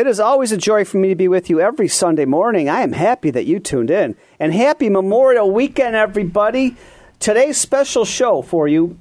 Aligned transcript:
It 0.00 0.06
is 0.06 0.18
always 0.18 0.50
a 0.50 0.56
joy 0.56 0.86
for 0.86 0.96
me 0.96 1.10
to 1.10 1.14
be 1.14 1.28
with 1.28 1.50
you 1.50 1.60
every 1.60 1.86
Sunday 1.86 2.24
morning. 2.24 2.70
I 2.70 2.80
am 2.80 2.92
happy 2.92 3.30
that 3.32 3.44
you 3.44 3.60
tuned 3.60 3.90
in. 3.90 4.16
And 4.38 4.54
happy 4.54 4.88
Memorial 4.88 5.50
Weekend, 5.50 5.94
everybody. 5.94 6.74
Today's 7.18 7.58
special 7.58 8.06
show 8.06 8.40
for 8.40 8.66
you 8.66 8.98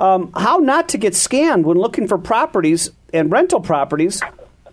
um, 0.00 0.32
how 0.32 0.56
not 0.56 0.88
to 0.88 0.98
get 0.98 1.12
scammed 1.12 1.62
when 1.62 1.78
looking 1.78 2.08
for 2.08 2.18
properties 2.18 2.90
and 3.14 3.30
rental 3.30 3.60
properties. 3.60 4.20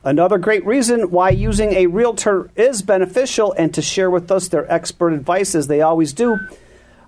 Another 0.04 0.40
great 0.40 0.66
reason 0.66 1.12
why 1.12 1.30
using 1.30 1.74
a 1.74 1.86
realtor 1.86 2.50
is 2.56 2.82
beneficial 2.82 3.54
and 3.54 3.72
to 3.76 3.84
share 3.84 4.10
with 4.10 4.32
us 4.32 4.48
their 4.48 4.66
expert 4.74 5.14
advice, 5.14 5.54
as 5.54 5.68
they 5.68 5.82
always 5.82 6.12
do, 6.12 6.40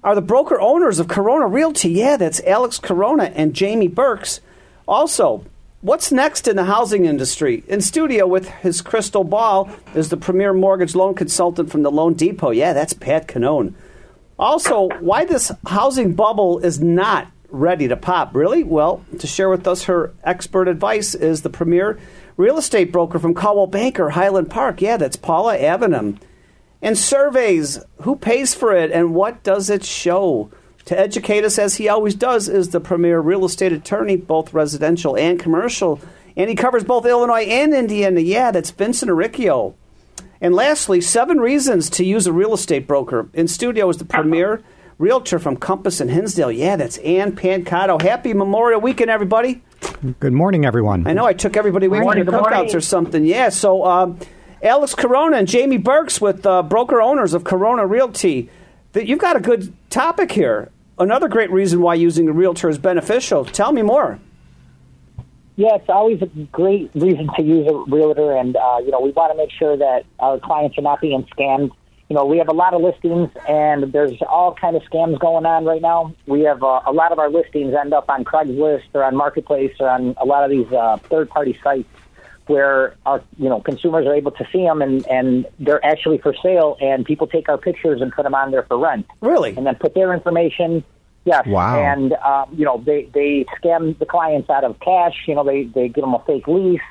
are 0.04 0.14
the 0.14 0.22
broker 0.22 0.62
owners 0.62 1.00
of 1.00 1.08
Corona 1.08 1.48
Realty. 1.48 1.90
Yeah, 1.90 2.18
that's 2.18 2.40
Alex 2.42 2.78
Corona 2.78 3.32
and 3.34 3.56
Jamie 3.56 3.88
Burks. 3.88 4.42
Also, 4.88 5.44
What's 5.82 6.12
next 6.12 6.50
in 6.50 6.58
the 6.58 6.66
housing 6.66 7.06
industry? 7.06 7.64
In 7.70 7.80
studio 7.80 8.28
with 8.28 8.50
his 8.50 8.82
crystal 8.82 9.24
ball 9.24 9.70
is 9.96 10.10
the 10.10 10.18
premier 10.18 10.54
mortgage 10.54 10.94
loan 10.94 11.16
consultant 11.16 11.72
from 11.72 11.84
the 11.84 11.92
Loan 11.92 12.16
Depot. 12.16 12.50
Yeah, 12.50 12.74
that's 12.74 12.92
Pat 12.92 13.30
Cannone. 13.30 13.74
Also, 14.38 14.90
why 15.00 15.24
this 15.24 15.54
housing 15.68 16.16
bubble 16.16 16.60
is 16.60 16.82
not 16.82 17.32
ready 17.50 17.88
to 17.88 17.96
pop. 17.96 18.36
Really? 18.36 18.62
Well, 18.62 19.06
to 19.20 19.26
share 19.26 19.48
with 19.48 19.66
us 19.70 19.86
her 19.86 20.12
expert 20.22 20.68
advice 20.68 21.16
is 21.16 21.44
the 21.44 21.50
premier 21.50 21.98
real 22.36 22.58
estate 22.58 22.92
broker 22.92 23.18
from 23.18 23.34
Coldwell 23.34 23.68
Banker, 23.68 24.10
Highland 24.10 24.50
Park. 24.50 24.82
Yeah, 24.82 24.98
that's 24.98 25.16
Paula 25.16 25.58
Avenham. 25.58 26.20
And 26.82 26.98
surveys, 26.98 27.80
who 28.02 28.18
pays 28.18 28.54
for 28.54 28.76
it 28.76 28.92
and 28.92 29.16
what 29.16 29.44
does 29.44 29.70
it 29.70 29.86
show? 29.86 30.52
To 30.90 31.00
educate 31.00 31.46
us, 31.46 31.60
as 31.60 31.76
he 31.76 31.88
always 31.88 32.16
does, 32.16 32.50
is 32.50 32.70
the 32.70 32.80
premier 32.80 33.20
real 33.20 33.46
estate 33.46 33.72
attorney, 33.72 34.16
both 34.16 34.56
residential 34.56 35.16
and 35.16 35.40
commercial. 35.40 36.02
And 36.36 36.50
he 36.50 36.56
covers 36.56 36.84
both 36.84 37.06
Illinois 37.06 37.44
and 37.44 37.76
Indiana. 37.76 38.22
Yeah, 38.22 38.50
that's 38.50 38.72
Vincent 38.72 39.12
Arricchio. 39.12 39.76
And 40.42 40.56
lastly, 40.56 41.00
seven 41.00 41.38
reasons 41.38 41.92
to 41.92 42.04
use 42.04 42.26
a 42.26 42.34
real 42.34 42.56
estate 42.56 42.88
broker. 42.88 43.30
In 43.36 43.48
studio 43.48 43.88
is 43.90 43.98
the 43.98 44.06
premier 44.06 44.64
realtor 44.98 45.38
from 45.38 45.58
Compass 45.58 46.02
and 46.02 46.10
Hinsdale. 46.10 46.52
Yeah, 46.52 46.76
that's 46.76 46.98
Ann 46.98 47.34
Pancato. 47.34 48.02
Happy 48.02 48.34
Memorial 48.34 48.82
Weekend, 48.82 49.12
everybody. 49.12 49.62
Good 50.20 50.34
morning, 50.34 50.66
everyone. 50.66 51.06
I 51.06 51.14
know 51.14 51.28
I 51.28 51.34
took 51.34 51.56
everybody 51.56 51.86
away 51.86 52.00
from 52.00 52.26
the 52.26 52.32
cookouts 52.32 52.74
or 52.74 52.82
something. 52.82 53.26
Yeah, 53.26 53.50
so 53.50 53.86
um, 53.86 54.18
Alex 54.64 54.96
Corona 54.96 55.38
and 55.38 55.48
Jamie 55.48 55.78
Burks 55.78 56.20
with 56.20 56.48
uh, 56.48 56.64
broker 56.64 57.00
owners 57.00 57.36
of 57.36 57.44
Corona 57.44 57.86
Realty. 57.86 58.50
That 58.94 59.06
you've 59.06 59.20
got 59.20 59.36
a 59.36 59.40
good 59.40 59.72
topic 59.92 60.32
here 60.32 60.72
another 61.00 61.28
great 61.28 61.50
reason 61.52 61.82
why 61.82 61.96
using 61.96 62.28
a 62.28 62.32
realtor 62.32 62.70
is 62.70 62.78
beneficial. 62.78 63.46
Tell 63.46 63.72
me 63.72 63.82
more. 63.82 64.20
Yeah, 65.56 65.76
it's 65.76 65.90
always 65.90 66.22
a 66.22 66.28
great 66.28 66.90
reason 66.96 67.28
to 67.36 67.44
use 67.44 67.68
a 67.68 67.92
realtor, 67.92 68.36
and 68.38 68.56
uh, 68.56 68.78
you 68.84 68.92
know 68.92 69.02
we 69.02 69.12
want 69.12 69.34
to 69.34 69.38
make 69.38 69.52
sure 69.52 69.76
that 69.76 70.06
our 70.20 70.40
clients 70.40 70.78
are 70.78 70.82
not 70.82 71.02
being 71.02 71.24
scammed. 71.38 71.72
You 72.08 72.16
know, 72.16 72.26
we 72.26 72.38
have 72.38 72.48
a 72.48 72.54
lot 72.54 72.74
of 72.74 72.82
listings, 72.82 73.30
and 73.48 73.92
there's 73.92 74.14
all 74.28 74.56
kind 74.56 74.76
of 74.76 74.82
scams 74.84 75.20
going 75.20 75.46
on 75.46 75.66
right 75.66 75.82
now. 75.82 76.16
We 76.28 76.42
have 76.42 76.64
uh, 76.64 76.82
a 76.88 76.94
lot 76.94 77.12
of 77.12 77.20
our 77.20 77.30
listings 77.30 77.74
end 77.76 77.94
up 77.94 78.10
on 78.10 78.24
Craigslist 78.24 78.86
or 78.94 79.04
on 79.04 79.16
Marketplace 79.16 79.76
or 79.80 79.90
on 79.90 80.16
a 80.18 80.26
lot 80.26 80.44
of 80.44 80.50
these 80.50 80.72
uh, 80.72 80.98
third-party 81.10 81.60
sites 81.62 81.90
where 82.50 82.96
our 83.06 83.22
you 83.38 83.48
know 83.48 83.62
consumers 83.62 84.08
are 84.08 84.16
able 84.16 84.32
to 84.32 84.48
see 84.52 84.64
them 84.64 84.82
and 84.82 85.06
and 85.08 85.46
they're 85.60 85.86
actually 85.86 86.18
for 86.18 86.34
sale 86.42 86.78
and 86.82 87.06
people 87.06 87.28
take 87.28 87.48
our 87.48 87.60
pictures 87.60 88.02
and 88.02 88.12
put 88.12 88.24
them 88.24 88.34
on 88.34 88.50
there 88.50 88.64
for 88.64 88.78
rent 88.78 89.06
really 89.22 89.56
and 89.56 89.68
then 89.68 89.76
put 89.76 89.94
their 89.94 90.12
information 90.14 90.84
yes. 91.30 91.48
Wow. 91.48 91.80
And 91.80 92.14
um, 92.14 92.50
you 92.58 92.66
know 92.66 92.82
they 92.86 93.10
they 93.14 93.46
scam 93.62 93.98
the 94.00 94.06
clients 94.06 94.50
out 94.50 94.64
of 94.64 94.80
cash. 94.80 95.16
You 95.28 95.36
know 95.36 95.44
they 95.44 95.64
they 95.64 95.88
give 95.88 96.04
them 96.04 96.14
a 96.14 96.24
fake 96.26 96.48
lease. 96.48 96.82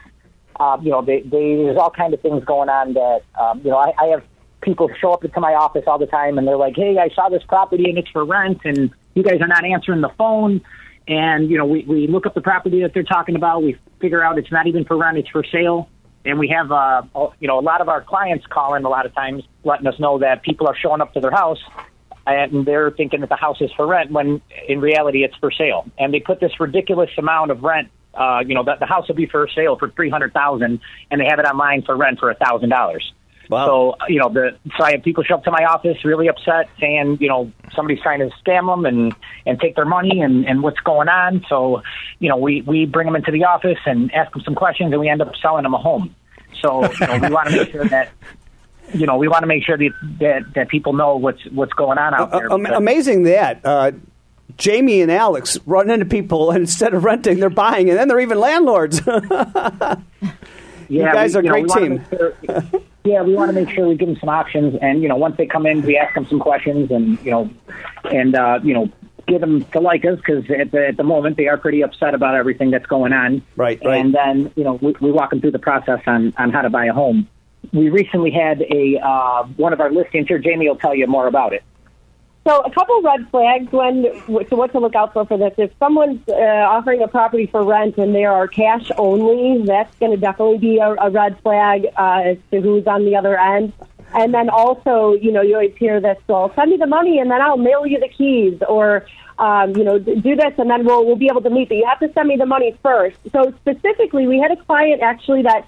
Uh, 0.58 0.78
you 0.82 0.90
know 0.90 1.02
they, 1.02 1.20
they 1.20 1.56
there's 1.56 1.76
all 1.76 1.90
kind 1.90 2.14
of 2.14 2.20
things 2.20 2.44
going 2.44 2.68
on 2.68 2.94
that 2.94 3.20
um, 3.40 3.60
you 3.64 3.70
know 3.70 3.78
I, 3.78 3.92
I 3.98 4.06
have 4.06 4.22
people 4.60 4.90
show 5.00 5.12
up 5.12 5.22
to 5.22 5.40
my 5.40 5.54
office 5.54 5.84
all 5.86 5.98
the 5.98 6.06
time 6.06 6.36
and 6.36 6.46
they're 6.46 6.56
like 6.56 6.74
hey 6.74 6.98
I 6.98 7.14
saw 7.14 7.28
this 7.28 7.44
property 7.48 7.88
and 7.88 7.96
it's 7.96 8.10
for 8.10 8.24
rent 8.24 8.62
and 8.64 8.90
you 9.18 9.24
guys 9.24 9.40
are 9.40 9.48
not 9.48 9.64
answering 9.64 10.00
the 10.00 10.10
phone. 10.16 10.62
And, 11.08 11.50
you 11.50 11.58
know, 11.58 11.66
we, 11.66 11.84
we 11.84 12.06
look 12.06 12.26
up 12.26 12.34
the 12.34 12.40
property 12.40 12.82
that 12.82 12.92
they're 12.94 13.02
talking 13.02 13.34
about. 13.34 13.62
We 13.62 13.76
figure 14.00 14.22
out 14.22 14.38
it's 14.38 14.52
not 14.52 14.66
even 14.66 14.84
for 14.84 14.96
rent, 14.96 15.18
it's 15.18 15.28
for 15.30 15.42
sale. 15.50 15.88
And 16.24 16.38
we 16.38 16.48
have, 16.48 16.70
uh, 16.70 17.02
you 17.40 17.48
know, 17.48 17.58
a 17.58 17.62
lot 17.62 17.80
of 17.80 17.88
our 17.88 18.02
clients 18.02 18.46
calling 18.48 18.84
a 18.84 18.88
lot 18.88 19.06
of 19.06 19.14
times 19.14 19.42
letting 19.64 19.86
us 19.86 19.98
know 19.98 20.18
that 20.18 20.42
people 20.42 20.66
are 20.66 20.76
showing 20.76 21.00
up 21.00 21.14
to 21.14 21.20
their 21.20 21.30
house 21.30 21.58
and 22.32 22.66
they're 22.66 22.90
thinking 22.90 23.20
that 23.20 23.28
the 23.28 23.36
house 23.36 23.60
is 23.60 23.70
for 23.76 23.86
rent 23.86 24.10
when 24.10 24.40
in 24.68 24.80
reality 24.80 25.24
it's 25.24 25.36
for 25.36 25.50
sale. 25.50 25.86
And 25.98 26.12
they 26.12 26.20
put 26.20 26.40
this 26.40 26.52
ridiculous 26.60 27.10
amount 27.18 27.50
of 27.50 27.62
rent. 27.62 27.88
Uh, 28.14 28.40
you 28.44 28.54
know, 28.54 28.64
that 28.64 28.80
the 28.80 28.86
house 28.86 29.06
will 29.06 29.14
be 29.14 29.26
for 29.26 29.46
sale 29.54 29.76
for 29.76 29.90
three 29.90 30.10
hundred 30.10 30.32
thousand, 30.32 30.80
and 31.10 31.20
they 31.20 31.26
have 31.26 31.38
it 31.38 31.44
online 31.44 31.82
for 31.82 31.96
rent 31.96 32.18
for 32.18 32.30
a 32.30 32.34
thousand 32.34 32.70
dollars. 32.70 33.12
Wow. 33.48 33.66
So 33.66 33.96
you 34.08 34.18
know, 34.18 34.28
the 34.28 34.56
so 34.76 34.84
I 34.84 34.92
have 34.92 35.02
people 35.02 35.24
show 35.24 35.36
up 35.36 35.44
to 35.44 35.50
my 35.50 35.64
office 35.64 36.04
really 36.04 36.28
upset, 36.28 36.68
saying 36.80 37.18
you 37.20 37.28
know 37.28 37.50
somebody's 37.74 38.02
trying 38.02 38.18
to 38.20 38.30
scam 38.44 38.66
them 38.66 38.84
and 38.84 39.14
and 39.46 39.58
take 39.60 39.74
their 39.74 39.86
money 39.86 40.20
and 40.20 40.46
and 40.46 40.62
what's 40.62 40.80
going 40.80 41.08
on. 41.08 41.44
So 41.48 41.82
you 42.18 42.28
know, 42.28 42.36
we 42.36 42.62
we 42.62 42.84
bring 42.86 43.06
them 43.06 43.16
into 43.16 43.30
the 43.30 43.44
office 43.44 43.78
and 43.86 44.12
ask 44.12 44.32
them 44.32 44.42
some 44.42 44.54
questions, 44.54 44.92
and 44.92 45.00
we 45.00 45.08
end 45.08 45.22
up 45.22 45.32
selling 45.40 45.62
them 45.62 45.74
a 45.74 45.78
home. 45.78 46.14
So 46.60 46.90
you 46.92 47.06
know, 47.06 47.18
we 47.18 47.30
want 47.30 47.48
to 47.48 47.56
make 47.56 47.70
sure 47.70 47.84
that 47.84 48.10
you 48.94 49.06
know 49.06 49.16
we 49.16 49.28
want 49.28 49.42
to 49.42 49.46
make 49.46 49.64
sure 49.64 49.76
that, 49.76 49.90
that 50.20 50.54
that 50.54 50.68
people 50.68 50.92
know 50.92 51.16
what's 51.16 51.44
what's 51.46 51.72
going 51.72 51.98
on 51.98 52.14
out 52.14 52.30
there. 52.30 52.50
Uh, 52.50 52.56
amazing 52.76 53.24
that. 53.24 53.60
Uh, 53.64 53.92
Jamie 54.56 55.02
and 55.02 55.10
Alex 55.10 55.58
run 55.66 55.90
into 55.90 56.06
people, 56.06 56.50
and 56.50 56.60
instead 56.62 56.94
of 56.94 57.04
renting, 57.04 57.38
they're 57.38 57.50
buying, 57.50 57.88
and 57.88 57.98
then 57.98 58.08
they're 58.08 58.20
even 58.20 58.38
landlords. 58.38 59.00
yeah, 59.06 59.96
you 60.88 61.02
guys 61.02 61.36
we, 61.36 61.48
are 61.48 61.56
a 61.56 61.62
great 61.62 61.68
team. 61.68 62.04
Yeah, 63.04 63.22
we 63.22 63.34
want 63.34 63.48
to 63.48 63.54
make 63.54 63.70
sure 63.70 63.88
we 63.88 63.94
give 63.94 64.08
them 64.08 64.18
some 64.18 64.28
options, 64.28 64.74
and 64.82 65.00
you 65.00 65.08
know, 65.08 65.16
once 65.16 65.38
they 65.38 65.46
come 65.46 65.64
in, 65.64 65.80
we 65.80 65.96
ask 65.96 66.14
them 66.14 66.26
some 66.26 66.40
questions, 66.40 66.90
and 66.90 67.18
you 67.24 67.30
know, 67.30 67.50
and 68.04 68.34
uh, 68.34 68.58
you 68.62 68.74
know, 68.74 68.90
get 69.26 69.40
them 69.40 69.64
to 69.66 69.80
like 69.80 70.04
us 70.04 70.16
because 70.16 70.44
at 70.50 70.72
the, 70.72 70.88
at 70.88 70.98
the 70.98 71.04
moment 71.04 71.38
they 71.38 71.46
are 71.46 71.56
pretty 71.56 71.82
upset 71.82 72.12
about 72.12 72.34
everything 72.34 72.70
that's 72.70 72.84
going 72.84 73.14
on. 73.14 73.40
Right, 73.56 73.80
right. 73.82 74.04
And 74.04 74.14
then 74.14 74.52
you 74.56 74.64
know, 74.64 74.74
we, 74.74 74.94
we 75.00 75.10
walk 75.10 75.30
them 75.30 75.40
through 75.40 75.52
the 75.52 75.58
process 75.58 76.00
on 76.06 76.34
on 76.36 76.50
how 76.50 76.60
to 76.60 76.68
buy 76.68 76.86
a 76.86 76.92
home. 76.92 77.28
We 77.72 77.90
recently 77.90 78.30
had 78.30 78.62
a 78.62 78.98
uh, 79.02 79.44
one 79.56 79.72
of 79.72 79.80
our 79.80 79.90
listings 79.90 80.28
here. 80.28 80.38
Jamie 80.38 80.68
will 80.68 80.76
tell 80.76 80.94
you 80.94 81.06
more 81.06 81.26
about 81.26 81.52
it. 81.52 81.62
So 82.48 82.60
a 82.60 82.70
couple 82.70 83.02
red 83.02 83.28
flags 83.30 83.70
when 83.72 84.06
so 84.26 84.56
what 84.56 84.72
to 84.72 84.78
look 84.78 84.94
out 84.94 85.12
for 85.12 85.26
for 85.26 85.36
this. 85.36 85.52
If 85.58 85.70
someone's 85.78 86.26
uh, 86.28 86.32
offering 86.32 87.02
a 87.02 87.08
property 87.08 87.46
for 87.46 87.62
rent 87.62 87.98
and 87.98 88.14
they 88.14 88.24
are 88.24 88.48
cash 88.48 88.90
only, 88.96 89.66
that's 89.66 89.94
going 89.98 90.12
to 90.12 90.16
definitely 90.16 90.56
be 90.56 90.78
a, 90.78 90.94
a 90.94 91.10
red 91.10 91.38
flag 91.42 91.88
uh, 91.98 92.22
as 92.24 92.38
to 92.50 92.62
who's 92.62 92.86
on 92.86 93.04
the 93.04 93.16
other 93.16 93.38
end. 93.38 93.74
And 94.14 94.32
then 94.32 94.48
also, 94.48 95.12
you 95.12 95.30
know, 95.30 95.42
you 95.42 95.56
always 95.56 95.76
hear 95.76 96.00
this, 96.00 96.16
well, 96.26 96.50
send 96.54 96.70
me 96.70 96.78
the 96.78 96.86
money 96.86 97.18
and 97.18 97.30
then 97.30 97.42
I'll 97.42 97.58
mail 97.58 97.86
you 97.86 98.00
the 98.00 98.08
keys 98.08 98.58
or, 98.66 99.04
um, 99.38 99.76
you 99.76 99.84
know, 99.84 99.98
do 99.98 100.34
this 100.34 100.54
and 100.56 100.70
then 100.70 100.86
we'll, 100.86 101.04
we'll 101.04 101.16
be 101.16 101.28
able 101.30 101.42
to 101.42 101.50
meet. 101.50 101.68
But 101.68 101.76
you 101.76 101.86
have 101.86 102.00
to 102.00 102.10
send 102.14 102.28
me 102.28 102.36
the 102.36 102.46
money 102.46 102.74
first. 102.82 103.18
So 103.30 103.52
specifically, 103.60 104.26
we 104.26 104.38
had 104.38 104.52
a 104.52 104.56
client 104.56 105.02
actually 105.02 105.42
that 105.42 105.66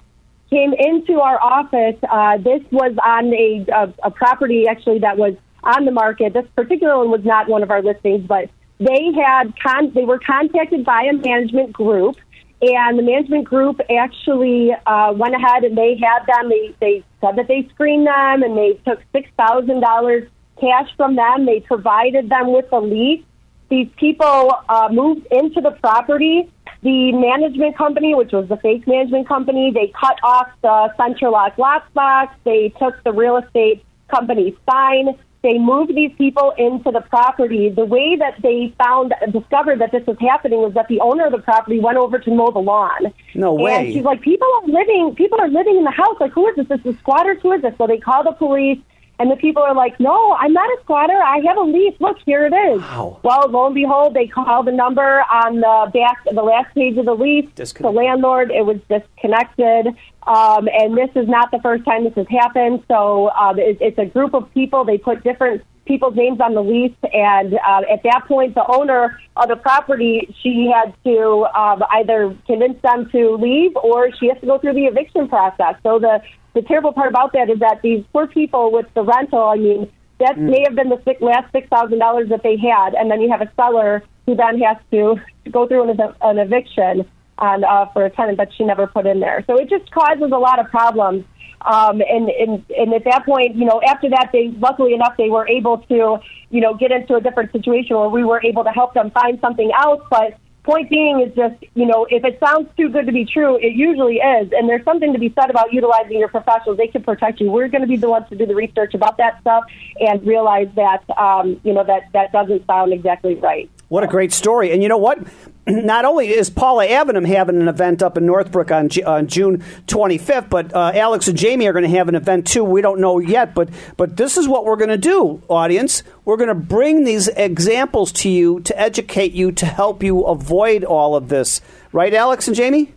came 0.51 0.73
into 0.73 1.19
our 1.21 1.41
office. 1.41 1.95
Uh, 2.07 2.37
this 2.37 2.61
was 2.71 2.93
on 3.03 3.33
a, 3.33 3.65
a, 3.73 4.07
a 4.07 4.11
property 4.11 4.67
actually 4.67 4.99
that 4.99 5.17
was 5.17 5.33
on 5.63 5.85
the 5.85 5.91
market. 5.91 6.33
This 6.33 6.45
particular 6.55 6.97
one 6.97 7.09
was 7.09 7.23
not 7.23 7.47
one 7.47 7.63
of 7.63 7.71
our 7.71 7.81
listings, 7.81 8.25
but 8.27 8.49
they 8.79 9.11
had 9.15 9.53
con- 9.61 9.93
they 9.93 10.03
were 10.05 10.19
contacted 10.19 10.83
by 10.83 11.03
a 11.03 11.13
management 11.13 11.71
group, 11.71 12.17
and 12.61 12.97
the 12.99 13.03
management 13.03 13.45
group 13.45 13.79
actually 13.89 14.71
uh, 14.85 15.13
went 15.15 15.35
ahead 15.35 15.63
and 15.63 15.77
they 15.77 15.97
had 16.01 16.25
them. 16.25 16.49
They 16.49 16.75
they 16.79 17.03
said 17.21 17.37
that 17.37 17.47
they 17.47 17.67
screened 17.73 18.07
them 18.07 18.43
and 18.43 18.57
they 18.57 18.73
took 18.85 18.99
six 19.13 19.29
thousand 19.37 19.79
dollars 19.81 20.27
cash 20.59 20.89
from 20.97 21.15
them. 21.15 21.45
They 21.45 21.61
provided 21.61 22.29
them 22.29 22.51
with 22.51 22.65
a 22.71 22.79
lease. 22.79 23.23
These 23.69 23.87
people 23.97 24.53
uh, 24.67 24.89
moved 24.91 25.27
into 25.31 25.61
the 25.61 25.71
property. 25.71 26.51
The 26.83 27.11
management 27.11 27.77
company, 27.77 28.15
which 28.15 28.31
was 28.31 28.47
the 28.49 28.57
fake 28.57 28.87
management 28.87 29.27
company, 29.27 29.71
they 29.71 29.93
cut 29.99 30.17
off 30.23 30.49
the 30.61 30.93
central 30.97 31.33
lock 31.33 31.55
lockbox. 31.57 32.29
They 32.43 32.73
took 32.79 33.03
the 33.03 33.11
real 33.11 33.37
estate 33.37 33.83
company 34.09 34.57
sign 34.69 35.15
they 35.43 35.57
moved 35.57 35.95
these 35.95 36.11
people 36.17 36.53
into 36.57 36.91
the 36.91 37.01
property. 37.01 37.69
The 37.69 37.85
way 37.85 38.15
that 38.15 38.35
they 38.43 38.73
found 38.77 39.13
discovered 39.31 39.79
that 39.79 39.91
this 39.91 40.05
was 40.05 40.17
happening 40.19 40.59
was 40.59 40.73
that 40.75 40.87
the 40.87 40.99
owner 40.99 41.25
of 41.25 41.31
the 41.31 41.39
property 41.39 41.79
went 41.79 41.97
over 41.97 42.19
to 42.19 42.31
mow 42.31 42.51
the 42.51 42.59
lawn. 42.59 43.11
No 43.33 43.53
way. 43.53 43.73
And 43.73 43.93
she's 43.93 44.03
like, 44.03 44.21
people 44.21 44.47
are 44.61 44.67
living, 44.67 45.15
people 45.15 45.41
are 45.41 45.49
living 45.49 45.77
in 45.77 45.83
the 45.83 45.91
house. 45.91 46.17
Like, 46.19 46.31
who 46.31 46.47
is 46.49 46.55
this? 46.57 46.67
This 46.67 46.93
is 46.93 46.99
squatters. 46.99 47.39
Who 47.41 47.53
is 47.53 47.63
this? 47.63 47.73
So 47.79 47.87
they 47.87 47.97
call 47.97 48.23
the 48.23 48.33
police, 48.33 48.77
And 49.21 49.29
the 49.29 49.35
people 49.35 49.61
are 49.61 49.75
like, 49.75 49.99
no, 49.99 50.33
I'm 50.33 50.51
not 50.51 50.67
a 50.71 50.81
squatter. 50.81 51.13
I 51.13 51.41
have 51.45 51.55
a 51.55 51.61
lease. 51.61 51.93
Look, 51.99 52.17
here 52.25 52.47
it 52.47 52.55
is. 52.55 52.81
Wow. 52.81 53.19
Well, 53.21 53.51
lo 53.51 53.67
and 53.67 53.75
behold, 53.75 54.15
they 54.15 54.25
call 54.25 54.63
the 54.63 54.71
number 54.71 55.23
on 55.31 55.57
the 55.57 55.91
back, 55.93 56.23
the 56.25 56.41
last 56.41 56.73
page 56.73 56.97
of 56.97 57.05
the 57.05 57.13
lease. 57.13 57.47
The 57.55 57.91
landlord, 57.91 58.49
it 58.49 58.65
was 58.65 58.77
disconnected. 58.89 59.89
Um, 60.25 60.67
and 60.73 60.97
this 60.97 61.11
is 61.15 61.27
not 61.27 61.51
the 61.51 61.59
first 61.59 61.85
time 61.85 62.03
this 62.03 62.15
has 62.15 62.25
happened. 62.29 62.83
So 62.87 63.29
um, 63.39 63.59
it, 63.59 63.77
it's 63.79 63.99
a 63.99 64.07
group 64.07 64.33
of 64.33 64.51
people. 64.55 64.85
They 64.85 64.97
put 64.97 65.23
different 65.23 65.61
people's 65.85 66.15
names 66.15 66.39
on 66.41 66.55
the 66.55 66.63
lease, 66.63 66.95
and 67.13 67.53
uh, 67.55 67.81
at 67.91 68.01
that 68.03 68.25
point, 68.27 68.55
the 68.55 68.65
owner 68.67 69.19
of 69.35 69.49
the 69.49 69.55
property 69.55 70.33
she 70.41 70.71
had 70.73 70.95
to 71.03 71.45
um, 71.55 71.83
either 71.91 72.35
convince 72.47 72.81
them 72.81 73.09
to 73.11 73.35
leave 73.35 73.75
or 73.75 74.11
she 74.15 74.29
has 74.29 74.39
to 74.39 74.47
go 74.47 74.57
through 74.57 74.73
the 74.73 74.85
eviction 74.85 75.27
process. 75.27 75.75
So 75.83 75.99
the 75.99 76.21
the 76.53 76.61
terrible 76.61 76.93
part 76.93 77.09
about 77.09 77.33
that 77.33 77.49
is 77.49 77.59
that 77.59 77.81
these 77.81 78.03
poor 78.11 78.27
people 78.27 78.71
with 78.71 78.87
the 78.93 79.03
rental, 79.03 79.43
I 79.43 79.55
mean, 79.55 79.91
that 80.19 80.37
may 80.37 80.63
have 80.67 80.75
been 80.75 80.89
the 80.89 81.01
six, 81.03 81.21
last 81.21 81.51
six 81.51 81.67
thousand 81.69 81.99
dollars 81.99 82.29
that 82.29 82.43
they 82.43 82.57
had, 82.57 82.93
and 82.93 83.09
then 83.09 83.21
you 83.21 83.29
have 83.31 83.41
a 83.41 83.51
seller 83.55 84.03
who 84.25 84.35
then 84.35 84.59
has 84.61 84.77
to 84.91 85.15
go 85.51 85.67
through 85.67 85.89
an, 85.89 85.99
ev- 85.99 86.15
an 86.21 86.37
eviction 86.37 87.09
on 87.39 87.63
uh, 87.63 87.85
for 87.87 88.05
a 88.05 88.09
tenant 88.09 88.37
that 88.37 88.49
she 88.55 88.63
never 88.63 88.85
put 88.85 89.05
in 89.07 89.19
there. 89.19 89.43
So 89.47 89.57
it 89.57 89.69
just 89.69 89.89
causes 89.91 90.31
a 90.31 90.37
lot 90.37 90.59
of 90.59 90.67
problems. 90.67 91.25
Um, 91.61 92.01
and, 92.01 92.29
and 92.29 92.65
and 92.75 92.93
at 92.93 93.03
that 93.05 93.25
point, 93.25 93.55
you 93.55 93.65
know, 93.65 93.81
after 93.87 94.09
that, 94.09 94.29
they 94.33 94.49
luckily 94.59 94.93
enough 94.93 95.15
they 95.17 95.29
were 95.29 95.47
able 95.47 95.79
to, 95.79 96.17
you 96.49 96.61
know, 96.61 96.73
get 96.73 96.91
into 96.91 97.15
a 97.15 97.21
different 97.21 97.51
situation 97.51 97.97
where 97.97 98.09
we 98.09 98.23
were 98.23 98.41
able 98.43 98.63
to 98.63 98.71
help 98.71 98.93
them 98.93 99.11
find 99.11 99.39
something 99.41 99.71
else. 99.79 100.01
But 100.09 100.37
point 100.63 100.89
being 100.89 101.21
is 101.21 101.33
just, 101.35 101.55
you 101.73 101.85
know, 101.85 102.05
if 102.09 102.23
it 102.23 102.39
sounds 102.39 102.69
too 102.77 102.89
good 102.89 103.05
to 103.07 103.11
be 103.11 103.25
true, 103.25 103.57
it 103.57 103.73
usually 103.73 104.17
is. 104.17 104.51
And 104.53 104.69
there's 104.69 104.83
something 104.83 105.13
to 105.13 105.19
be 105.19 105.33
said 105.33 105.49
about 105.49 105.73
utilizing 105.73 106.19
your 106.19 106.27
professionals. 106.27 106.77
They 106.77 106.87
can 106.87 107.03
protect 107.03 107.39
you. 107.39 107.51
We're 107.51 107.67
going 107.67 107.81
to 107.81 107.87
be 107.87 107.97
the 107.97 108.09
ones 108.09 108.27
to 108.29 108.35
do 108.35 108.45
the 108.45 108.55
research 108.55 108.93
about 108.93 109.17
that 109.17 109.39
stuff 109.41 109.63
and 109.99 110.25
realize 110.25 110.69
that, 110.75 111.03
um, 111.17 111.59
you 111.63 111.73
know, 111.73 111.83
that 111.83 112.11
that 112.13 112.31
doesn't 112.31 112.65
sound 112.67 112.93
exactly 112.93 113.35
right. 113.35 113.69
What 113.91 114.05
a 114.05 114.07
great 114.07 114.31
story. 114.31 114.71
And 114.71 114.81
you 114.81 114.87
know 114.87 114.97
what? 114.97 115.19
Not 115.67 116.05
only 116.05 116.29
is 116.29 116.49
Paula 116.49 116.87
Avenham 116.87 117.27
having 117.27 117.59
an 117.59 117.67
event 117.67 118.01
up 118.01 118.17
in 118.17 118.25
Northbrook 118.25 118.71
on, 118.71 118.87
Ju- 118.87 119.03
on 119.03 119.27
June 119.27 119.65
25th, 119.87 120.49
but 120.49 120.73
uh, 120.73 120.93
Alex 120.95 121.27
and 121.27 121.37
Jamie 121.37 121.67
are 121.67 121.73
going 121.73 121.83
to 121.83 121.89
have 121.89 122.07
an 122.07 122.15
event 122.15 122.47
too. 122.47 122.63
We 122.63 122.81
don't 122.81 123.01
know 123.01 123.19
yet, 123.19 123.53
but, 123.53 123.67
but 123.97 124.15
this 124.15 124.37
is 124.37 124.47
what 124.47 124.63
we're 124.63 124.77
going 124.77 124.91
to 124.91 124.97
do, 124.97 125.43
audience. 125.49 126.03
We're 126.23 126.37
going 126.37 126.47
to 126.47 126.55
bring 126.55 127.03
these 127.03 127.27
examples 127.27 128.13
to 128.13 128.29
you 128.29 128.61
to 128.61 128.79
educate 128.79 129.33
you, 129.33 129.51
to 129.51 129.65
help 129.65 130.03
you 130.03 130.21
avoid 130.21 130.85
all 130.85 131.17
of 131.17 131.27
this. 131.27 131.59
Right, 131.91 132.13
Alex 132.13 132.47
and 132.47 132.55
Jamie? 132.55 132.93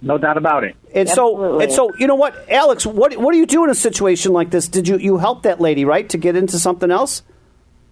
No 0.00 0.16
doubt 0.16 0.36
about 0.36 0.62
it. 0.62 0.76
And 0.94 1.08
so, 1.08 1.58
and 1.58 1.72
so, 1.72 1.90
you 1.98 2.06
know 2.06 2.14
what, 2.14 2.48
Alex? 2.48 2.86
What 2.86 3.16
what 3.16 3.32
do 3.32 3.38
you 3.38 3.46
do 3.46 3.64
in 3.64 3.70
a 3.70 3.74
situation 3.74 4.32
like 4.32 4.50
this? 4.50 4.68
Did 4.68 4.86
you 4.86 4.96
you 4.96 5.18
help 5.18 5.42
that 5.42 5.60
lady 5.60 5.84
right 5.84 6.08
to 6.10 6.18
get 6.18 6.36
into 6.36 6.60
something 6.60 6.92
else? 6.92 7.22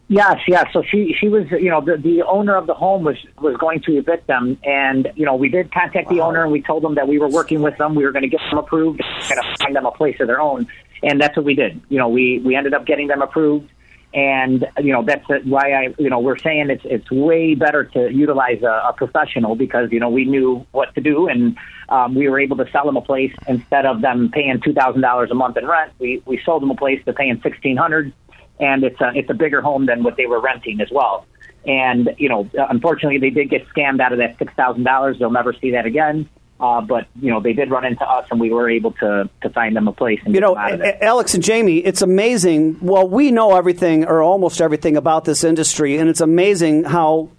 Yes, 0.09 0.41
yes. 0.47 0.67
So 0.73 0.83
she 0.83 1.15
she 1.19 1.29
was 1.29 1.45
you 1.51 1.71
know 1.71 1.81
the 1.81 1.97
the 1.97 2.23
owner 2.23 2.55
of 2.57 2.67
the 2.67 2.75
home 2.75 3.05
was 3.05 3.17
was 3.41 3.57
going 3.57 3.81
to 3.83 3.97
evict 3.97 4.27
them, 4.27 4.59
and 4.63 5.11
you 5.15 5.25
know 5.25 5.37
we 5.37 5.49
did 5.49 5.73
contact 5.73 6.11
the 6.11 6.21
owner 6.21 6.43
and 6.43 6.53
we 6.53 6.61
told 6.61 6.83
them 6.83 6.97
that 6.97 7.09
we 7.09 7.19
were 7.19 7.29
working 7.29 7.63
with 7.63 7.79
them. 7.79 7.95
We 7.95 8.05
were 8.05 8.13
going 8.13 8.23
to 8.23 8.29
get 8.29 8.41
them 8.51 8.59
approved, 8.59 9.01
and 9.01 9.29
going 9.29 9.43
to 9.43 9.65
find 9.65 9.77
them 9.77 9.87
a 9.87 9.93
place 9.93 10.17
of 10.21 10.27
their 10.27 10.41
own, 10.41 10.67
and 11.03 11.21
that's 11.21 11.35
what 11.37 11.47
we 11.47 11.55
did. 11.55 11.81
You 11.89 11.99
know 11.99 12.09
we 12.09 12.41
we 12.45 12.55
ended 12.57 12.75
up 12.75 12.85
getting 12.85 13.09
them 13.09 13.23
approved, 13.23 13.71
and 14.13 14.67
you 14.79 14.93
know 14.93 15.03
that's 15.03 15.25
why 15.45 15.73
I 15.73 15.95
you 15.99 16.11
know 16.11 16.19
we're 16.19 16.37
saying 16.37 16.69
it's 16.69 16.85
it's 16.85 17.11
way 17.11 17.55
better 17.55 17.85
to 17.85 18.13
utilize 18.13 18.63
a, 18.63 18.89
a 18.89 18.95
professional 18.95 19.55
because 19.55 19.91
you 19.93 20.01
know 20.01 20.11
we 20.11 20.27
knew 20.27 20.67
what 20.73 20.95
to 20.95 21.01
do 21.01 21.29
and. 21.29 21.57
Um, 21.89 22.15
we 22.15 22.27
were 22.27 22.41
able 22.41 22.57
to 22.57 22.65
sell 22.71 22.87
them 22.87 22.97
a 22.97 23.03
place 23.03 23.35
instead 23.47 23.85
of 23.85 24.01
them 24.01 24.31
paying 24.33 24.63
two 24.63 24.73
thousand 24.73 25.03
dollars 25.03 25.31
a 25.31 25.35
month 25.35 25.59
in 25.59 25.67
rent. 25.67 25.93
We 25.99 26.23
we 26.25 26.41
sold 26.43 26.63
them 26.63 26.71
a 26.71 26.75
place 26.75 27.05
to 27.05 27.13
paying 27.13 27.39
sixteen 27.43 27.77
hundred, 27.77 28.15
and 28.63 28.85
it's 28.85 29.01
a 29.01 29.13
it's 29.15 29.29
a 29.29 29.35
bigger 29.35 29.61
home 29.61 29.87
than 29.87 30.03
what 30.05 30.17
they 30.17 30.27
were 30.27 30.41
renting 30.41 30.81
as 30.81 30.89
well. 30.91 31.27
And 31.67 32.15
you 32.17 32.29
know, 32.29 32.49
unfortunately, 32.55 33.19
they 33.19 33.31
did 33.31 33.51
get 33.51 33.69
scammed 33.69 34.01
out 34.01 34.13
of 34.13 34.19
that 34.19 34.39
six 34.39 34.55
thousand 34.55 34.85
dollars. 34.85 35.19
They'll 35.19 35.31
never 35.31 35.53
see 35.53 35.73
that 35.73 35.85
again. 35.85 36.29
Uh, 36.61 36.81
but 36.81 37.09
you 37.21 37.29
know, 37.29 37.41
they 37.41 37.53
did 37.53 37.71
run 37.71 37.85
into 37.85 38.05
us, 38.09 38.27
and 38.31 38.41
we 38.41 38.51
were 38.51 38.71
able 38.71 38.93
to 38.93 39.29
to 39.43 39.51
find 39.51 39.75
them 39.75 39.89
a 39.89 39.93
place 39.93 40.21
and 40.25 40.33
You 40.33 40.41
know, 40.41 40.55
them 40.55 40.65
out 40.65 40.73
of 40.75 40.81
it. 40.81 40.87
A- 40.87 41.05
Alex 41.05 41.35
and 41.35 41.43
Jamie, 41.43 41.79
it's 41.79 42.03
amazing. 42.03 42.79
Well, 42.81 43.09
we 43.09 43.33
know 43.33 43.57
everything 43.57 44.05
or 44.05 44.23
almost 44.23 44.61
everything 44.61 44.97
about 44.97 45.25
this 45.25 45.43
industry, 45.43 45.99
and 45.99 46.09
it's 46.09 46.21
amazing 46.21 46.85
how 46.85 47.31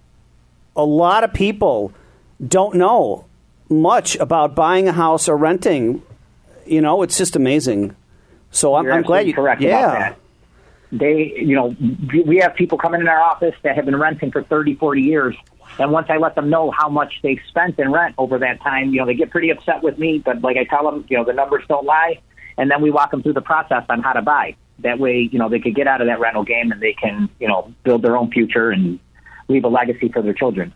a 0.76 0.84
lot 0.84 1.24
of 1.24 1.32
people 1.32 1.92
don't 2.46 2.74
know 2.74 3.24
much 3.70 4.16
about 4.16 4.54
buying 4.54 4.88
a 4.88 4.92
house 4.92 5.26
or 5.26 5.38
renting. 5.38 6.02
You 6.66 6.82
know, 6.82 7.02
it's 7.02 7.16
just 7.16 7.34
amazing. 7.34 7.96
So 8.50 8.74
I'm, 8.74 8.90
I'm 8.90 9.02
glad 9.02 9.26
you. 9.26 9.34
correct 9.34 9.62
yeah. 9.62 10.14
They, 10.98 11.34
you 11.36 11.56
know, 11.56 11.74
we 12.24 12.38
have 12.38 12.54
people 12.54 12.78
coming 12.78 13.00
in 13.00 13.08
our 13.08 13.20
office 13.20 13.54
that 13.62 13.76
have 13.76 13.84
been 13.84 13.96
renting 13.96 14.30
for 14.30 14.42
30, 14.42 14.76
40 14.76 15.02
years. 15.02 15.36
And 15.78 15.90
once 15.90 16.06
I 16.08 16.18
let 16.18 16.34
them 16.36 16.50
know 16.50 16.70
how 16.70 16.88
much 16.88 17.14
they've 17.22 17.40
spent 17.48 17.78
in 17.78 17.90
rent 17.90 18.14
over 18.16 18.38
that 18.38 18.60
time, 18.62 18.90
you 18.90 19.00
know, 19.00 19.06
they 19.06 19.14
get 19.14 19.30
pretty 19.30 19.50
upset 19.50 19.82
with 19.82 19.98
me. 19.98 20.18
But 20.24 20.42
like 20.42 20.56
I 20.56 20.64
tell 20.64 20.88
them, 20.88 21.04
you 21.08 21.16
know, 21.16 21.24
the 21.24 21.32
numbers 21.32 21.64
don't 21.68 21.84
lie. 21.84 22.20
And 22.56 22.70
then 22.70 22.80
we 22.80 22.90
walk 22.90 23.10
them 23.10 23.22
through 23.22 23.32
the 23.32 23.40
process 23.40 23.84
on 23.88 24.02
how 24.02 24.12
to 24.12 24.22
buy. 24.22 24.56
That 24.80 24.98
way, 24.98 25.28
you 25.30 25.38
know, 25.38 25.48
they 25.48 25.58
could 25.58 25.74
get 25.74 25.88
out 25.88 26.00
of 26.00 26.06
that 26.06 26.20
rental 26.20 26.44
game 26.44 26.70
and 26.70 26.80
they 26.80 26.92
can, 26.92 27.28
you 27.40 27.48
know, 27.48 27.72
build 27.82 28.02
their 28.02 28.16
own 28.16 28.30
future 28.30 28.70
and 28.70 29.00
leave 29.48 29.64
a 29.64 29.68
legacy 29.68 30.08
for 30.08 30.22
their 30.22 30.32
children. 30.32 30.72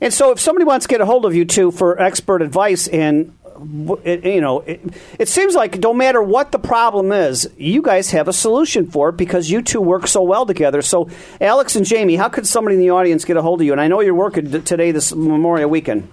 And 0.00 0.12
so, 0.12 0.32
if 0.32 0.40
somebody 0.40 0.64
wants 0.64 0.86
to 0.86 0.88
get 0.88 1.00
a 1.00 1.06
hold 1.06 1.24
of 1.24 1.32
you 1.32 1.44
too 1.44 1.70
for 1.70 2.00
expert 2.00 2.42
advice, 2.42 2.88
w- 2.88 3.32
it, 4.04 4.24
you 4.24 4.40
know, 4.40 4.60
it, 4.60 4.80
it 5.18 5.28
seems 5.28 5.54
like 5.54 5.78
no 5.78 5.94
matter 5.94 6.22
what 6.22 6.52
the 6.52 6.58
problem 6.58 7.12
is, 7.12 7.48
you 7.56 7.82
guys 7.82 8.10
have 8.10 8.28
a 8.28 8.32
solution 8.32 8.90
for 8.90 9.10
it 9.10 9.16
because 9.16 9.50
you 9.50 9.62
two 9.62 9.80
work 9.80 10.06
so 10.06 10.22
well 10.22 10.46
together. 10.46 10.82
So, 10.82 11.08
Alex 11.40 11.76
and 11.76 11.86
Jamie, 11.86 12.16
how 12.16 12.28
could 12.28 12.46
somebody 12.46 12.76
in 12.76 12.80
the 12.80 12.90
audience 12.90 13.24
get 13.24 13.36
a 13.36 13.42
hold 13.42 13.60
of 13.60 13.66
you? 13.66 13.72
And 13.72 13.80
I 13.80 13.88
know 13.88 14.00
you're 14.00 14.14
working 14.14 14.62
today, 14.62 14.92
this 14.92 15.14
Memorial 15.14 15.70
Weekend. 15.70 16.08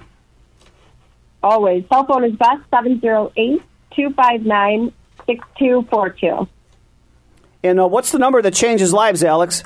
Always. 1.42 1.86
Cell 1.90 2.06
phone 2.06 2.26
is 2.26 2.34
best 2.34 2.62
708 2.70 3.62
259 3.96 4.94
6242. 5.26 6.48
And 7.64 7.80
uh, 7.80 7.88
what's 7.88 8.12
the 8.12 8.20
number 8.20 8.42
that 8.42 8.54
changes 8.54 8.94
lives, 8.94 9.24
Alex? 9.24 9.64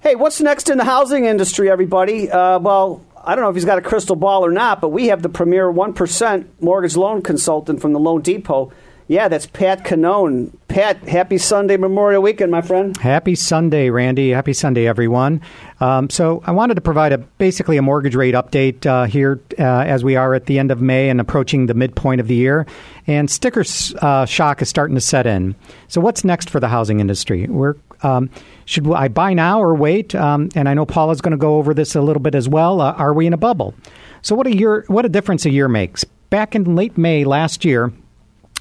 Hey, 0.00 0.14
what's 0.14 0.40
next 0.40 0.70
in 0.70 0.78
the 0.78 0.84
housing 0.84 1.24
industry, 1.24 1.68
everybody? 1.68 2.30
Uh, 2.30 2.60
well, 2.60 3.04
I 3.16 3.34
don't 3.34 3.42
know 3.42 3.50
if 3.50 3.56
he's 3.56 3.64
got 3.64 3.78
a 3.78 3.82
crystal 3.82 4.14
ball 4.14 4.46
or 4.46 4.52
not, 4.52 4.80
but 4.80 4.90
we 4.90 5.08
have 5.08 5.22
the 5.22 5.28
premier 5.28 5.72
1% 5.72 6.46
mortgage 6.60 6.96
loan 6.96 7.20
consultant 7.20 7.80
from 7.80 7.92
the 7.92 7.98
Loan 7.98 8.22
Depot. 8.22 8.72
Yeah, 9.08 9.26
that's 9.26 9.46
Pat 9.46 9.84
Cannone. 9.84 10.52
Pat, 10.68 10.98
happy 11.08 11.38
Sunday 11.38 11.78
Memorial 11.78 12.22
Weekend, 12.22 12.52
my 12.52 12.60
friend. 12.60 12.96
Happy 12.98 13.34
Sunday, 13.34 13.90
Randy. 13.90 14.30
Happy 14.30 14.52
Sunday, 14.52 14.86
everyone. 14.86 15.40
Um, 15.80 16.10
so, 16.10 16.42
I 16.46 16.52
wanted 16.52 16.74
to 16.74 16.80
provide 16.82 17.12
a 17.12 17.18
basically 17.18 17.78
a 17.78 17.82
mortgage 17.82 18.14
rate 18.14 18.34
update 18.34 18.86
uh, 18.86 19.06
here 19.06 19.40
uh, 19.58 19.62
as 19.62 20.04
we 20.04 20.14
are 20.14 20.34
at 20.34 20.46
the 20.46 20.58
end 20.58 20.70
of 20.70 20.80
May 20.80 21.08
and 21.08 21.20
approaching 21.20 21.66
the 21.66 21.74
midpoint 21.74 22.20
of 22.20 22.28
the 22.28 22.34
year. 22.34 22.66
And 23.06 23.30
sticker 23.30 23.64
uh, 24.00 24.26
shock 24.26 24.62
is 24.62 24.68
starting 24.68 24.94
to 24.94 25.00
set 25.00 25.26
in. 25.26 25.56
So, 25.88 26.02
what's 26.02 26.22
next 26.22 26.50
for 26.50 26.60
the 26.60 26.68
housing 26.68 27.00
industry? 27.00 27.46
We're 27.46 27.76
um, 28.02 28.30
should 28.64 28.90
I 28.92 29.08
buy 29.08 29.34
now 29.34 29.60
or 29.60 29.74
wait? 29.74 30.14
Um, 30.14 30.48
and 30.54 30.68
I 30.68 30.74
know 30.74 30.86
Paula's 30.86 31.20
going 31.20 31.32
to 31.32 31.38
go 31.38 31.56
over 31.56 31.74
this 31.74 31.94
a 31.94 32.00
little 32.00 32.22
bit 32.22 32.34
as 32.34 32.48
well. 32.48 32.80
Uh, 32.80 32.92
are 32.92 33.12
we 33.12 33.26
in 33.26 33.32
a 33.32 33.38
bubble? 33.38 33.74
So, 34.22 34.34
what 34.34 34.46
a 34.46 34.56
year! 34.56 34.84
What 34.88 35.04
a 35.04 35.08
difference 35.08 35.44
a 35.46 35.50
year 35.50 35.68
makes. 35.68 36.04
Back 36.30 36.54
in 36.54 36.76
late 36.76 36.98
May 36.98 37.24
last 37.24 37.64
year. 37.64 37.92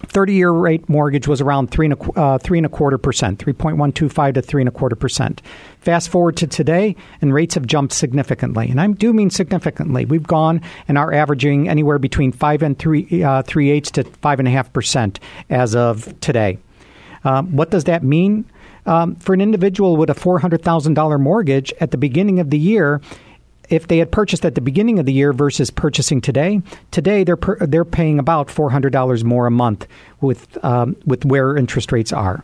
30 0.06 0.34
year 0.34 0.52
rate 0.52 0.88
mortgage 0.88 1.28
was 1.28 1.42
around 1.42 1.72
three 1.72 1.88
and 1.88 1.94
a, 1.94 2.20
uh, 2.20 2.38
three 2.38 2.60
and 2.60 2.68
a 2.68 2.70
quarter 2.70 3.00
percent, 3.00 3.40
3.125 3.40 4.36
to 4.36 4.42
three 4.44 4.62
and 4.62 4.68
a 4.68 4.72
quarter 4.72 4.96
percent. 4.96 5.42
Fast 5.80 6.10
forward 6.10 6.38
to 6.38 6.46
today, 6.46 6.96
and 7.20 7.34
rates 7.34 7.56
have 7.56 7.66
jumped 7.66 7.94
significantly. 7.94 8.70
And 8.70 8.80
I 8.80 8.88
do 8.88 9.12
mean 9.12 9.32
significantly. 9.32 10.06
We've 10.06 10.22
gone 10.22 10.62
and 10.88 11.00
are 11.00 11.12
averaging 11.12 11.68
anywhere 11.68 11.98
between 11.98 12.32
five 12.32 12.62
and 12.62 12.78
three, 12.78 13.24
uh, 13.24 13.42
three 13.42 13.72
eighths 13.72 13.90
to 13.92 14.04
five 14.04 14.38
and 14.38 14.48
a 14.48 14.52
half 14.52 14.72
percent 14.72 15.20
as 15.50 15.76
of 15.76 16.20
today. 16.20 16.60
Um, 17.24 17.56
what 17.56 17.72
does 17.72 17.86
that 17.86 18.04
mean? 18.04 18.46
Um, 18.88 19.16
for 19.18 19.34
an 19.34 19.42
individual 19.42 19.98
with 19.98 20.10
a 20.10 20.16
$400,000 20.16 21.20
mortgage 21.20 21.74
at 21.80 21.92
the 21.92 21.98
beginning 21.98 22.40
of 22.40 22.50
the 22.50 22.58
year, 22.58 23.02
if 23.70 23.88
they 23.88 23.98
had 23.98 24.12
purchased 24.12 24.46
at 24.46 24.56
the 24.56 24.62
beginning 24.62 24.98
of 24.98 25.06
the 25.06 25.14
year 25.14 25.34
versus 25.34 25.70
purchasing 25.70 26.22
today, 26.22 26.62
today 26.92 27.24
they're 27.24 27.36
per, 27.36 27.58
they're 27.66 27.86
paying 27.86 28.18
about 28.18 28.50
four 28.50 28.70
hundred 28.70 28.94
dollars 28.94 29.24
more 29.24 29.46
a 29.46 29.52
month 29.52 29.88
with 30.22 30.64
um, 30.64 30.96
with 31.06 31.26
where 31.26 31.58
interest 31.58 31.92
rates 31.92 32.14
are. 32.14 32.44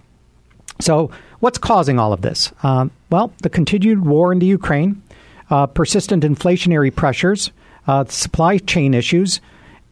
So, 0.81 1.11
what's 1.39 1.57
causing 1.57 1.99
all 1.99 2.13
of 2.13 2.21
this? 2.21 2.51
Um, 2.63 2.91
well, 3.09 3.31
the 3.41 3.49
continued 3.49 4.05
war 4.05 4.31
in 4.31 4.39
the 4.39 4.45
Ukraine, 4.45 5.01
uh, 5.49 5.67
persistent 5.67 6.23
inflationary 6.23 6.93
pressures, 6.93 7.51
uh, 7.87 8.05
supply 8.05 8.57
chain 8.57 8.93
issues, 8.93 9.39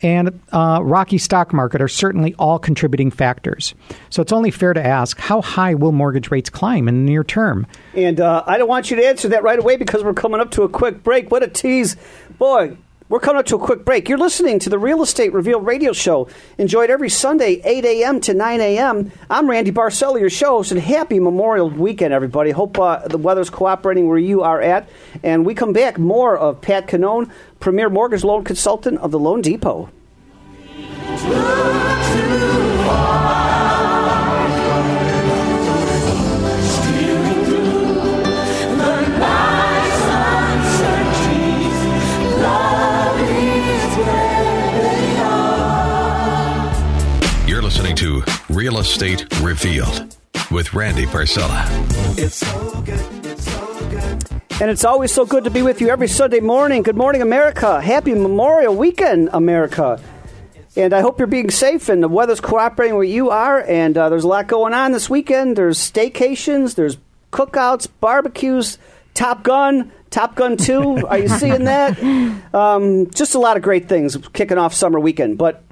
and 0.02 0.40
uh, 0.52 0.80
rocky 0.84 1.18
stock 1.18 1.54
market 1.54 1.82
are 1.82 1.88
certainly 1.88 2.34
all 2.40 2.60
contributing 2.60 3.12
factors. 3.12 3.76
So 4.10 4.22
it's 4.22 4.32
only 4.32 4.52
fair 4.52 4.74
to 4.74 4.86
ask 4.86 5.20
how 5.20 5.42
high 5.42 5.76
will 5.76 5.92
mortgage 5.92 6.32
rates 6.32 6.50
climb 6.50 6.88
in 6.88 7.06
the 7.06 7.12
near 7.12 7.24
term? 7.24 7.68
And 7.94 8.20
uh, 8.20 8.44
I 8.46 8.58
don't 8.58 8.68
want 8.68 8.90
you 8.90 8.98
to 8.98 9.06
answer 9.06 9.30
that 9.30 9.44
right 9.44 9.60
away 9.60 9.78
because 9.78 10.04
we're 10.04 10.14
coming 10.14 10.42
up 10.42 10.52
to 10.52 10.64
a 10.64 10.70
quick 10.70 11.04
break. 11.04 11.32
What 11.32 11.44
a 11.44 11.48
tease. 11.48 11.96
Boy, 12.38 12.78
we're 13.12 13.20
coming 13.20 13.42
up 13.42 13.46
to 13.48 13.58
a 13.58 13.60
quick 13.60 13.84
break. 13.84 14.08
You're 14.08 14.18
listening 14.18 14.58
to 14.60 14.70
the 14.70 14.80
Real 14.80 15.04
Estate 15.04 15.34
Reveal 15.34 15.60
radio 15.60 15.92
show. 15.92 16.30
Enjoyed 16.58 16.90
every 16.90 17.10
Sunday, 17.10 17.62
8 17.66 17.84
a.m. 17.84 18.22
to 18.22 18.34
9 18.34 18.62
a.m. 18.62 19.12
I'm 19.30 19.50
Randy 19.50 19.70
Barcella, 19.70 20.18
your 20.18 20.30
show 20.30 20.52
host, 20.52 20.72
and 20.72 20.80
happy 20.80 21.20
Memorial 21.20 21.70
Weekend, 21.70 22.14
everybody. 22.14 22.52
Hope 22.52 22.80
uh, 22.80 23.06
the 23.10 23.18
weather's 23.18 23.50
cooperating 23.50 24.08
where 24.08 24.18
you 24.18 24.44
are 24.44 24.62
at. 24.62 24.88
And 25.24 25.46
we 25.46 25.54
come 25.54 25.74
back 25.74 26.00
more 26.00 26.38
of 26.38 26.62
Pat 26.62 26.88
Cannone, 26.88 27.30
Premier 27.60 27.90
Mortgage 27.90 28.24
Loan 28.24 28.46
Consultant 28.46 29.00
of 29.00 29.12
the 29.12 29.20
Loan 29.20 29.42
Depot. 29.42 29.90
You're 31.28 32.62
Real 48.62 48.78
Estate 48.78 49.26
Revealed 49.42 50.16
with 50.52 50.76
Randy 50.76 51.08
Barcella. 51.08 51.66
It's 52.16 52.36
so 52.36 52.82
good. 52.84 53.26
It's 53.26 53.52
so 53.52 53.90
good. 53.90 54.62
And 54.62 54.70
it's 54.70 54.86
always 54.86 55.12
so 55.12 55.26
good 55.26 55.46
to 55.46 55.50
be 55.50 55.64
with 55.64 55.82
you 55.82 55.90
every 55.90 56.08
Sunday 56.08 56.42
morning. 56.42 56.84
Good 56.84 56.96
morning, 56.96 57.24
America. 57.24 57.82
Happy 57.82 58.14
Memorial 58.14 58.76
Weekend, 58.76 59.32
America. 59.34 60.00
And 60.76 60.94
I 60.94 61.02
hope 61.02 61.18
you're 61.18 61.26
being 61.26 61.50
safe 61.50 61.90
and 61.90 62.04
the 62.04 62.08
weather's 62.08 62.40
cooperating 62.40 62.94
where 62.94 63.04
you 63.04 63.32
are. 63.32 63.64
And 63.68 63.98
uh, 63.98 64.10
there's 64.10 64.26
a 64.26 64.28
lot 64.28 64.46
going 64.46 64.76
on 64.76 64.92
this 64.92 65.10
weekend. 65.10 65.56
There's 65.56 65.80
staycations, 65.80 66.76
there's 66.76 66.98
cookouts, 67.32 67.88
barbecues, 68.00 68.78
Top 69.16 69.42
Gun, 69.42 69.92
Top 70.12 70.36
Gun 70.36 70.56
2. 70.56 71.08
Are 71.08 71.18
you 71.18 71.30
seeing 71.30 71.64
that? 71.64 71.98
Um, 72.54 73.10
just 73.12 73.34
a 73.34 73.40
lot 73.40 73.56
of 73.56 73.64
great 73.64 73.88
things 73.88 74.18
kicking 74.34 74.58
off 74.58 74.74
summer 74.74 75.00
weekend. 75.00 75.38
But 75.38 75.64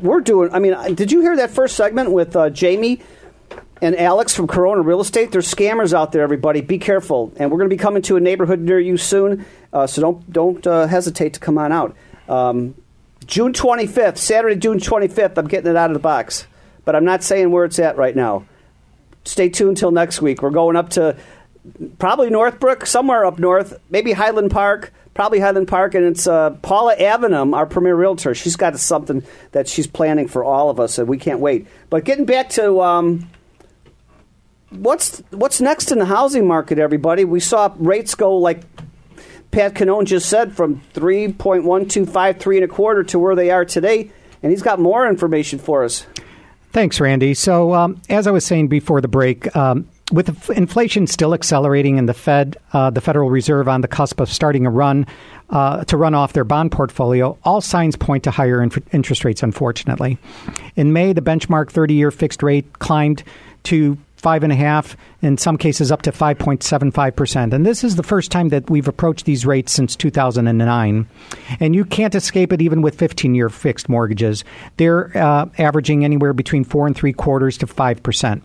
we're 0.00 0.20
doing, 0.20 0.52
I 0.52 0.58
mean, 0.58 0.94
did 0.94 1.12
you 1.12 1.20
hear 1.20 1.36
that 1.36 1.50
first 1.50 1.76
segment 1.76 2.12
with 2.12 2.36
uh, 2.36 2.50
Jamie? 2.50 3.00
and 3.82 3.98
Alex 3.98 4.32
from 4.32 4.46
Corona 4.46 4.80
Real 4.80 5.00
Estate. 5.00 5.32
There's 5.32 5.52
scammers 5.52 5.92
out 5.92 6.12
there, 6.12 6.22
everybody. 6.22 6.60
Be 6.60 6.78
careful. 6.78 7.32
And 7.36 7.50
we're 7.50 7.58
going 7.58 7.68
to 7.68 7.76
be 7.76 7.80
coming 7.80 8.00
to 8.02 8.16
a 8.16 8.20
neighborhood 8.20 8.60
near 8.60 8.78
you 8.78 8.96
soon, 8.96 9.44
uh, 9.72 9.88
so 9.88 10.00
don't 10.00 10.32
don't 10.32 10.64
uh, 10.66 10.86
hesitate 10.86 11.34
to 11.34 11.40
come 11.40 11.58
on 11.58 11.72
out. 11.72 11.96
Um, 12.28 12.76
June 13.26 13.52
25th, 13.52 14.18
Saturday, 14.18 14.54
June 14.56 14.78
25th. 14.78 15.36
I'm 15.36 15.48
getting 15.48 15.70
it 15.70 15.76
out 15.76 15.90
of 15.90 15.94
the 15.94 16.00
box, 16.00 16.46
but 16.84 16.94
I'm 16.94 17.04
not 17.04 17.24
saying 17.24 17.50
where 17.50 17.64
it's 17.64 17.80
at 17.80 17.96
right 17.96 18.14
now. 18.14 18.44
Stay 19.24 19.48
tuned 19.48 19.76
till 19.76 19.90
next 19.90 20.22
week. 20.22 20.42
We're 20.42 20.50
going 20.50 20.76
up 20.76 20.90
to 20.90 21.16
probably 21.98 22.30
Northbrook, 22.30 22.86
somewhere 22.86 23.24
up 23.24 23.38
north, 23.38 23.78
maybe 23.90 24.12
Highland 24.12 24.52
Park. 24.52 24.92
Probably 25.14 25.40
Highland 25.40 25.68
Park, 25.68 25.94
and 25.94 26.06
it's 26.06 26.26
uh, 26.26 26.50
Paula 26.62 26.96
Avenham, 26.96 27.54
our 27.54 27.66
premier 27.66 27.94
realtor. 27.94 28.34
She's 28.34 28.56
got 28.56 28.78
something 28.78 29.22
that 29.52 29.68
she's 29.68 29.86
planning 29.86 30.26
for 30.26 30.42
all 30.42 30.70
of 30.70 30.80
us, 30.80 30.98
and 30.98 31.06
we 31.06 31.18
can't 31.18 31.38
wait. 31.38 31.66
But 31.90 32.04
getting 32.04 32.24
back 32.24 32.48
to 32.50 32.80
um, 32.80 33.28
what's 34.70 35.18
what's 35.30 35.60
next 35.60 35.92
in 35.92 35.98
the 35.98 36.06
housing 36.06 36.46
market, 36.46 36.78
everybody? 36.78 37.24
We 37.24 37.40
saw 37.40 37.74
rates 37.76 38.14
go 38.14 38.38
like 38.38 38.62
Pat 39.50 39.74
Cannone 39.74 40.06
just 40.06 40.30
said 40.30 40.56
from 40.56 40.80
three 40.94 41.30
point 41.30 41.64
one 41.64 41.86
two 41.86 42.06
five 42.06 42.38
three 42.38 42.56
and 42.56 42.64
a 42.64 42.68
quarter 42.68 43.02
to 43.04 43.18
where 43.18 43.34
they 43.34 43.50
are 43.50 43.66
today, 43.66 44.10
and 44.42 44.50
he's 44.50 44.62
got 44.62 44.80
more 44.80 45.06
information 45.06 45.58
for 45.58 45.84
us. 45.84 46.06
Thanks, 46.70 47.00
Randy. 47.00 47.34
So, 47.34 47.74
um, 47.74 48.00
as 48.08 48.26
I 48.26 48.30
was 48.30 48.46
saying 48.46 48.68
before 48.68 49.02
the 49.02 49.08
break, 49.08 49.54
um, 49.54 49.86
with 50.12 50.50
inflation 50.50 51.06
still 51.06 51.34
accelerating 51.34 51.98
and 51.98 52.08
the 52.08 52.14
Fed, 52.14 52.56
uh, 52.72 52.90
the 52.90 53.00
Federal 53.00 53.30
Reserve, 53.30 53.68
on 53.68 53.80
the 53.80 53.88
cusp 53.88 54.20
of 54.20 54.30
starting 54.30 54.66
a 54.66 54.70
run 54.70 55.06
uh, 55.50 55.84
to 55.84 55.96
run 55.96 56.14
off 56.14 56.32
their 56.32 56.44
bond 56.44 56.72
portfolio, 56.72 57.36
all 57.44 57.60
signs 57.60 57.96
point 57.96 58.24
to 58.24 58.30
higher 58.30 58.62
inf- 58.62 58.94
interest 58.94 59.24
rates. 59.24 59.42
Unfortunately, 59.42 60.18
in 60.76 60.92
May, 60.92 61.12
the 61.12 61.20
benchmark 61.20 61.72
30-year 61.72 62.10
fixed 62.10 62.42
rate 62.42 62.78
climbed 62.78 63.22
to 63.64 63.96
five 64.16 64.44
and 64.44 64.52
a 64.52 64.56
half, 64.56 64.96
in 65.20 65.36
some 65.36 65.58
cases 65.58 65.90
up 65.90 66.02
to 66.02 66.12
5.75%. 66.12 67.52
And 67.52 67.66
this 67.66 67.82
is 67.82 67.96
the 67.96 68.04
first 68.04 68.30
time 68.30 68.50
that 68.50 68.70
we've 68.70 68.86
approached 68.86 69.24
these 69.24 69.44
rates 69.44 69.72
since 69.72 69.96
2009. 69.96 71.08
And 71.58 71.74
you 71.74 71.84
can't 71.84 72.14
escape 72.14 72.52
it 72.52 72.62
even 72.62 72.82
with 72.82 72.96
15 72.96 73.34
year 73.34 73.48
fixed 73.48 73.88
mortgages. 73.88 74.44
They're 74.76 75.10
uh, 75.16 75.46
averaging 75.58 76.04
anywhere 76.04 76.32
between 76.32 76.62
four 76.62 76.86
and 76.86 76.94
three 76.94 77.12
quarters 77.12 77.58
to 77.58 77.66
5%. 77.66 78.42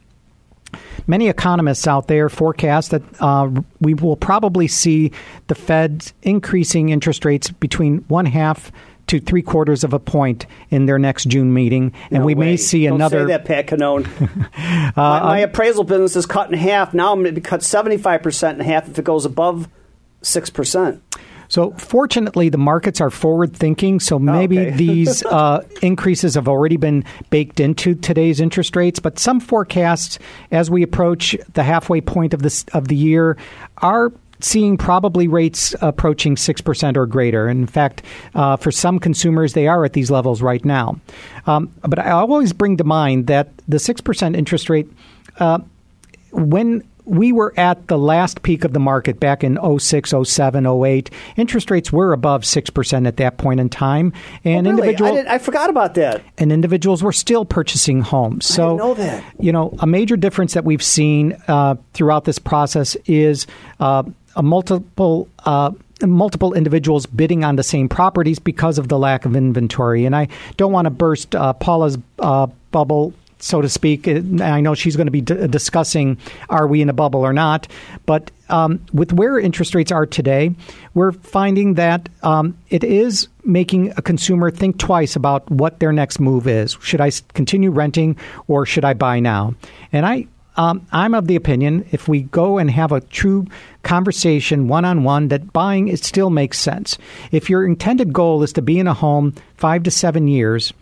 Many 1.06 1.30
economists 1.30 1.88
out 1.88 2.08
there 2.08 2.30
forecast 2.30 2.92
that 2.92 3.04
uh, 3.22 3.50
we 3.80 3.94
will 3.94 4.18
probably 4.18 4.68
see 4.68 5.12
the 5.48 5.56
Fed 5.56 6.12
increasing 6.24 6.90
interest 6.90 7.24
rates 7.26 7.50
between 7.50 8.00
one 8.08 8.26
half 8.26 8.72
to 9.08 9.20
three 9.20 9.42
quarters 9.42 9.84
of 9.84 9.94
a 9.94 10.00
point 10.00 10.46
in 10.70 10.86
their 10.86 11.00
next 11.00 11.26
June 11.26 11.54
meeting, 11.54 11.94
and 12.12 12.20
no 12.20 12.26
we 12.26 12.36
way. 12.36 12.46
may 12.46 12.58
see 12.58 12.86
Don't 12.86 12.96
another. 12.96 13.22
Say 13.22 13.28
that, 13.28 13.46
Pat 13.46 13.68
Cannone. 13.68 14.06
uh, 14.98 15.02
my, 15.02 15.20
my, 15.22 15.40
appraisal 15.40 15.86
business 15.86 16.16
is 16.16 16.26
cut 16.26 16.52
in 16.52 16.58
half. 16.58 16.94
Now 16.94 17.14
I'm 17.14 17.20
going 17.20 17.34
to 17.34 17.40
be 17.40 17.42
cut 17.42 17.64
75 17.64 18.22
percent 18.22 18.60
in 18.60 18.66
half 18.66 18.90
if 18.90 19.00
it 19.00 19.06
goes 19.06 19.26
above 19.26 19.70
six 20.22 20.50
percent. 20.50 21.02
So, 21.48 21.72
fortunately, 21.72 22.50
the 22.50 22.58
markets 22.58 23.02
are 23.02 23.10
forward 23.10 23.56
thinking. 23.56 24.00
So, 24.00 24.20
maybe 24.20 24.60
okay. 24.60 24.72
these 24.76 25.24
uh, 25.26 25.64
increases 25.82 26.36
have 26.36 26.48
already 26.48 26.78
been 26.78 27.04
baked 27.30 27.60
into 27.60 27.96
today's 27.96 28.40
interest 28.40 28.76
rates. 28.76 29.00
But 29.00 29.20
some 29.20 29.40
forecasts, 29.40 30.20
as 30.52 30.70
we 30.70 30.84
approach 30.84 31.36
the 31.54 31.64
halfway 31.64 32.02
point 32.02 32.34
of, 32.34 32.42
this, 32.42 32.66
of 32.74 32.88
the 32.88 32.96
year, 32.96 33.38
are 33.78 34.12
seeing 34.40 34.78
probably 34.78 35.28
rates 35.28 35.76
approaching 35.82 36.36
6% 36.36 36.98
or 36.98 37.06
greater. 37.06 37.50
In 37.50 37.66
fact, 37.66 38.04
uh, 38.36 38.56
for 38.58 38.72
some 38.72 39.00
consumers, 39.00 39.54
they 39.54 39.68
are 39.68 39.84
at 39.86 39.94
these 39.94 40.12
levels 40.12 40.42
right 40.42 40.64
now. 40.64 41.00
Um, 41.46 41.74
but 41.82 42.00
I 42.00 42.12
always 42.12 42.54
bring 42.54 42.78
to 42.78 42.84
mind 42.84 43.28
that 43.28 43.50
the 43.68 43.78
6% 43.78 44.36
interest 44.36 44.70
rate, 44.70 44.88
uh, 45.40 45.60
when 46.32 46.84
we 47.08 47.32
were 47.32 47.54
at 47.58 47.88
the 47.88 47.98
last 47.98 48.44
peak 48.44 48.66
of 48.66 48.74
the 48.74 48.80
market 48.80 49.20
back 49.20 49.44
in 49.44 49.58
06, 49.80 50.14
07, 50.24 50.68
08. 50.68 51.10
Interest 51.38 51.72
rates 51.72 51.92
were 51.92 52.12
above 52.12 52.44
6% 52.44 53.08
at 53.08 53.18
that 53.18 53.38
point 53.38 53.60
in 53.60 53.70
time. 53.70 54.12
And 54.44 54.68
oh, 54.68 54.72
really? 54.72 54.90
individual, 54.90 55.30
I, 55.30 55.36
I, 55.36 55.38
forgot 55.38 55.70
about 55.70 55.96
that. 55.96 56.22
And 56.38 56.52
individuals 56.52 57.02
were 57.02 57.14
still 57.14 57.46
purchasing 57.46 58.02
homes. 58.02 58.46
So, 58.46 58.76
know 58.76 58.94
that. 58.96 59.24
You 59.40 59.54
know, 59.54 59.74
a 59.80 59.88
major 59.88 60.18
difference 60.18 60.54
that 60.54 60.66
we've 60.66 60.84
seen 60.84 61.38
uh, 61.48 61.76
throughout 61.94 62.26
this 62.26 62.40
process 62.40 62.96
is 63.06 63.48
uh, 63.80 64.04
a 64.36 64.44
multiple. 64.44 65.30
Uh, 65.46 65.72
multiple 66.06 66.54
individuals 66.54 67.08
bidding 67.08 67.44
on 67.44 67.56
the 67.56 67.64
same 67.64 67.90
properties 67.90 68.38
because 68.38 68.78
of 68.78 68.88
the 68.88 69.00
lack 69.00 69.26
of 69.26 69.36
inventory. 69.36 70.06
And 70.06 70.16
I 70.16 70.28
don't 70.56 70.72
want 70.72 70.86
to 70.86 70.92
burst 70.92 71.34
uh, 71.34 71.54
Paula's 71.54 71.98
uh, 72.20 72.46
bubble 72.70 73.16
so 73.40 73.62
to 73.62 73.70
speak. 73.70 74.08
I 74.08 74.62
know 74.62 74.74
she's 74.74 74.96
going 74.96 75.08
to 75.08 75.12
be 75.12 75.22
d- 75.22 75.48
discussing 75.48 76.18
are 76.50 76.68
we 76.68 76.82
in 76.82 76.90
a 76.90 76.94
bubble 76.94 77.22
or 77.22 77.34
not. 77.34 77.68
But 78.06 78.32
um, 78.50 78.86
with 78.94 79.14
where 79.14 79.40
interest 79.40 79.76
rates 79.76 79.92
are 79.92 80.06
today, 80.06 80.54
we're 80.94 81.12
finding 81.12 81.76
that 81.76 82.10
um, 82.24 82.58
it 82.70 82.84
is 82.84 83.28
making 83.44 83.92
a 83.98 84.02
consumer 84.02 84.52
think 84.52 84.78
twice 84.78 85.16
about 85.16 85.50
what 85.50 85.80
their 85.80 85.92
next 85.92 86.20
move 86.20 86.48
is. 86.48 86.78
Should 86.82 87.02
I 87.02 87.12
continue 87.34 87.72
renting 87.72 88.18
or 88.48 88.66
should 88.66 88.86
I 88.86 88.94
buy 88.94 89.20
now? 89.20 89.56
And 89.92 90.06
I. 90.06 90.28
Um, 90.60 90.88
I'm 90.92 91.14
of 91.14 91.28
the 91.28 91.36
opinion 91.36 91.86
if 91.92 92.08
we 92.08 92.24
go 92.24 92.58
and 92.58 92.72
have 92.72 92.92
a 92.92 93.02
true 93.02 93.46
conversation 93.84 94.68
one 94.68 94.86
on 94.86 95.04
one, 95.04 95.28
that 95.28 95.54
buying 95.54 95.88
it 95.88 96.04
still 96.04 96.32
makes 96.32 96.58
sense. 96.58 96.98
If 97.32 97.48
your 97.48 97.64
intended 97.64 98.12
goal 98.12 98.42
is 98.42 98.54
to 98.54 98.64
be 98.64 98.80
in 98.80 98.88
a 98.88 98.96
home 98.96 99.36
five 99.56 99.84
to 99.84 99.92
seven 99.92 100.28
years, 100.28 100.74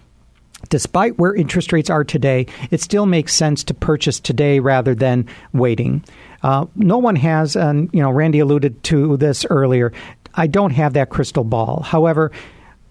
despite 0.70 1.18
where 1.18 1.34
interest 1.34 1.72
rates 1.74 1.90
are 1.90 2.04
today, 2.04 2.48
it 2.72 2.82
still 2.82 3.06
makes 3.06 3.34
sense 3.34 3.64
to 3.66 3.74
purchase 3.74 4.20
today 4.20 4.60
rather 4.60 4.96
than 4.96 5.28
waiting. 5.54 6.04
Uh, 6.44 6.66
no 6.76 6.98
one 6.98 7.16
has, 7.16 7.56
and 7.56 7.90
you 7.94 8.02
know, 8.02 8.12
Randy 8.12 8.40
alluded 8.40 8.84
to 8.84 9.18
this 9.18 9.46
earlier. 9.50 9.92
I 10.36 10.48
don't 10.48 10.72
have 10.72 10.94
that 10.94 11.10
crystal 11.10 11.44
ball. 11.44 11.82
However, 11.82 12.32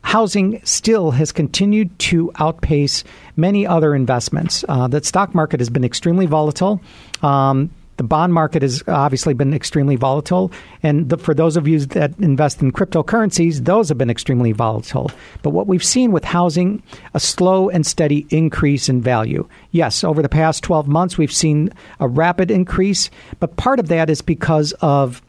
housing 0.03 0.61
still 0.65 1.11
has 1.13 1.33
continued 1.33 1.99
to 1.99 2.31
outpace 2.37 3.05
many 3.37 3.67
other 3.67 3.95
investments. 3.95 4.65
Uh, 4.69 4.89
the 4.89 5.03
stock 5.03 5.35
market 5.35 5.61
has 5.61 5.71
been 5.71 5.85
extremely 5.85 6.27
volatile. 6.27 6.81
Um, 7.23 7.71
The 7.97 8.05
bond 8.05 8.35
market 8.35 8.63
has 8.63 8.83
obviously 8.89 9.35
been 9.35 9.55
extremely 9.55 9.97
volatile. 9.97 10.51
And 10.83 11.09
the, 11.09 11.17
for 11.17 11.35
those 11.35 11.57
of 11.57 11.69
you 11.69 11.81
that 11.81 12.19
invest 12.19 12.61
in 12.61 12.73
cryptocurrencies, 12.73 13.65
those 13.65 13.89
have 13.89 13.99
been 13.99 14.11
extremely 14.11 14.53
volatile. 14.53 15.11
But 15.43 15.51
what 15.51 15.67
we've 15.67 15.85
seen 15.85 16.11
with 16.11 16.25
housing, 16.25 16.83
a 17.15 17.21
slow 17.21 17.69
and 17.69 17.87
steady 17.87 18.27
increase 18.31 18.89
in 18.89 19.01
value. 19.01 19.49
Yes, 19.71 20.03
over 20.03 20.23
the 20.23 20.29
past 20.29 20.65
12 20.65 20.89
months, 20.89 21.17
we've 21.17 21.33
seen 21.33 21.71
a 22.01 22.09
rapid 22.09 22.51
increase, 22.51 23.11
but 23.39 23.57
part 23.57 23.79
of 23.79 23.89
that 23.89 24.11
is 24.11 24.21
because 24.23 24.73
of 24.81 25.23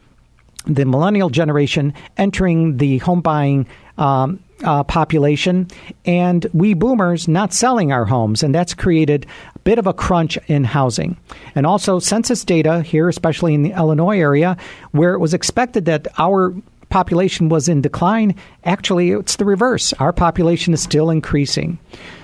the 0.66 0.86
millennial 0.86 1.30
generation 1.30 1.94
entering 2.18 2.78
the 2.78 2.98
home 3.00 3.22
buying 3.22 3.68
um, 3.98 4.40
uh, 4.64 4.84
population 4.84 5.68
and 6.06 6.48
we 6.54 6.74
boomers 6.74 7.28
not 7.28 7.54
selling 7.54 7.92
our 7.92 8.06
homes, 8.06 8.44
and 8.44 8.56
that's 8.56 8.74
created 8.74 9.26
a 9.56 9.60
bit 9.60 9.78
of 9.80 9.88
a 9.88 9.94
crunch 9.94 10.38
in 10.48 10.64
housing. 10.64 11.18
And 11.56 11.66
also, 11.66 12.00
census 12.00 12.44
data 12.46 12.82
here, 12.82 13.10
especially 13.10 13.54
in 13.54 13.64
the 13.64 13.72
Illinois 13.72 14.20
area, 14.20 14.58
where 14.92 15.14
it 15.14 15.20
was 15.20 15.34
expected 15.34 15.86
that 15.86 16.08
our 16.18 16.56
population 16.90 17.50
was 17.50 17.68
in 17.68 17.82
decline, 17.82 18.36
actually, 18.64 19.12
it's 19.12 19.36
the 19.36 19.46
reverse. 19.46 19.92
Our 19.94 20.14
population 20.14 20.74
is 20.74 20.82
still 20.82 21.10
increasing. 21.10 21.78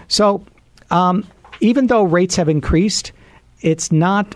So, 0.07 0.45
um, 0.89 1.27
even 1.59 1.88
though 1.88 2.03
rates 2.03 2.35
have 2.35 2.50
increased, 2.50 3.11
it's 3.61 3.91
not 3.91 4.35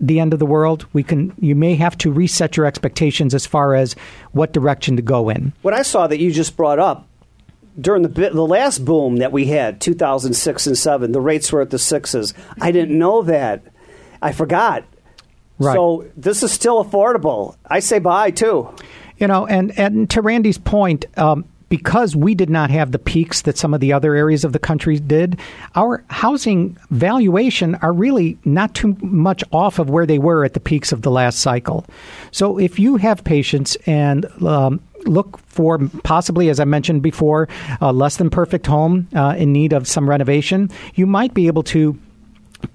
the 0.00 0.20
end 0.20 0.32
of 0.32 0.38
the 0.38 0.46
world. 0.46 0.86
We 0.92 1.02
can 1.02 1.32
you 1.38 1.54
may 1.54 1.74
have 1.76 1.96
to 1.98 2.12
reset 2.12 2.56
your 2.56 2.66
expectations 2.66 3.34
as 3.34 3.46
far 3.46 3.74
as 3.74 3.94
what 4.32 4.52
direction 4.52 4.96
to 4.96 5.02
go 5.02 5.28
in. 5.28 5.52
What 5.62 5.74
I 5.74 5.82
saw 5.82 6.06
that 6.06 6.18
you 6.18 6.30
just 6.32 6.56
brought 6.56 6.78
up 6.78 7.06
during 7.78 8.02
the 8.02 8.08
the 8.08 8.46
last 8.46 8.84
boom 8.84 9.16
that 9.16 9.32
we 9.32 9.46
had, 9.46 9.80
2006 9.80 10.66
and 10.66 10.78
7, 10.78 11.12
the 11.12 11.20
rates 11.20 11.52
were 11.52 11.60
at 11.60 11.70
the 11.70 11.78
sixes. 11.78 12.34
I 12.60 12.72
didn't 12.72 12.98
know 12.98 13.22
that. 13.22 13.62
I 14.22 14.32
forgot. 14.32 14.84
Right. 15.58 15.74
So 15.74 16.06
this 16.16 16.42
is 16.42 16.52
still 16.52 16.84
affordable. 16.84 17.56
I 17.66 17.80
say 17.80 17.98
buy 17.98 18.30
too. 18.30 18.74
You 19.18 19.28
know, 19.28 19.46
and 19.46 19.78
and 19.78 20.10
to 20.10 20.22
Randy's 20.22 20.58
point, 20.58 21.06
um, 21.16 21.44
because 21.74 22.14
we 22.14 22.36
did 22.36 22.48
not 22.48 22.70
have 22.70 22.92
the 22.92 23.00
peaks 23.00 23.42
that 23.42 23.58
some 23.58 23.74
of 23.74 23.80
the 23.80 23.92
other 23.92 24.14
areas 24.14 24.44
of 24.44 24.52
the 24.52 24.60
country 24.60 24.96
did, 25.00 25.40
our 25.74 26.04
housing 26.08 26.76
valuation 26.90 27.74
are 27.82 27.92
really 27.92 28.38
not 28.44 28.72
too 28.76 28.96
much 29.00 29.42
off 29.50 29.80
of 29.80 29.90
where 29.90 30.06
they 30.06 30.20
were 30.20 30.44
at 30.44 30.54
the 30.54 30.60
peaks 30.60 30.92
of 30.92 31.02
the 31.02 31.10
last 31.10 31.40
cycle. 31.40 31.84
So 32.30 32.60
if 32.60 32.78
you 32.78 32.94
have 32.98 33.24
patience 33.24 33.74
and 33.86 34.24
um, 34.40 34.80
look 35.04 35.36
for 35.48 35.80
possibly, 36.04 36.48
as 36.48 36.60
I 36.60 36.64
mentioned 36.64 37.02
before, 37.02 37.48
a 37.80 37.92
less 37.92 38.18
than 38.18 38.30
perfect 38.30 38.68
home 38.68 39.08
uh, 39.12 39.34
in 39.36 39.52
need 39.52 39.72
of 39.72 39.88
some 39.88 40.08
renovation, 40.08 40.70
you 40.94 41.06
might 41.06 41.34
be 41.34 41.48
able 41.48 41.64
to 41.64 41.98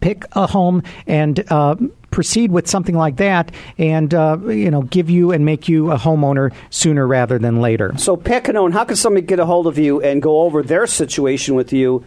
pick 0.01 0.25
a 0.34 0.46
home 0.46 0.84
and 1.08 1.50
uh, 1.50 1.77
proceed 2.19 2.51
with 2.51 2.67
something 2.67 2.95
like 2.95 3.15
that 3.15 3.49
and 3.77 4.13
uh, 4.13 4.38
you 4.47 4.69
know 4.69 4.81
give 4.81 5.09
you 5.09 5.31
and 5.31 5.45
make 5.45 5.69
you 5.69 5.89
a 5.89 5.95
homeowner 5.95 6.51
sooner 6.69 7.07
rather 7.07 7.39
than 7.39 7.61
later. 7.61 7.93
So 7.97 8.17
Pat 8.17 8.43
Cannone 8.43 8.73
how 8.73 8.83
can 8.83 8.97
somebody 8.97 9.25
get 9.25 9.39
a 9.39 9.45
hold 9.45 9.67
of 9.67 9.77
you 9.77 10.01
and 10.01 10.21
go 10.21 10.41
over 10.41 10.61
their 10.61 10.85
situation 10.85 11.55
with 11.55 11.71
you 11.71 12.03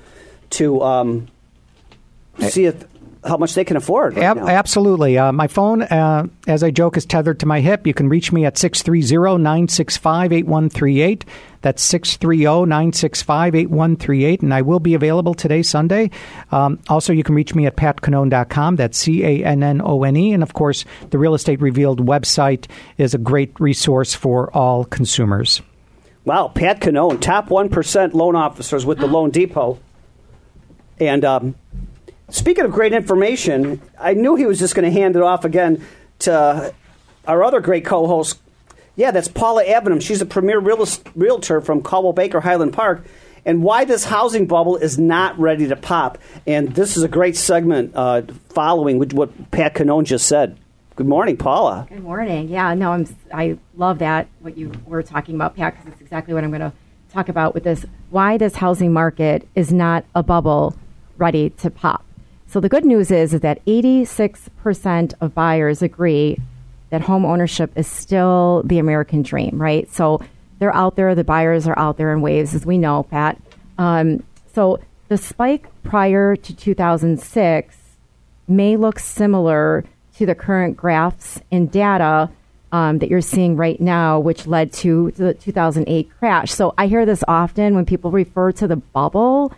to 0.50 0.82
um, 0.82 1.28
see 2.40 2.66
if 2.66 2.84
how 3.24 3.36
much 3.36 3.54
they 3.54 3.64
can 3.64 3.76
afford. 3.76 4.16
Right 4.16 4.24
Ab- 4.24 4.38
absolutely. 4.38 5.16
Uh, 5.16 5.32
my 5.32 5.46
phone, 5.46 5.82
uh, 5.82 6.26
as 6.48 6.62
I 6.62 6.70
joke, 6.70 6.96
is 6.96 7.06
tethered 7.06 7.40
to 7.40 7.46
my 7.46 7.60
hip. 7.60 7.86
You 7.86 7.94
can 7.94 8.08
reach 8.08 8.32
me 8.32 8.44
at 8.44 8.58
630 8.58 9.38
965 9.38 10.32
8138. 10.32 11.24
That's 11.60 11.82
630 11.82 12.66
965 12.66 13.54
8138. 13.54 14.42
And 14.42 14.52
I 14.52 14.62
will 14.62 14.80
be 14.80 14.94
available 14.94 15.34
today, 15.34 15.62
Sunday. 15.62 16.10
Um, 16.50 16.80
also, 16.88 17.12
you 17.12 17.22
can 17.22 17.36
reach 17.36 17.54
me 17.54 17.66
at 17.66 17.76
patcannone.com. 17.76 18.76
That's 18.76 18.98
C 18.98 19.24
A 19.24 19.44
N 19.44 19.62
N 19.62 19.80
O 19.84 20.02
N 20.02 20.16
E. 20.16 20.32
And 20.32 20.42
of 20.42 20.54
course, 20.54 20.84
the 21.10 21.18
Real 21.18 21.34
Estate 21.34 21.60
Revealed 21.60 22.04
website 22.04 22.66
is 22.98 23.14
a 23.14 23.18
great 23.18 23.58
resource 23.60 24.14
for 24.14 24.52
all 24.52 24.84
consumers. 24.84 25.62
Wow, 26.24 26.48
Pat 26.48 26.80
Cannone, 26.80 27.20
top 27.20 27.48
1% 27.48 28.14
loan 28.14 28.36
officers 28.36 28.86
with 28.86 28.98
the 28.98 29.08
Loan 29.08 29.30
Depot. 29.30 29.80
And 31.00 31.24
um, 31.24 31.56
Speaking 32.32 32.64
of 32.64 32.72
great 32.72 32.94
information, 32.94 33.82
I 34.00 34.14
knew 34.14 34.36
he 34.36 34.46
was 34.46 34.58
just 34.58 34.74
going 34.74 34.90
to 34.90 34.90
hand 34.90 35.16
it 35.16 35.22
off 35.22 35.44
again 35.44 35.84
to 36.20 36.74
our 37.26 37.44
other 37.44 37.60
great 37.60 37.84
co 37.84 38.06
host. 38.06 38.40
Yeah, 38.96 39.10
that's 39.10 39.28
Paula 39.28 39.62
Avenham. 39.64 40.00
She's 40.00 40.22
a 40.22 40.26
premier 40.26 40.58
real, 40.58 40.86
realtor 41.14 41.60
from 41.60 41.82
Coldwell 41.82 42.14
Banker 42.14 42.40
Highland 42.40 42.72
Park. 42.72 43.04
And 43.44 43.62
why 43.62 43.84
this 43.84 44.04
housing 44.04 44.46
bubble 44.46 44.76
is 44.76 44.98
not 44.98 45.38
ready 45.38 45.68
to 45.68 45.76
pop. 45.76 46.16
And 46.46 46.74
this 46.74 46.96
is 46.96 47.02
a 47.02 47.08
great 47.08 47.36
segment 47.36 47.92
uh, 47.94 48.22
following 48.48 48.98
what 48.98 49.50
Pat 49.50 49.74
Cannone 49.74 50.04
just 50.04 50.26
said. 50.26 50.56
Good 50.96 51.08
morning, 51.08 51.36
Paula. 51.36 51.86
Good 51.90 52.02
morning. 52.02 52.48
Yeah, 52.48 52.72
no, 52.72 52.92
I'm. 52.92 53.06
I 53.32 53.58
love 53.76 53.98
that 53.98 54.28
what 54.40 54.56
you 54.56 54.72
were 54.86 55.02
talking 55.02 55.34
about, 55.34 55.54
Pat, 55.54 55.74
because 55.74 55.92
it's 55.92 56.00
exactly 56.00 56.32
what 56.32 56.44
I'm 56.44 56.50
going 56.50 56.60
to 56.60 56.72
talk 57.10 57.28
about 57.28 57.52
with 57.52 57.64
this. 57.64 57.84
Why 58.08 58.38
this 58.38 58.56
housing 58.56 58.92
market 58.92 59.46
is 59.54 59.70
not 59.70 60.06
a 60.14 60.22
bubble 60.22 60.76
ready 61.18 61.50
to 61.50 61.70
pop. 61.70 62.04
So 62.52 62.60
the 62.60 62.68
good 62.68 62.84
news 62.84 63.10
is, 63.10 63.32
is 63.32 63.40
that 63.40 63.64
86% 63.64 65.14
of 65.22 65.34
buyers 65.34 65.80
agree 65.80 66.38
that 66.90 67.00
home 67.00 67.24
ownership 67.24 67.72
is 67.76 67.86
still 67.86 68.60
the 68.66 68.78
American 68.78 69.22
dream, 69.22 69.52
right? 69.58 69.90
So 69.90 70.20
they're 70.58 70.76
out 70.76 70.96
there, 70.96 71.14
the 71.14 71.24
buyers 71.24 71.66
are 71.66 71.78
out 71.78 71.96
there 71.96 72.12
in 72.12 72.20
waves, 72.20 72.54
as 72.54 72.66
we 72.66 72.76
know, 72.76 73.04
Pat. 73.04 73.40
Um, 73.78 74.22
so 74.52 74.80
the 75.08 75.16
spike 75.16 75.64
prior 75.82 76.36
to 76.36 76.54
2006 76.54 77.78
may 78.46 78.76
look 78.76 78.98
similar 78.98 79.86
to 80.18 80.26
the 80.26 80.34
current 80.34 80.76
graphs 80.76 81.40
and 81.50 81.72
data 81.72 82.28
um, 82.70 82.98
that 82.98 83.08
you're 83.08 83.22
seeing 83.22 83.56
right 83.56 83.80
now, 83.80 84.20
which 84.20 84.46
led 84.46 84.74
to 84.74 85.10
the 85.12 85.32
2008 85.32 86.10
crash. 86.18 86.52
So 86.52 86.74
I 86.76 86.86
hear 86.86 87.06
this 87.06 87.24
often 87.26 87.74
when 87.74 87.86
people 87.86 88.10
refer 88.10 88.52
to 88.52 88.68
the 88.68 88.76
bubble. 88.76 89.54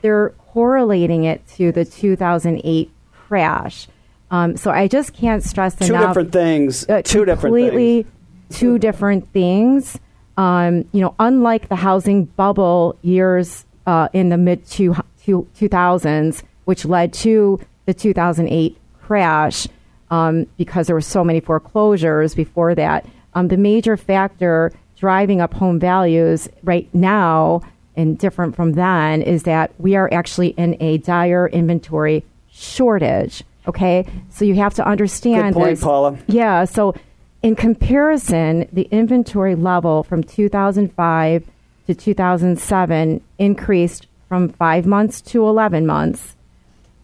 They're 0.00 0.32
correlating 0.52 1.24
it 1.24 1.46
to 1.56 1.72
the 1.72 1.84
2008 1.84 2.90
crash. 3.12 3.88
Um, 4.30 4.56
so 4.56 4.70
I 4.70 4.88
just 4.88 5.14
can't 5.14 5.42
stress 5.42 5.74
two 5.74 5.86
enough. 5.86 6.10
Different 6.10 6.32
things, 6.32 6.88
uh, 6.88 7.02
two 7.02 7.24
different 7.24 7.54
things. 7.54 7.70
Completely 7.70 8.06
two 8.50 8.78
different 8.78 9.32
things. 9.32 9.98
Um, 10.36 10.88
you 10.92 11.00
know, 11.00 11.14
unlike 11.18 11.68
the 11.68 11.76
housing 11.76 12.24
bubble 12.24 12.96
years 13.02 13.64
uh, 13.86 14.08
in 14.12 14.28
the 14.28 14.36
mid 14.36 14.66
two, 14.66 14.94
two, 15.24 15.48
2000s, 15.58 16.42
which 16.64 16.84
led 16.84 17.12
to 17.14 17.60
the 17.86 17.94
2008 17.94 18.76
crash, 19.00 19.66
um, 20.10 20.46
because 20.56 20.86
there 20.86 20.96
were 20.96 21.00
so 21.00 21.24
many 21.24 21.40
foreclosures 21.40 22.34
before 22.34 22.74
that. 22.74 23.06
Um, 23.34 23.48
the 23.48 23.56
major 23.56 23.96
factor 23.96 24.72
driving 24.96 25.40
up 25.40 25.54
home 25.54 25.78
values 25.78 26.48
right 26.62 26.92
now 26.94 27.62
and 27.98 28.16
different 28.16 28.56
from 28.56 28.72
then 28.72 29.20
is 29.20 29.42
that 29.42 29.72
we 29.78 29.96
are 29.96 30.08
actually 30.14 30.48
in 30.50 30.76
a 30.80 30.98
dire 30.98 31.48
inventory 31.48 32.24
shortage. 32.50 33.42
Okay, 33.66 34.06
so 34.30 34.44
you 34.44 34.54
have 34.54 34.72
to 34.74 34.86
understand. 34.86 35.54
Good 35.54 35.60
point, 35.60 35.70
this. 35.70 35.84
Paula. 35.84 36.18
Yeah, 36.28 36.64
so 36.64 36.94
in 37.42 37.56
comparison, 37.56 38.68
the 38.72 38.88
inventory 38.90 39.54
level 39.54 40.04
from 40.04 40.22
2005 40.22 41.44
to 41.88 41.94
2007 41.94 43.20
increased 43.38 44.06
from 44.28 44.48
five 44.50 44.86
months 44.86 45.20
to 45.22 45.44
11 45.44 45.86
months. 45.86 46.36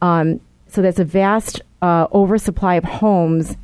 Um, 0.00 0.40
so 0.68 0.80
that's 0.80 0.98
a 0.98 1.04
vast 1.04 1.61
uh, 1.83 2.07
oversupply 2.12 2.76
of 2.76 2.85
homes 2.85 3.57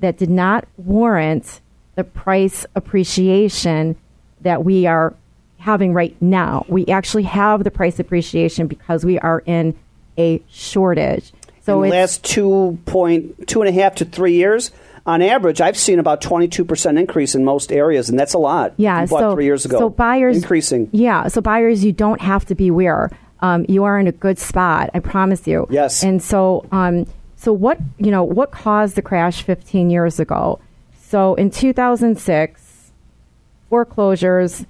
that 0.00 0.16
did 0.16 0.30
not 0.30 0.66
warrant 0.76 1.60
the 1.96 2.04
price 2.04 2.64
appreciation 2.74 3.96
that 4.40 4.64
we 4.64 4.86
are 4.86 5.14
having 5.58 5.92
right 5.92 6.16
now. 6.20 6.64
We 6.68 6.86
actually 6.86 7.24
have 7.24 7.64
the 7.64 7.70
price 7.70 7.98
appreciation 7.98 8.66
because 8.66 9.04
we 9.04 9.18
are 9.18 9.42
in 9.44 9.78
a 10.16 10.42
shortage. 10.48 11.32
So 11.62 11.82
in 11.82 11.90
the 11.90 11.96
last 11.96 12.24
two 12.24 12.78
point 12.86 13.46
two 13.46 13.60
and 13.60 13.68
a 13.68 13.72
half 13.72 13.96
to 13.96 14.04
three 14.04 14.34
years, 14.34 14.70
on 15.04 15.20
average, 15.20 15.60
I've 15.60 15.76
seen 15.76 15.98
about 15.98 16.20
twenty 16.22 16.48
two 16.48 16.64
percent 16.64 16.98
increase 16.98 17.34
in 17.34 17.44
most 17.44 17.70
areas, 17.72 18.08
and 18.08 18.18
that's 18.18 18.34
a 18.34 18.38
lot. 18.38 18.72
Yeah, 18.76 19.04
so 19.04 19.34
three 19.34 19.44
years 19.44 19.64
ago, 19.64 19.78
so 19.78 19.90
buyers 19.90 20.36
increasing. 20.36 20.88
Yeah, 20.92 21.28
so 21.28 21.40
buyers, 21.40 21.84
you 21.84 21.92
don't 21.92 22.20
have 22.20 22.46
to 22.46 22.54
beware. 22.54 23.10
Um, 23.40 23.66
you 23.68 23.84
are 23.84 23.98
in 23.98 24.06
a 24.06 24.12
good 24.12 24.38
spot. 24.38 24.90
I 24.94 25.00
promise 25.00 25.46
you. 25.46 25.66
Yes. 25.70 26.02
And 26.02 26.22
so, 26.22 26.66
um, 26.72 27.06
so 27.36 27.52
what 27.52 27.78
you 27.98 28.10
know, 28.10 28.24
what 28.24 28.50
caused 28.50 28.96
the 28.96 29.02
crash 29.02 29.42
fifteen 29.42 29.90
years 29.90 30.18
ago? 30.18 30.60
So 31.00 31.34
in 31.34 31.50
two 31.50 31.72
thousand 31.72 32.18
six, 32.18 32.90
foreclosures 33.68 34.64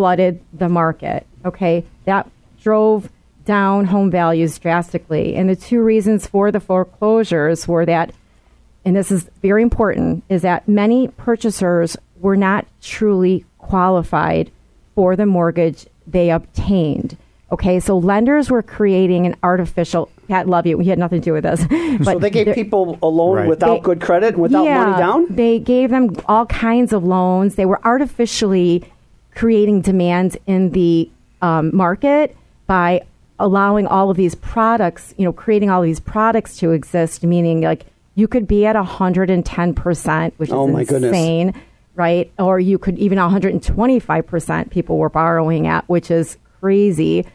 flooded 0.00 0.40
the 0.54 0.66
market. 0.70 1.26
Okay, 1.44 1.84
that 2.06 2.26
drove 2.62 3.10
down 3.44 3.84
home 3.84 4.10
values 4.10 4.58
drastically. 4.58 5.34
And 5.36 5.50
the 5.50 5.56
two 5.56 5.82
reasons 5.82 6.26
for 6.26 6.50
the 6.50 6.58
foreclosures 6.58 7.68
were 7.68 7.84
that, 7.84 8.14
and 8.82 8.96
this 8.96 9.10
is 9.10 9.28
very 9.42 9.62
important, 9.62 10.24
is 10.30 10.40
that 10.40 10.66
many 10.66 11.08
purchasers 11.08 11.98
were 12.18 12.36
not 12.36 12.64
truly 12.80 13.44
qualified 13.58 14.50
for 14.94 15.16
the 15.16 15.26
mortgage 15.26 15.86
they 16.06 16.30
obtained. 16.30 17.18
Okay, 17.52 17.78
so 17.78 17.98
lenders 17.98 18.50
were 18.50 18.62
creating 18.62 19.26
an 19.26 19.36
artificial. 19.42 20.08
Pat, 20.28 20.48
love 20.48 20.66
you. 20.66 20.78
He 20.78 20.88
had 20.88 20.98
nothing 20.98 21.20
to 21.20 21.24
do 21.26 21.32
with 21.34 21.42
this. 21.44 21.60
so 22.06 22.18
they 22.18 22.30
gave 22.30 22.54
people 22.54 22.98
a 23.02 23.06
loan 23.06 23.36
Right. 23.36 23.48
without 23.48 23.74
They- 23.74 23.80
good 23.80 24.00
credit 24.00 24.38
without 24.38 24.64
yeah, 24.64 24.86
money 24.86 24.96
down? 24.96 25.26
They 25.28 25.58
gave 25.58 25.90
them 25.90 26.16
all 26.24 26.46
kinds 26.46 26.94
of 26.94 27.04
loans. 27.04 27.56
They 27.56 27.66
were 27.66 27.80
artificially 27.84 28.84
creating 29.34 29.80
demand 29.82 30.36
in 30.46 30.70
the 30.70 31.10
um, 31.42 31.74
market 31.74 32.36
by 32.66 33.02
allowing 33.38 33.86
all 33.86 34.10
of 34.10 34.16
these 34.16 34.34
products, 34.34 35.14
you 35.16 35.24
know, 35.24 35.32
creating 35.32 35.70
all 35.70 35.82
these 35.82 36.00
products 36.00 36.58
to 36.58 36.72
exist, 36.72 37.24
meaning 37.24 37.62
like 37.62 37.86
you 38.14 38.28
could 38.28 38.46
be 38.46 38.66
at 38.66 38.76
110%, 38.76 40.32
which 40.36 40.48
is 40.48 40.52
Oh, 40.52 40.66
my 40.66 40.84
goodness. 40.84 41.08
insane, 41.08 41.54
right? 41.94 42.30
Or 42.38 42.60
you 42.60 42.78
could 42.78 42.98
even 42.98 43.18
125% 43.18 44.70
people 44.70 44.98
were 44.98 45.08
borrowing 45.08 45.66
at, 45.66 45.88
which 45.88 46.10
is 46.10 46.36
crazy. 46.60 47.26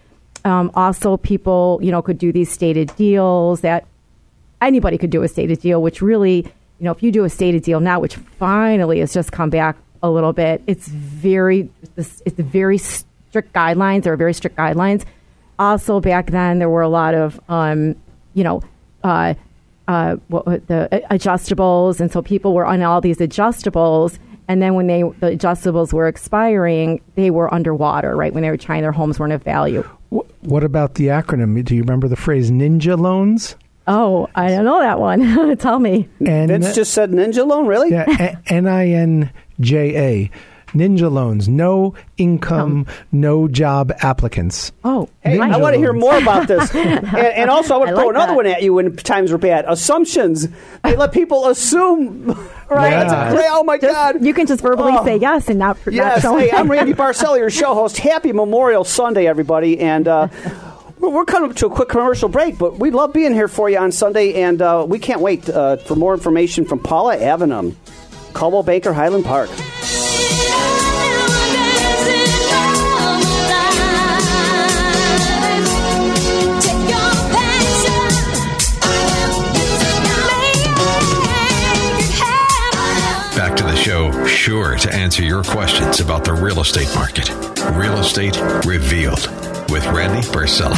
Um, 0.44 0.70
also, 0.76 1.18
people, 1.18 1.80
you 1.82 1.92
know, 1.92 2.02
could 2.02 2.20
do 2.20 2.32
these 2.32 2.52
stated 2.52 2.96
deals 2.96 3.62
that 3.62 3.86
anybody 4.62 4.98
could 4.98 5.10
do 5.10 5.24
a 5.24 5.28
stated 5.28 5.60
deal, 5.60 5.82
which 5.82 6.02
really, 6.02 6.38
you 6.38 6.86
know, 6.86 6.92
if 6.92 7.02
you 7.02 7.12
do 7.12 7.24
a 7.24 7.30
stated 7.30 7.64
deal 7.64 7.80
now, 7.80 8.00
which 8.00 8.16
finally 8.16 9.00
has 9.00 9.12
just 9.14 9.32
come 9.32 9.50
back 9.50 9.76
a 10.10 10.12
little 10.12 10.34
bit, 10.34 10.62
it's 10.68 10.88
very, 10.88 11.70
it's 11.98 12.22
it's 12.26 12.40
very 12.40 12.78
strict 12.78 13.54
guidelines. 13.54 14.04
There 14.04 14.14
are 14.14 14.18
very 14.18 14.34
strict 14.34 14.56
guidelines. 14.58 15.04
Also, 15.58 16.00
back 16.00 16.32
then 16.32 16.60
there 16.60 16.70
were 16.70 16.82
a 16.82 16.90
lot 16.90 17.14
of, 17.14 17.40
um, 17.50 17.96
you 18.34 18.44
know, 18.44 18.62
uh, 19.04 19.34
uh, 19.88 20.16
what, 20.28 20.46
what- 20.46 20.68
the 20.68 20.90
adjustables, 21.12 22.00
and 22.00 22.12
so 22.12 22.22
people 22.22 22.54
were 22.54 22.66
on 22.66 22.82
all 22.82 23.02
these 23.02 23.18
adjustables. 23.18 24.18
And 24.48 24.62
then 24.62 24.76
when 24.76 24.86
they 24.88 25.02
the 25.02 25.32
adjustables 25.36 25.92
were 25.92 26.08
expiring, 26.08 27.02
they 27.16 27.32
were 27.32 27.52
underwater, 27.54 28.16
right? 28.16 28.32
When 28.34 28.44
they 28.44 28.50
were 28.52 28.58
trying, 28.58 28.82
their 28.84 28.92
homes 28.92 29.20
weren't 29.20 29.34
of 29.34 29.42
value. 29.44 29.82
What 30.42 30.64
about 30.64 30.96
the 30.96 31.08
acronym? 31.08 31.64
Do 31.66 31.76
you 31.76 31.82
remember 31.82 32.08
the 32.08 32.16
phrase 32.16 32.52
ninja 32.52 32.98
loans? 32.98 33.56
Oh, 33.88 34.28
I 34.36 34.50
don't 34.50 34.66
know 34.66 34.80
that 34.80 35.00
one. 35.00 35.58
Tell 35.58 35.80
me. 35.80 36.08
And 36.26 36.50
Vince 36.50 36.74
just 36.76 36.94
said 36.94 37.12
ninja 37.12 37.46
loan, 37.46 37.66
really? 37.68 37.92
yeah, 37.92 38.38
N 38.48 38.68
I 38.68 38.90
N 38.90 39.32
J 39.60 39.98
A. 39.98 40.32
Ninja 40.74 41.10
loans, 41.10 41.48
no 41.48 41.94
income, 42.18 42.86
no 43.10 43.48
job 43.48 43.94
applicants. 44.00 44.74
Oh, 44.84 45.08
Hey, 45.24 45.40
right. 45.40 45.54
I 45.54 45.58
want 45.58 45.74
to 45.76 45.80
hear 45.80 45.94
more 45.94 46.18
about 46.18 46.50
this. 46.50 46.74
and, 46.76 47.08
and 47.16 47.50
also, 47.50 47.76
I 47.76 47.78
want 47.78 47.90
I 47.90 47.92
to 47.94 47.96
throw 47.98 48.06
like 48.08 48.16
another 48.16 48.32
that. 48.32 48.36
one 48.36 48.46
at 48.48 48.62
you 48.62 48.74
when 48.74 48.94
times 48.98 49.32
are 49.32 49.38
bad. 49.38 49.64
Assumptions. 49.70 50.50
They 50.84 50.98
let 50.98 51.14
people 51.14 51.48
assume. 51.48 52.28
right? 52.70 52.90
Yeah. 52.92 53.04
That's 53.06 53.36
great. 53.36 53.46
Oh, 53.52 53.64
my 53.64 53.78
Just- 53.78 53.94
God. 53.94 54.26
You 54.26 54.34
can 54.34 54.48
just 54.48 54.62
verbally 54.62 54.92
Oh. 54.98 55.06
say 55.06 55.16
yes 55.16 55.48
and 55.48 55.60
not, 55.60 55.78
Yes. 55.90 56.24
not 56.24 56.30
show 56.34 56.38
Hey, 56.38 56.52
I'm 56.52 56.70
Randy 56.70 56.94
Barcella, 56.94 57.38
your 57.38 57.50
show 57.50 57.74
host. 57.74 57.96
Happy 57.98 58.34
Memorial 58.34 58.84
Sunday, 58.84 59.28
everybody. 59.28 59.80
And 59.80 60.10
uh, 60.10 60.28
we're 61.00 61.10
we're 61.10 61.26
coming 61.26 61.52
up 61.52 61.56
to 61.58 61.68
a 61.68 61.70
quick 61.70 61.88
commercial 61.88 62.28
break, 62.28 62.58
but 62.58 62.80
we 62.80 62.92
love 62.92 63.14
being 63.14 63.34
here 63.34 63.48
for 63.48 63.70
you 63.70 63.78
on 63.78 63.94
Sunday. 63.94 64.42
And 64.42 64.62
uh, 64.62 64.86
we 64.86 65.00
can't 65.00 65.22
wait 65.22 65.48
uh, 65.50 65.78
for 65.78 65.96
more 65.96 66.14
information 66.14 66.66
from 66.66 66.80
Paula 66.80 67.16
Avenham, 67.16 67.76
Coldwell 68.36 68.64
Banker, 68.64 68.94
Highland 68.94 69.24
Park. 69.24 69.50
Back 83.36 83.56
to 83.56 83.64
the 83.64 83.76
show, 83.76 84.26
sure 84.26 84.76
to 84.78 84.94
answer 84.94 85.24
your 85.24 85.44
questions 85.44 86.02
about 86.02 86.26
the 86.26 86.34
real 86.34 86.60
estate 86.60 86.94
market. 86.94 87.30
Real 87.72 87.98
Estate 88.00 88.38
Revealed 88.66 89.30
with 89.70 89.86
Randy 89.88 90.28
Barcella. 90.28 90.76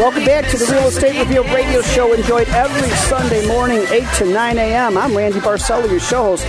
Welcome 0.00 0.24
back 0.24 0.50
to 0.50 0.56
the 0.56 0.64
Real 0.72 0.88
Estate 0.88 1.20
Revealed 1.20 1.50
radio 1.50 1.82
show, 1.82 2.14
enjoyed 2.14 2.48
every 2.48 2.88
Sunday 2.88 3.46
morning, 3.46 3.84
8 3.90 4.02
to 4.16 4.24
9 4.32 4.56
a.m. 4.56 4.96
I'm 4.96 5.14
Randy 5.14 5.40
Barcella, 5.40 5.90
your 5.90 6.00
show 6.00 6.22
host. 6.22 6.46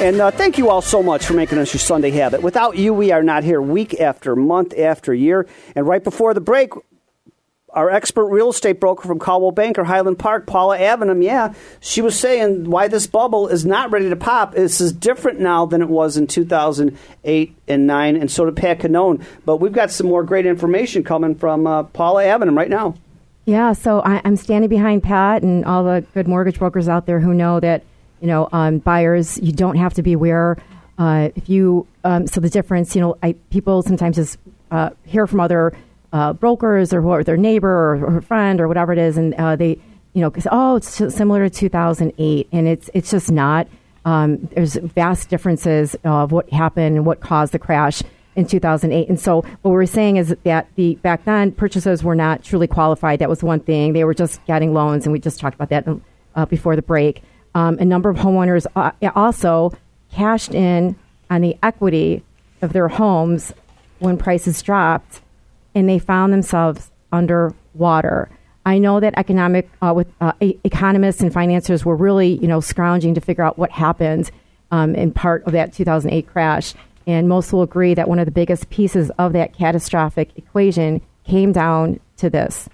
And 0.00 0.20
uh, 0.20 0.32
thank 0.32 0.58
you 0.58 0.68
all 0.68 0.82
so 0.82 1.00
much 1.00 1.24
for 1.24 1.34
making 1.34 1.58
us 1.58 1.72
your 1.72 1.78
Sunday 1.78 2.10
habit. 2.10 2.42
Without 2.42 2.76
you, 2.76 2.92
we 2.92 3.12
are 3.12 3.22
not 3.22 3.44
here 3.44 3.62
week 3.62 4.00
after 4.00 4.34
month 4.34 4.76
after 4.76 5.14
year. 5.14 5.46
And 5.76 5.86
right 5.86 6.02
before 6.02 6.34
the 6.34 6.40
break, 6.40 6.72
our 7.70 7.90
expert 7.90 8.26
real 8.26 8.50
estate 8.50 8.80
broker 8.80 9.06
from 9.06 9.18
Coldwell 9.18 9.52
Banker, 9.52 9.84
Highland 9.84 10.18
Park, 10.18 10.46
Paula 10.46 10.78
Avenham, 10.78 11.22
yeah, 11.22 11.52
she 11.80 12.00
was 12.00 12.18
saying 12.18 12.70
why 12.70 12.88
this 12.88 13.06
bubble 13.06 13.48
is 13.48 13.66
not 13.66 13.90
ready 13.90 14.08
to 14.08 14.16
pop. 14.16 14.54
This 14.54 14.80
is 14.80 14.92
different 14.92 15.38
now 15.40 15.66
than 15.66 15.82
it 15.82 15.88
was 15.88 16.16
in 16.16 16.26
2008 16.26 17.56
and 17.68 17.86
9, 17.86 18.16
and 18.16 18.30
so 18.30 18.46
did 18.46 18.56
Pat 18.56 18.80
Cannone. 18.80 19.22
But 19.44 19.58
we've 19.58 19.72
got 19.72 19.90
some 19.90 20.06
more 20.06 20.22
great 20.22 20.46
information 20.46 21.04
coming 21.04 21.34
from 21.34 21.66
uh, 21.66 21.82
Paula 21.84 22.24
Avenham 22.24 22.56
right 22.56 22.70
now. 22.70 22.94
Yeah, 23.44 23.72
so 23.72 24.00
I, 24.00 24.20
I'm 24.24 24.36
standing 24.36 24.68
behind 24.68 25.02
Pat 25.02 25.42
and 25.42 25.64
all 25.64 25.84
the 25.84 26.04
good 26.14 26.28
mortgage 26.28 26.58
brokers 26.58 26.88
out 26.88 27.06
there 27.06 27.20
who 27.20 27.32
know 27.32 27.60
that 27.60 27.82
you 28.20 28.26
know 28.26 28.48
um, 28.52 28.78
buyers. 28.78 29.38
You 29.42 29.52
don't 29.52 29.76
have 29.76 29.94
to 29.94 30.02
be 30.02 30.12
aware. 30.12 30.58
Uh, 30.98 31.30
if 31.34 31.48
you 31.48 31.86
um, 32.04 32.26
so 32.26 32.40
the 32.40 32.50
difference, 32.50 32.94
you 32.94 33.00
know, 33.00 33.16
I, 33.22 33.32
people 33.50 33.82
sometimes 33.82 34.16
just 34.16 34.38
uh, 34.70 34.90
hear 35.04 35.26
from 35.26 35.40
other 35.40 35.72
uh, 36.12 36.32
brokers 36.32 36.92
or, 36.92 37.00
who 37.00 37.10
are 37.10 37.24
their 37.24 37.36
neighbor 37.36 37.68
or, 37.68 38.16
or 38.16 38.20
friend 38.20 38.60
or 38.60 38.68
whatever 38.68 38.92
it 38.92 38.98
is, 38.98 39.16
and 39.16 39.34
uh, 39.34 39.56
they 39.56 39.78
you 40.14 40.22
know 40.22 40.32
say, 40.38 40.48
oh, 40.50 40.76
it's 40.76 40.88
similar 41.14 41.48
to 41.48 41.54
2008, 41.54 42.48
and 42.52 42.68
it's 42.68 42.90
it's 42.94 43.10
just 43.10 43.30
not. 43.30 43.68
Um, 44.04 44.48
there's 44.52 44.74
vast 44.76 45.28
differences 45.28 45.94
of 46.04 46.32
what 46.32 46.50
happened 46.50 46.96
and 46.96 47.04
what 47.04 47.20
caused 47.20 47.52
the 47.52 47.58
crash 47.58 48.02
in 48.36 48.46
2008. 48.46 49.08
And 49.08 49.18
so 49.18 49.42
what 49.62 49.72
we're 49.72 49.84
saying 49.84 50.16
is 50.16 50.34
that 50.44 50.68
the 50.76 50.94
back 50.96 51.24
then 51.24 51.52
purchasers 51.52 52.04
were 52.04 52.14
not 52.14 52.44
truly 52.44 52.68
qualified. 52.68 53.18
That 53.18 53.28
was 53.28 53.42
one 53.42 53.60
thing. 53.60 53.92
They 53.92 54.04
were 54.04 54.14
just 54.14 54.44
getting 54.46 54.72
loans, 54.72 55.04
and 55.04 55.12
we 55.12 55.18
just 55.18 55.40
talked 55.40 55.56
about 55.56 55.70
that 55.70 55.86
uh, 56.36 56.46
before 56.46 56.76
the 56.76 56.82
break. 56.82 57.22
Um, 57.54 57.78
a 57.80 57.84
number 57.84 58.08
of 58.08 58.16
homeowners 58.16 58.66
uh, 58.76 58.92
also 59.14 59.72
cashed 60.12 60.54
in 60.54 60.96
on 61.28 61.40
the 61.40 61.56
equity 61.62 62.22
of 62.62 62.72
their 62.72 62.88
homes 62.88 63.52
when 63.98 64.16
prices 64.16 64.62
dropped, 64.62 65.20
and 65.78 65.88
they 65.88 65.98
found 65.98 66.32
themselves 66.32 66.90
underwater. 67.12 68.28
I 68.66 68.78
know 68.78 69.00
that 69.00 69.14
economic 69.16 69.70
uh, 69.80 69.92
with 69.94 70.08
uh, 70.20 70.32
economists 70.40 71.22
and 71.22 71.32
financiers 71.32 71.84
were 71.84 71.96
really, 71.96 72.38
you 72.38 72.48
know, 72.48 72.60
scrounging 72.60 73.14
to 73.14 73.20
figure 73.20 73.44
out 73.44 73.58
what 73.58 73.70
happened 73.70 74.30
um, 74.70 74.94
in 74.94 75.12
part 75.12 75.44
of 75.44 75.52
that 75.52 75.72
2008 75.72 76.26
crash. 76.26 76.74
And 77.06 77.28
most 77.28 77.52
will 77.52 77.62
agree 77.62 77.94
that 77.94 78.08
one 78.08 78.18
of 78.18 78.26
the 78.26 78.32
biggest 78.32 78.68
pieces 78.68 79.10
of 79.18 79.32
that 79.32 79.54
catastrophic 79.54 80.30
equation 80.36 81.00
came 81.24 81.52
down 81.52 82.00
to 82.18 82.28
this 82.28 82.68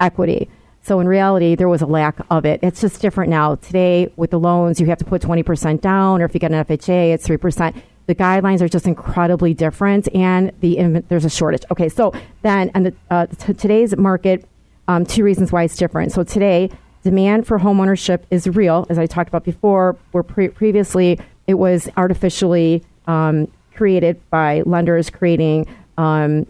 equity. 0.00 0.48
So 0.82 0.98
in 0.98 1.06
reality, 1.06 1.54
there 1.54 1.68
was 1.68 1.82
a 1.82 1.86
lack 1.86 2.18
of 2.30 2.44
it. 2.46 2.60
It's 2.62 2.80
just 2.80 3.00
different 3.00 3.30
now. 3.30 3.56
Today, 3.56 4.12
with 4.16 4.30
the 4.30 4.40
loans, 4.40 4.80
you 4.80 4.86
have 4.86 4.98
to 4.98 5.04
put 5.04 5.22
20% 5.22 5.80
down, 5.80 6.22
or 6.22 6.24
if 6.24 6.34
you 6.34 6.40
get 6.40 6.50
an 6.50 6.64
FHA, 6.64 7.12
it's 7.12 7.28
3%. 7.28 7.80
The 8.06 8.14
guidelines 8.14 8.60
are 8.60 8.68
just 8.68 8.86
incredibly 8.86 9.54
different, 9.54 10.12
and 10.14 10.52
the 10.60 11.04
there's 11.08 11.24
a 11.24 11.30
shortage. 11.30 11.62
Okay, 11.70 11.88
so 11.88 12.12
then, 12.42 12.70
and 12.74 12.86
the, 12.86 12.94
uh, 13.10 13.26
t- 13.26 13.54
today's 13.54 13.96
market, 13.96 14.44
um, 14.88 15.04
two 15.06 15.22
reasons 15.22 15.52
why 15.52 15.62
it's 15.62 15.76
different. 15.76 16.12
So 16.12 16.24
today, 16.24 16.70
demand 17.04 17.46
for 17.46 17.58
homeownership 17.58 18.22
is 18.30 18.48
real, 18.48 18.86
as 18.90 18.98
I 18.98 19.06
talked 19.06 19.28
about 19.28 19.44
before. 19.44 19.96
Where 20.10 20.24
pre- 20.24 20.48
previously 20.48 21.20
it 21.46 21.54
was 21.54 21.88
artificially 21.96 22.84
um, 23.06 23.50
created 23.74 24.20
by 24.30 24.62
lenders 24.66 25.10
creating 25.10 25.66
um, 25.96 26.46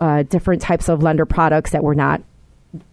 uh, 0.00 0.22
different 0.24 0.60
types 0.62 0.88
of 0.88 1.02
lender 1.02 1.24
products 1.24 1.70
that 1.70 1.82
were 1.82 1.94
not 1.94 2.22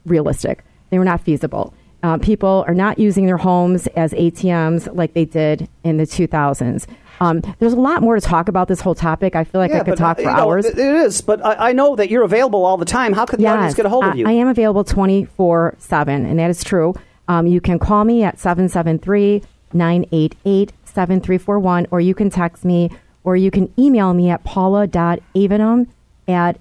realistic. 0.06 0.64
They 0.90 1.00
were 1.00 1.06
not 1.06 1.22
feasible. 1.22 1.74
Uh, 2.02 2.18
people 2.18 2.66
are 2.68 2.74
not 2.74 3.00
using 3.00 3.26
their 3.26 3.38
homes 3.38 3.88
as 3.88 4.12
ATMs 4.14 4.94
like 4.94 5.14
they 5.14 5.26
did 5.26 5.70
in 5.84 5.98
the 5.98 6.04
2000s. 6.04 6.86
Um, 7.20 7.42
there's 7.60 7.74
a 7.74 7.80
lot 7.80 8.02
more 8.02 8.16
to 8.16 8.22
talk 8.22 8.48
about 8.50 8.68
this 8.68 8.82
whole 8.82 8.96
topic. 8.96 9.36
I 9.36 9.44
feel 9.44 9.62
like 9.62 9.72
I 9.72 9.84
could 9.84 9.98
talk 9.98 10.20
uh, 10.20 10.24
for 10.24 10.30
you 10.30 10.36
know, 10.36 10.42
hours. 10.44 10.66
it 10.66 10.78
it 10.78 10.96
is, 10.96 11.22
but 11.22 11.44
I, 11.46 11.70
I 11.70 11.72
know 11.74 11.96
that 11.96 12.10
you're 12.10 12.24
available 12.24 12.66
all 12.66 12.78
the 12.78 12.86
time. 12.86 13.14
How 13.14 13.26
could 13.26 13.40
the 13.40 13.48
audience 13.48 13.74
get 13.76 13.86
a 13.86 13.90
hold 13.90 14.04
of 14.06 14.14
I- 14.14 14.16
you? 14.16 14.28
I 14.28 14.32
am 14.32 14.48
available 14.48 14.84
24 14.84 15.76
7, 15.78 16.26
and 16.26 16.40
that 16.40 16.50
is 16.50 16.64
true. 16.64 16.94
Um, 17.28 17.48
you 17.48 17.62
can 17.62 17.80
call 17.80 18.04
me 18.04 18.24
at 18.24 18.40
773 18.40 19.44
988 19.74 20.74
7341, 20.86 21.88
or 21.92 22.00
you 22.02 22.14
can 22.14 22.30
text 22.30 22.66
me, 22.66 22.90
or 23.24 23.36
you 23.36 23.50
can 23.52 23.72
email 23.80 24.14
me 24.14 24.30
at 24.30 24.44
paula.avenum 24.44 25.88
at 26.28 26.58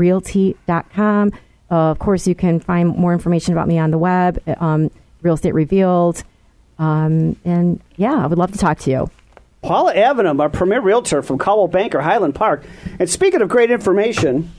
cbrealty.com. 0.00 1.32
Uh, 1.70 1.74
of 1.90 1.98
course, 2.00 2.26
you 2.26 2.34
can 2.34 2.58
find 2.60 2.88
more 2.96 3.12
information 3.12 3.52
about 3.52 3.68
me 3.68 3.78
on 3.78 3.90
the 3.90 3.98
web, 3.98 4.42
um, 4.60 4.90
Real 5.22 5.34
Estate 5.34 5.54
Revealed. 5.54 6.24
Um, 6.80 7.36
and 7.44 7.80
yeah, 7.96 8.14
I 8.14 8.26
would 8.26 8.38
love 8.38 8.52
to 8.52 8.58
talk 8.58 8.78
to 8.80 8.90
you. 8.90 9.10
Paula 9.62 9.94
Avenham, 9.94 10.40
our 10.40 10.48
premier 10.48 10.80
realtor 10.80 11.22
from 11.22 11.38
Coldwell 11.38 11.68
Banker, 11.68 12.00
Highland 12.00 12.34
Park. 12.34 12.64
And 12.98 13.08
speaking 13.08 13.42
of 13.42 13.50
great 13.50 13.70
information, 13.70 14.50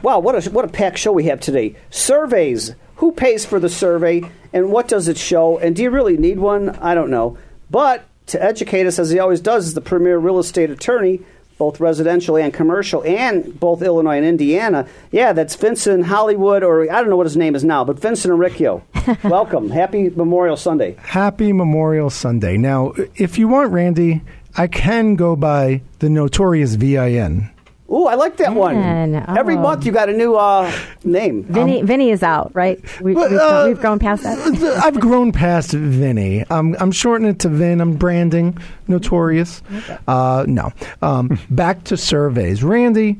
wow, 0.00 0.20
what 0.20 0.46
a, 0.46 0.50
what 0.50 0.64
a 0.64 0.68
packed 0.68 0.98
show 0.98 1.12
we 1.12 1.24
have 1.24 1.40
today. 1.40 1.76
Surveys. 1.90 2.74
Who 2.96 3.12
pays 3.12 3.44
for 3.44 3.60
the 3.60 3.68
survey 3.68 4.22
and 4.52 4.72
what 4.72 4.88
does 4.88 5.06
it 5.06 5.16
show? 5.16 5.58
And 5.58 5.76
do 5.76 5.82
you 5.82 5.90
really 5.90 6.16
need 6.16 6.38
one? 6.38 6.70
I 6.70 6.94
don't 6.94 7.10
know. 7.10 7.38
But 7.70 8.04
to 8.26 8.42
educate 8.42 8.86
us, 8.86 8.98
as 8.98 9.10
he 9.10 9.18
always 9.18 9.40
does, 9.40 9.68
is 9.68 9.74
the 9.74 9.80
premier 9.80 10.18
real 10.18 10.38
estate 10.38 10.70
attorney, 10.70 11.20
both 11.58 11.80
residential 11.80 12.36
and 12.36 12.54
commercial, 12.54 13.02
and 13.04 13.58
both 13.58 13.82
Illinois 13.82 14.16
and 14.16 14.24
Indiana. 14.24 14.86
Yeah, 15.10 15.32
that's 15.32 15.54
Vincent 15.56 16.06
Hollywood, 16.06 16.62
or 16.62 16.82
I 16.90 17.00
don't 17.00 17.10
know 17.10 17.16
what 17.16 17.26
his 17.26 17.36
name 17.36 17.54
is 17.54 17.64
now, 17.64 17.84
but 17.84 17.98
Vincent 17.98 18.32
Enricchio. 18.32 18.82
Welcome. 19.24 19.70
Happy 19.70 20.08
Memorial 20.10 20.56
Sunday. 20.56 20.96
Happy 21.00 21.52
Memorial 21.52 22.10
Sunday. 22.10 22.56
Now, 22.56 22.92
if 23.16 23.38
you 23.38 23.48
want, 23.48 23.72
Randy, 23.72 24.22
I 24.56 24.66
can 24.68 25.16
go 25.16 25.36
by 25.36 25.82
the 25.98 26.08
notorious 26.08 26.74
VIN. 26.74 27.50
Ooh, 27.90 28.04
I 28.04 28.16
like 28.16 28.36
that 28.36 28.54
one. 28.54 28.74
Man, 28.74 29.24
Every 29.36 29.56
oh. 29.56 29.60
month 29.60 29.86
you 29.86 29.92
got 29.92 30.10
a 30.10 30.12
new 30.12 30.36
uh, 30.36 30.70
name. 31.04 31.44
Vinny, 31.44 31.80
Vinny 31.82 32.10
is 32.10 32.22
out, 32.22 32.50
right? 32.54 32.78
We, 33.00 33.14
we've, 33.14 33.32
uh, 33.32 33.64
we've 33.66 33.80
grown 33.80 33.98
past 33.98 34.24
that. 34.24 34.38
I've 34.84 35.00
grown 35.00 35.32
past 35.32 35.72
Vinny. 35.72 36.44
I'm, 36.50 36.76
I'm 36.80 36.92
shortening 36.92 37.30
it 37.30 37.38
to 37.40 37.48
Vin. 37.48 37.80
I'm 37.80 37.94
branding. 37.94 38.58
Notorious. 38.88 39.62
Uh, 40.06 40.44
no. 40.46 40.70
Um, 41.00 41.38
back 41.50 41.84
to 41.84 41.96
surveys. 41.96 42.62
Randy, 42.62 43.18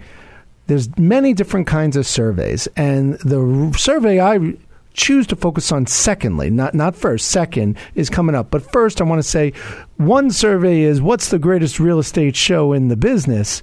there's 0.66 0.94
many 0.98 1.32
different 1.32 1.66
kinds 1.66 1.96
of 1.96 2.06
surveys. 2.06 2.66
And 2.76 3.14
the 3.20 3.40
r- 3.40 3.72
survey 3.72 4.20
I 4.20 4.54
choose 4.92 5.26
to 5.28 5.36
focus 5.36 5.72
on 5.72 5.86
secondly, 5.86 6.50
not, 6.50 6.74
not 6.74 6.94
first, 6.94 7.28
second, 7.28 7.78
is 7.94 8.10
coming 8.10 8.34
up. 8.34 8.50
But 8.50 8.70
first, 8.70 9.00
I 9.00 9.04
want 9.04 9.20
to 9.20 9.28
say 9.28 9.54
one 9.96 10.30
survey 10.30 10.80
is 10.82 11.00
what's 11.00 11.30
the 11.30 11.38
greatest 11.38 11.80
real 11.80 11.98
estate 11.98 12.36
show 12.36 12.74
in 12.74 12.88
the 12.88 12.96
business? 12.96 13.62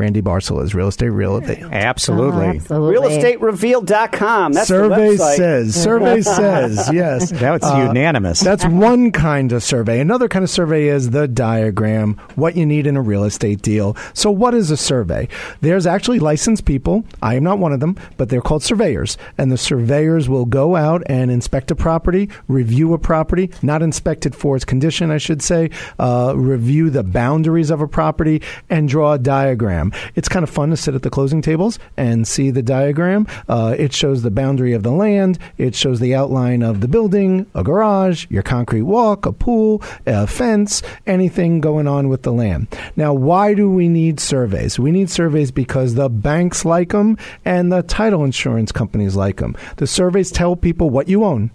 Randy 0.00 0.22
Barcella's, 0.22 0.74
Real 0.74 0.88
Estate 0.88 1.10
Real 1.10 1.36
Estate. 1.36 1.62
Absolutely. 1.62 2.46
Oh, 2.46 2.48
absolutely. 2.50 2.96
RealestateRevealed.com. 2.96 4.52
That's 4.54 4.68
survey 4.68 5.16
the 5.16 5.22
website. 5.22 5.36
says. 5.36 5.74
Survey 5.82 6.22
says. 6.22 6.90
Yes. 6.92 7.30
That's 7.30 7.64
Uh, 7.66 7.84
unanimous. 7.88 8.40
That's 8.40 8.64
one 8.64 9.12
kind 9.12 9.52
of 9.52 9.62
survey. 9.62 10.00
Another 10.00 10.26
kind 10.28 10.42
of 10.42 10.48
survey 10.50 10.88
is 10.88 11.10
the 11.10 11.28
diagram, 11.28 12.14
what 12.34 12.56
you 12.56 12.64
need 12.64 12.86
in 12.86 12.96
a 12.96 13.02
real 13.02 13.24
estate 13.24 13.60
deal. 13.62 13.94
So, 14.14 14.30
what 14.30 14.54
is 14.54 14.70
a 14.70 14.76
survey? 14.76 15.28
There's 15.60 15.86
actually 15.86 16.18
licensed 16.18 16.64
people. 16.64 17.04
I 17.22 17.34
am 17.34 17.44
not 17.44 17.58
one 17.58 17.72
of 17.72 17.80
them, 17.80 17.96
but 18.16 18.30
they're 18.30 18.40
called 18.40 18.62
surveyors. 18.62 19.18
And 19.36 19.52
the 19.52 19.58
surveyors 19.58 20.28
will 20.30 20.46
go 20.46 20.76
out 20.76 21.02
and 21.06 21.30
inspect 21.30 21.70
a 21.70 21.74
property, 21.74 22.30
review 22.48 22.94
a 22.94 22.98
property, 22.98 23.50
not 23.62 23.82
inspect 23.82 24.24
it 24.24 24.34
for 24.34 24.56
its 24.56 24.64
condition, 24.64 25.10
I 25.10 25.18
should 25.18 25.42
say, 25.42 25.68
uh, 25.98 26.32
review 26.36 26.88
the 26.88 27.02
boundaries 27.02 27.70
of 27.70 27.82
a 27.82 27.86
property, 27.88 28.40
and 28.70 28.88
draw 28.88 29.12
a 29.12 29.18
diagram. 29.18 29.89
It's 30.14 30.28
kind 30.28 30.42
of 30.42 30.50
fun 30.50 30.70
to 30.70 30.76
sit 30.76 30.94
at 30.94 31.02
the 31.02 31.10
closing 31.10 31.42
tables 31.42 31.78
and 31.96 32.26
see 32.26 32.50
the 32.50 32.62
diagram. 32.62 33.26
Uh, 33.48 33.74
it 33.78 33.92
shows 33.92 34.22
the 34.22 34.30
boundary 34.30 34.72
of 34.72 34.82
the 34.82 34.90
land, 34.90 35.38
it 35.58 35.74
shows 35.74 36.00
the 36.00 36.14
outline 36.14 36.62
of 36.62 36.80
the 36.80 36.88
building, 36.88 37.46
a 37.54 37.62
garage, 37.62 38.26
your 38.30 38.42
concrete 38.42 38.82
walk, 38.82 39.26
a 39.26 39.32
pool, 39.32 39.82
a 40.06 40.26
fence, 40.26 40.82
anything 41.06 41.60
going 41.60 41.86
on 41.86 42.08
with 42.08 42.22
the 42.22 42.32
land. 42.32 42.66
Now, 42.96 43.12
why 43.12 43.54
do 43.54 43.70
we 43.70 43.88
need 43.88 44.20
surveys? 44.20 44.78
We 44.78 44.90
need 44.90 45.10
surveys 45.10 45.50
because 45.50 45.94
the 45.94 46.08
banks 46.08 46.64
like 46.64 46.90
them 46.90 47.16
and 47.44 47.72
the 47.72 47.82
title 47.82 48.24
insurance 48.24 48.72
companies 48.72 49.16
like 49.16 49.36
them. 49.38 49.56
The 49.76 49.86
surveys 49.86 50.30
tell 50.30 50.56
people 50.56 50.90
what 50.90 51.08
you 51.08 51.24
own, 51.24 51.50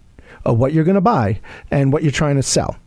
uh, 0.45 0.54
what 0.54 0.74
you're 0.74 0.84
going 0.84 0.95
to 0.95 1.02
buy, 1.02 1.39
and 1.71 1.91
what 1.91 2.04
you're 2.04 2.12
trying 2.12 2.36
to 2.36 2.43
sell. 2.43 2.78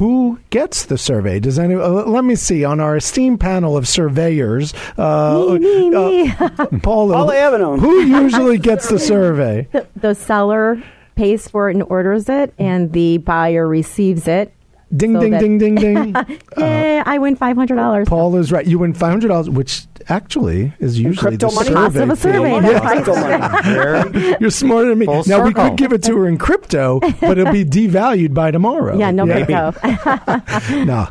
Who 0.00 0.38
gets 0.48 0.86
the 0.86 0.96
survey? 0.96 1.40
Does 1.40 1.58
any? 1.58 1.74
Uh, 1.74 1.88
let 2.06 2.24
me 2.24 2.34
see. 2.34 2.64
On 2.64 2.80
our 2.80 2.96
esteemed 2.96 3.38
panel 3.38 3.76
of 3.76 3.86
surveyors, 3.86 4.72
uh, 4.96 5.58
Me, 5.60 5.90
me, 5.90 5.90
me. 5.90 6.30
uh, 6.40 6.48
Paula, 6.82 7.12
Paula 7.16 7.34
Avenham. 7.34 7.78
who 7.78 8.00
usually 8.00 8.56
gets 8.56 8.88
the 8.88 8.98
survey? 8.98 9.68
the, 9.72 9.86
the 9.96 10.14
seller 10.14 10.82
pays 11.16 11.46
for 11.48 11.68
it 11.68 11.74
and 11.74 11.82
orders 11.82 12.30
it, 12.30 12.54
and 12.58 12.94
the 12.94 13.18
buyer 13.18 13.68
receives 13.68 14.26
it. 14.26 14.54
Ding, 14.96 15.12
So 15.12 15.20
ding, 15.20 15.30
that- 15.32 15.40
ding, 15.40 15.58
ding, 15.58 15.74
ding. 15.74 16.14
Yay! 16.56 17.02
I 17.04 17.18
win 17.18 17.36
five 17.36 17.56
hundred 17.56 17.76
dollars. 17.76 18.08
Paul 18.08 18.36
is 18.36 18.50
right. 18.50 18.66
You 18.66 18.78
win 18.78 18.94
five 18.94 19.10
hundred 19.10 19.28
dollars, 19.28 19.50
which 19.50 19.82
actually 20.10 20.72
is 20.78 20.98
usually 20.98 21.36
the 21.36 21.46
money? 21.46 21.68
survey. 21.68 21.74
Cost 21.74 21.96
of 21.96 22.10
a 22.10 22.16
fee. 22.16 22.22
survey. 22.22 22.50
Yeah. 22.50 22.60
That's. 22.60 23.04
Crypto 23.04 23.14
money. 23.14 24.36
You're 24.40 24.50
smarter 24.50 24.88
than 24.90 24.98
me. 24.98 25.06
Full 25.06 25.24
now 25.26 25.44
we 25.44 25.54
could 25.54 25.76
give 25.76 25.92
it 25.92 26.02
to 26.04 26.16
her 26.16 26.26
in 26.26 26.38
crypto, 26.38 27.00
but 27.20 27.38
it'll 27.38 27.52
be 27.52 27.64
devalued 27.64 28.34
by 28.34 28.50
tomorrow. 28.50 28.98
Yeah, 28.98 29.10
no 29.10 29.26
big 29.26 29.48
go. 29.48 29.72
nah, 30.84 31.08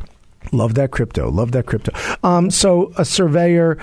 love 0.52 0.76
that 0.76 0.92
crypto. 0.92 1.30
Love 1.30 1.52
that 1.54 1.66
crypto. 1.66 1.92
Um, 2.24 2.52
so 2.52 2.92
a 2.98 3.06
surveyor 3.06 3.78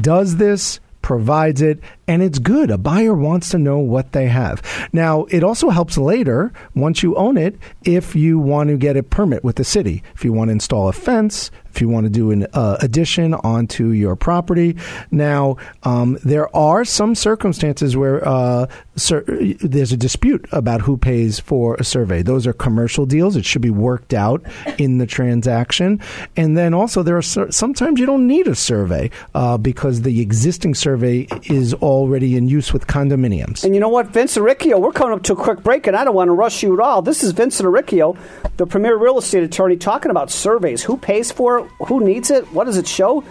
does 0.00 0.36
this, 0.36 0.80
provides 1.02 1.62
it, 1.62 1.80
and 2.06 2.22
it's 2.22 2.38
good. 2.38 2.70
A 2.70 2.78
buyer 2.78 3.14
wants 3.14 3.50
to 3.50 3.58
know 3.58 3.78
what 3.78 4.12
they 4.12 4.26
have. 4.28 4.62
Now, 4.92 5.24
it 5.30 5.42
also 5.42 5.70
helps 5.70 5.96
later, 5.98 6.52
once 6.74 7.02
you 7.02 7.16
own 7.16 7.36
it, 7.36 7.56
if 7.84 8.14
you 8.14 8.38
want 8.38 8.68
to 8.70 8.76
get 8.76 8.96
a 8.96 9.02
permit 9.02 9.42
with 9.42 9.56
the 9.56 9.64
city. 9.64 10.02
If 10.14 10.24
you 10.24 10.32
want 10.32 10.48
to 10.48 10.52
install 10.52 10.88
a 10.88 10.92
fence, 10.92 11.50
if 11.72 11.80
you 11.80 11.88
want 11.88 12.04
to 12.04 12.10
do 12.10 12.30
an 12.30 12.46
uh, 12.52 12.76
addition 12.80 13.34
onto 13.34 13.88
your 13.90 14.16
property. 14.16 14.76
Now, 15.10 15.56
um, 15.82 16.18
there 16.24 16.54
are 16.54 16.84
some 16.84 17.14
circumstances 17.14 17.96
where 17.96 18.26
uh, 18.26 18.66
sur- 18.96 19.24
there's 19.26 19.92
a 19.92 19.96
dispute 19.96 20.46
about 20.52 20.82
who 20.82 20.96
pays 20.96 21.40
for 21.40 21.76
a 21.76 21.84
survey. 21.84 22.22
Those 22.22 22.46
are 22.46 22.52
commercial 22.52 23.06
deals. 23.06 23.36
It 23.36 23.44
should 23.44 23.62
be 23.62 23.70
worked 23.70 24.14
out 24.14 24.42
in 24.78 24.98
the 24.98 25.06
transaction. 25.06 26.00
And 26.36 26.56
then 26.56 26.74
also, 26.74 27.02
there 27.02 27.16
are 27.16 27.22
cer- 27.22 27.50
sometimes 27.50 27.98
you 28.00 28.06
don't 28.06 28.26
need 28.26 28.46
a 28.46 28.54
survey 28.54 29.10
uh, 29.34 29.58
because 29.58 30.02
the 30.02 30.20
existing 30.20 30.74
survey 30.74 31.26
is 31.44 31.74
already 31.74 32.36
in 32.36 32.48
use 32.48 32.72
with 32.72 32.86
condominiums. 32.86 33.64
And 33.64 33.74
you 33.74 33.80
know 33.80 33.88
what, 33.88 34.08
Vincent 34.08 34.44
Riccio, 34.44 34.78
we're 34.78 34.92
coming 34.92 35.16
up 35.16 35.22
to 35.24 35.32
a 35.32 35.36
quick 35.36 35.62
break, 35.62 35.86
and 35.86 35.96
I 35.96 36.04
don't 36.04 36.14
want 36.14 36.28
to 36.28 36.32
rush 36.32 36.62
you 36.62 36.74
at 36.74 36.80
all. 36.80 37.02
This 37.02 37.22
is 37.22 37.32
Vincent 37.32 37.68
Riccio, 37.68 38.16
the 38.56 38.66
premier 38.66 38.96
real 38.96 39.18
estate 39.18 39.42
attorney, 39.42 39.76
talking 39.76 40.10
about 40.10 40.30
surveys. 40.30 40.82
Who 40.82 40.96
pays 40.96 41.32
for 41.32 41.59
Who 41.86 42.04
needs 42.04 42.30
it? 42.30 42.52
What 42.52 42.64
does 42.64 42.76
it 42.76 42.86
show? 42.86 43.24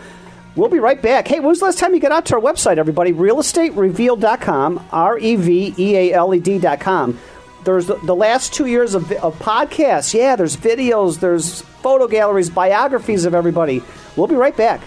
We'll 0.56 0.70
be 0.70 0.80
right 0.80 1.02
back. 1.02 1.28
Hey, 1.28 1.40
when 1.40 1.50
was 1.50 1.60
the 1.60 1.66
last 1.66 1.80
time 1.80 1.94
you 1.94 2.00
got 2.00 2.12
out 2.12 2.26
to 2.28 2.36
our 2.36 2.42
website, 2.42 2.78
everybody? 2.78 3.14
RealestateRevealed.com, 3.14 4.88
R 4.92 5.18
E 5.18 5.36
V 5.36 5.74
E 5.78 5.96
A 5.96 6.14
L 6.14 6.34
E 6.34 6.40
D.com. 6.40 7.20
There's 7.64 7.88
the, 7.88 7.96
the 7.98 8.16
last 8.16 8.54
two 8.54 8.66
years 8.66 8.96
of, 8.96 9.12
of 9.14 9.38
podcasts. 9.40 10.14
Yeah, 10.14 10.36
there's 10.36 10.58
videos, 10.58 11.20
there's 11.20 11.62
photo 11.62 12.08
galleries, 12.08 12.50
biographies 12.50 13.26
of 13.26 13.36
everybody. 13.36 13.84
We'll 14.16 14.28
be 14.28 14.36
right 14.36 14.56
back. 14.56 14.82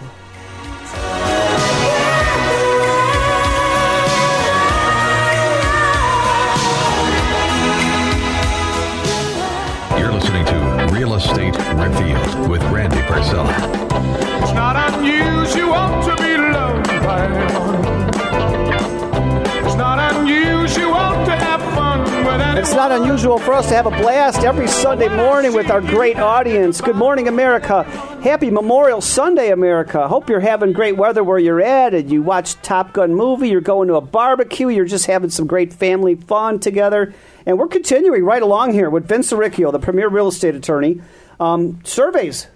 It's 19.64 19.76
not 19.76 20.16
unusual 20.16 20.92
to 21.24 21.36
have 21.36 21.60
fun 21.74 22.00
with 22.00 22.40
anyone. 22.40 22.58
It's 22.58 22.72
not 22.72 22.90
unusual 22.90 23.38
for 23.38 23.54
us 23.54 23.68
to 23.68 23.74
have 23.74 23.86
a 23.86 23.90
blast 23.90 24.40
every 24.42 24.66
Sunday 24.66 25.08
morning 25.08 25.52
with 25.54 25.70
our 25.70 25.80
great 25.80 26.18
audience. 26.18 26.80
Good 26.80 26.96
morning, 26.96 27.28
America. 27.28 27.84
Happy 28.22 28.50
Memorial 28.50 29.00
Sunday, 29.00 29.52
America. 29.52 30.08
Hope 30.08 30.28
you're 30.28 30.40
having 30.40 30.72
great 30.72 30.96
weather 30.96 31.22
where 31.22 31.38
you're 31.38 31.60
at 31.62 31.94
and 31.94 32.10
you 32.10 32.22
watch 32.22 32.60
Top 32.62 32.92
Gun 32.92 33.14
movie, 33.14 33.48
you're 33.50 33.60
going 33.60 33.86
to 33.86 33.94
a 33.94 34.00
barbecue, 34.00 34.68
you're 34.68 34.84
just 34.84 35.06
having 35.06 35.30
some 35.30 35.46
great 35.46 35.72
family 35.72 36.16
fun 36.16 36.58
together. 36.58 37.14
And 37.46 37.56
we're 37.58 37.68
continuing 37.68 38.24
right 38.24 38.42
along 38.42 38.72
here 38.72 38.90
with 38.90 39.06
Vince 39.06 39.32
Riccio, 39.32 39.70
the 39.70 39.78
premier 39.78 40.08
real 40.08 40.28
estate 40.28 40.56
attorney. 40.56 41.00
Um, 41.38 41.80
surveys. 41.84 42.48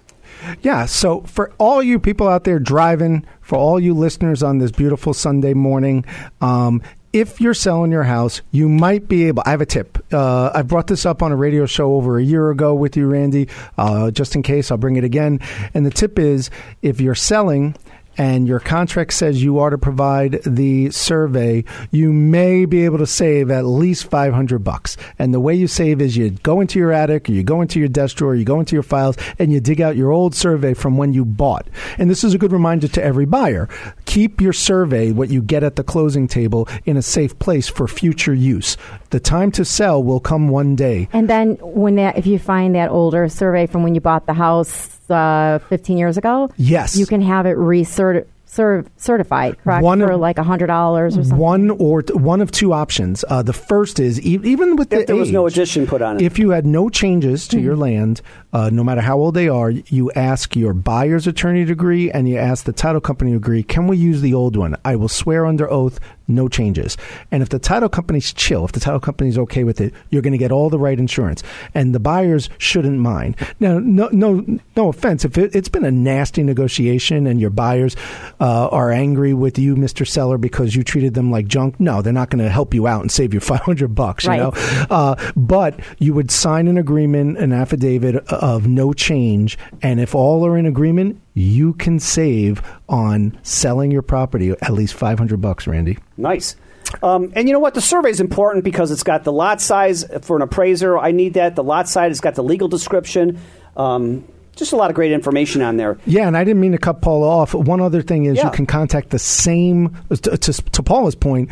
Yeah, 0.63 0.87
so 0.87 1.23
for 1.23 1.53
all 1.59 1.83
you 1.83 1.99
people 1.99 2.29
out 2.29 2.45
there 2.45 2.59
driving, 2.59 3.25
for 3.41 3.57
all 3.57 3.81
you 3.81 3.95
listeners 3.95 4.43
on 4.43 4.59
this 4.59 4.71
beautiful 4.71 5.15
Sunday 5.15 5.55
morning, 5.55 6.05
um, 6.41 6.83
if 7.13 7.41
you're 7.41 7.55
selling 7.55 7.91
your 7.91 8.03
house, 8.03 8.43
you 8.51 8.69
might 8.69 9.09
be 9.09 9.25
able. 9.25 9.43
I 9.47 9.51
have 9.51 9.63
a 9.63 9.67
tip. 9.67 9.99
Uh, 10.13 10.51
I 10.55 10.63
brought 10.63 10.87
this 10.87 11.07
up 11.07 11.23
on 11.23 11.33
a 11.33 11.37
radio 11.37 11.65
show 11.65 11.95
over 11.95 12.19
a 12.19 12.23
year 12.23 12.51
ago 12.51 12.75
with 12.75 12.97
you, 12.97 13.07
Randy. 13.07 13.49
Uh, 13.79 14.11
just 14.11 14.35
in 14.35 14.43
case, 14.43 14.71
I'll 14.71 14.77
bring 14.77 14.97
it 14.97 15.05
again. 15.05 15.41
And 15.73 15.87
the 15.87 15.91
tip 15.91 16.19
is 16.19 16.51
if 16.83 17.01
you're 17.01 17.15
selling, 17.15 17.75
and 18.19 18.49
your 18.49 18.61
contract 18.61 19.13
says 19.13 19.43
you 19.43 19.59
are 19.59 19.71
to 19.71 19.79
provide 19.79 20.41
the 20.45 20.91
survey, 20.91 21.65
you 21.91 22.13
may 22.13 22.65
be 22.65 22.85
able 22.85 22.99
to 22.99 23.07
save 23.07 23.51
at 23.51 23.65
least 23.65 24.11
500 24.11 24.59
bucks. 24.61 24.97
And 25.19 25.33
the 25.33 25.41
way 25.41 25.55
you 25.55 25.67
save 25.67 26.01
is 26.01 26.17
you 26.17 26.31
go 26.31 26.61
into 26.61 26.79
your 26.79 26.93
attic 26.93 27.29
or 27.29 27.33
you 27.33 27.43
go 27.43 27.61
into 27.61 27.79
your 27.79 27.89
desk 27.89 28.17
drawer, 28.17 28.35
you 28.35 28.45
go 28.45 28.61
into 28.61 28.77
your 28.77 28.83
files 28.83 29.17
and 29.39 29.53
you 29.53 29.61
dig 29.61 29.81
out 29.81 29.97
your 29.97 30.11
old 30.11 30.35
survey 30.35 30.75
from 30.75 30.97
when 30.97 31.13
you 31.13 31.25
bought. 31.25 31.67
And 31.99 32.11
this 32.11 32.25
is 32.25 32.35
a 32.35 32.39
good 32.39 32.53
reminder 32.53 32.89
to 32.89 33.03
every 33.03 33.27
buyer. 33.27 33.69
Keep 34.07 34.41
your 34.41 34.53
survey, 34.53 35.13
what 35.13 35.31
you 35.31 35.43
get 35.43 35.63
at 35.63 35.77
the 35.77 35.85
closing 35.85 36.29
table, 36.29 36.69
in 36.85 36.97
a 36.97 37.03
safe 37.03 37.39
place 37.39 37.69
for 37.69 37.87
future 37.87 38.35
use. 38.35 38.77
The 39.11 39.21
time 39.21 39.51
to 39.53 39.65
sell 39.65 40.03
will 40.03 40.21
come 40.21 40.49
one 40.49 40.77
day. 40.77 41.09
And 41.13 41.29
then 41.29 41.57
when 41.61 41.97
that, 41.97 42.19
if 42.19 42.27
you 42.27 42.39
find 42.39 42.75
that 42.75 42.91
older 42.91 43.29
survey 43.29 43.67
from 43.67 43.83
when 43.83 43.95
you 43.95 44.01
bought 44.01 44.27
the 44.27 44.35
house 44.35 44.96
uh, 45.11 45.59
15 45.69 45.97
years 45.99 46.17
ago, 46.17 46.51
Yes. 46.57 46.97
you 46.97 47.07
can 47.07 47.21
have 47.23 47.47
it 47.47 47.57
recert- 47.57 48.29
cer- 48.47 48.85
certified, 48.97 49.57
correct? 49.63 49.83
One 49.83 50.01
of- 50.03 50.09
for 50.09 50.17
like 50.17 50.39
a 50.39 50.43
hundred 50.43 50.69
dollars 50.69 51.17
or 51.19 51.23
something. 51.25 51.39
One 51.39 51.71
or 51.71 52.03
t- 52.03 52.13
one 52.15 52.41
of 52.41 52.51
two 52.51 52.73
options. 52.73 53.25
Uh, 53.29 53.43
the 53.43 53.53
first 53.53 53.99
is 54.01 54.21
e- 54.25 54.41
even 54.45 54.77
with 54.77 54.91
the 54.91 55.01
If 55.01 55.07
there 55.09 55.17
was 55.17 55.31
no 55.33 55.47
addition 55.47 55.87
put 55.87 56.01
on 56.03 56.17
it. 56.17 56.23
If 56.23 56.39
you 56.39 56.51
had 56.51 56.65
no 56.67 56.89
changes 56.89 57.47
to 57.49 57.57
Mm-hmm. 57.57 57.65
your 57.67 57.77
land, 57.77 58.21
uh, 58.53 58.71
no 58.73 58.83
matter 58.85 59.01
how 59.03 59.19
old 59.19 59.35
they 59.35 59.49
are, 59.49 59.71
you 59.71 60.11
ask 60.13 60.57
your 60.57 60.73
buyer's 60.73 61.27
attorney 61.27 61.65
to 61.67 61.73
agree 61.73 62.11
and 62.11 62.29
you 62.29 62.37
ask 62.39 62.65
the 62.65 62.73
title 62.73 63.01
company 63.01 63.33
to 63.33 63.37
agree. 63.37 63.63
Can 63.63 63.87
we 63.89 63.97
use 63.99 64.21
the 64.23 64.33
old 64.35 64.57
one? 64.57 64.77
I 64.85 64.97
will 64.97 65.09
swear 65.09 65.45
under 65.45 65.71
oath, 65.71 65.99
no 66.29 66.49
changes. 66.49 66.97
And 67.31 67.43
if 67.43 67.49
the 67.51 67.59
title 67.59 67.89
company's 67.89 68.33
chill, 68.33 68.65
if 68.65 68.73
the 68.73 68.81
title 68.81 69.01
company's 69.01 69.39
okay 69.39 69.65
with 69.65 69.81
it, 69.81 69.93
you're 70.11 70.23
going 70.23 70.33
to 70.33 70.39
get 70.39 70.53
all 70.53 70.71
the 70.71 70.79
right 70.79 70.99
insurance, 70.99 71.43
and 71.75 71.95
the 71.95 72.01
buyers 72.01 72.49
shouldn't 72.59 72.99
mind. 72.99 73.37
Now, 73.61 73.79
no, 73.79 74.09
no, 74.13 74.45
no 74.77 74.89
offense. 74.89 75.25
If 75.25 75.39
it, 75.39 75.55
it's 75.55 75.69
been 75.69 75.85
a 75.85 75.91
nasty 75.91 76.43
negotiation 76.43 77.27
and 77.27 77.41
your 77.41 77.51
buyers 77.51 77.97
uh, 78.41 78.69
are 78.69 78.91
angry 78.93 79.35
with 79.35 79.59
you, 79.59 79.77
Mister 79.77 80.05
Seller, 80.05 80.39
because 80.39 80.75
you 80.75 80.83
treated 80.83 81.15
them 81.15 81.31
like 81.31 81.47
junk, 81.47 81.79
no, 81.81 82.03
they're 82.03 82.13
not 82.13 82.31
going 82.31 82.45
to 82.45 82.51
help 82.51 82.75
you 82.75 82.87
out 82.87 83.03
and 83.03 83.11
save 83.11 83.33
you 83.35 83.41
five 83.47 83.61
hundred 83.61 83.95
bucks. 83.95 84.25
You 84.25 84.31
Right. 84.31 84.39
know, 84.41 84.53
uh, 84.91 85.33
but 85.37 85.79
you 85.99 86.13
would 86.15 86.31
sign 86.31 86.69
an 86.69 86.79
agreement, 86.79 87.39
an 87.39 87.53
affidavit 87.53 88.17
of 88.33 88.67
no 88.67 88.93
change, 88.93 89.59
and 89.83 90.01
if 90.01 90.15
all 90.15 90.45
are 90.47 90.57
in 90.57 90.67
agreement, 90.67 91.21
you 91.39 91.75
can 91.75 92.01
save 92.01 92.63
on 92.89 93.39
selling 93.43 93.91
your 93.91 94.01
property 94.03 94.51
at 94.51 94.73
least 94.73 94.95
five 94.95 95.19
hundred 95.19 95.41
bucks, 95.41 95.67
Randy. 95.67 95.99
Nice. 96.17 96.57
Um, 97.03 97.31
and 97.35 97.47
you 97.47 97.53
know 97.53 97.59
what? 97.61 97.75
The 97.75 97.81
survey 97.81 98.11
is 98.11 98.21
important 98.21 98.65
because 98.65 98.91
it's 98.91 99.03
got 99.03 99.25
the 99.25 99.33
lot 99.33 99.61
size 99.61 100.05
for 100.23 100.37
an 100.37 100.43
appraiser. 100.43 100.97
I 100.97 101.11
need 101.13 101.35
that. 101.35 101.55
The 101.55 101.63
lot 101.65 101.89
size 101.89 102.11
has 102.11 102.21
got 102.21 102.37
the 102.37 102.45
legal 102.45 102.69
description. 102.69 103.39
Um, 103.77 104.25
just 104.55 104.73
a 104.73 104.77
lot 104.77 104.89
of 104.89 104.97
great 104.97 105.13
information 105.13 105.61
on 105.61 105.77
there. 105.77 105.99
Yeah, 106.07 106.27
and 106.27 106.37
I 106.37 106.43
didn't 106.45 106.61
mean 106.63 106.73
to 106.73 106.79
cut 106.79 107.03
Paul 107.03 107.23
off. 107.23 107.53
One 107.55 107.83
other 107.83 108.01
thing 108.01 108.25
is 108.25 108.39
Yeah. 108.39 108.47
you 108.47 108.51
can 108.53 108.65
contact 108.65 109.11
the 109.11 109.19
same 109.19 109.95
to, 110.09 110.39
to, 110.39 110.53
to 110.53 110.83
Paula's 110.83 111.15
point. 111.15 111.51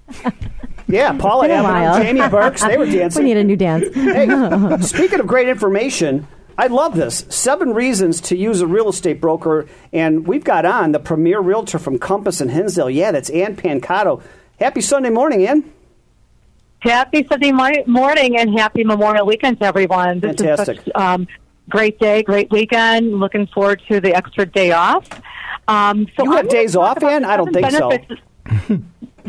Yeah, 0.89 1.13
Paula 1.17 1.47
Been 1.47 1.63
a 1.63 1.67
Avenue. 1.69 2.03
Jamie 2.03 2.29
Burks, 2.29 2.63
they 2.63 2.77
were 2.77 2.85
dancing. 2.91 3.23
we 3.23 3.29
need 3.29 3.37
a 3.37 3.43
new 3.43 3.55
dance. 3.55 3.93
hey, 3.93 4.77
speaking 4.81 5.19
of 5.19 5.27
great 5.27 5.47
information, 5.47 6.27
I 6.57 6.67
love 6.67 6.95
this. 6.95 7.25
Seven 7.29 7.73
reasons 7.73 8.19
to 8.21 8.35
use 8.35 8.59
a 8.61 8.67
real 8.67 8.89
estate 8.89 9.21
broker. 9.21 9.67
And 9.93 10.27
we've 10.27 10.43
got 10.43 10.65
on 10.65 10.91
the 10.91 10.99
premier 10.99 11.39
realtor 11.39 11.79
from 11.79 11.99
Compass 11.99 12.41
and 12.41 12.51
Hinsdale. 12.51 12.89
Yeah, 12.89 13.11
that's 13.11 13.29
Ann 13.29 13.55
Pancato. 13.55 14.21
Happy 14.59 14.81
Sunday 14.81 15.09
morning, 15.09 15.45
Ann. 15.47 15.71
Happy 16.79 17.25
Sunday 17.29 17.51
morning 17.51 18.37
and 18.37 18.57
happy 18.57 18.83
Memorial 18.83 19.25
Weekend 19.25 19.59
to 19.59 19.65
everyone. 19.65 20.19
This 20.21 20.37
Fantastic. 20.37 20.77
is 20.79 20.83
such 20.85 20.95
um, 20.95 21.27
great 21.69 21.99
day, 21.99 22.23
great 22.23 22.49
weekend. 22.51 23.19
Looking 23.19 23.47
forward 23.47 23.81
to 23.89 23.99
the 24.01 24.15
extra 24.15 24.45
day 24.45 24.71
off. 24.71 25.07
Um, 25.67 26.07
so 26.17 26.23
You 26.23 26.31
I'm 26.31 26.37
have 26.37 26.49
days 26.49 26.75
off, 26.75 26.97
about 26.97 27.11
Ann? 27.11 27.25
I 27.25 27.37
don't 27.37 27.53
think 27.53 27.69
so. 27.71 28.79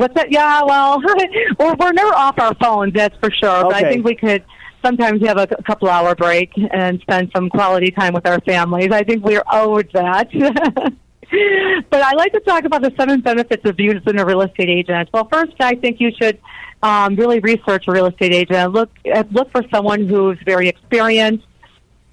What's 0.01 0.15
that? 0.15 0.33
Yeah, 0.33 0.63
well, 0.63 1.01
we're, 1.59 1.75
we're 1.75 1.93
never 1.93 2.15
off 2.15 2.39
our 2.39 2.55
phones, 2.55 2.95
that's 2.95 3.17
for 3.19 3.31
sure. 3.31 3.65
But 3.65 3.75
I 3.75 3.91
think 3.91 4.05
we 4.05 4.15
could 4.15 4.45
sometimes 4.83 5.25
have 5.27 5.37
a, 5.37 5.47
couple 5.47 5.89
hour 5.89 6.15
break 6.15 6.53
and 6.73 7.01
spend 7.01 7.31
some 7.35 7.51
quality 7.51 7.91
time 7.91 8.15
with 8.15 8.27
our 8.27 8.41
families. 8.41 8.91
I 8.93 9.05
think 9.05 9.25
we're 9.25 9.43
owed 9.53 9.91
that. 9.93 10.31
but 11.91 12.03
I 12.03 12.13
like 12.15 12.33
to 12.33 12.41
talk 12.41 12.65
about 12.65 12.83
the 12.83 12.93
seven 12.99 13.21
benefits 13.21 13.69
of 13.69 13.79
using 13.79 14.19
a 14.19 14.25
real 14.25 14.41
estate 14.41 14.71
agent. 14.71 15.11
Well, 15.13 15.29
first, 15.31 15.53
I 15.61 15.75
think 15.75 16.01
you 16.01 16.11
should 16.19 16.39
um, 16.83 17.17
really 17.17 17.41
research 17.41 17.85
a 17.87 17.93
real 17.93 18.07
estate 18.07 18.33
agent. 18.33 18.73
Look 18.73 18.91
look 19.31 19.51
for 19.53 19.63
someone 19.71 20.09
who's 20.09 20.39
very 20.47 20.69
experienced, 20.69 21.47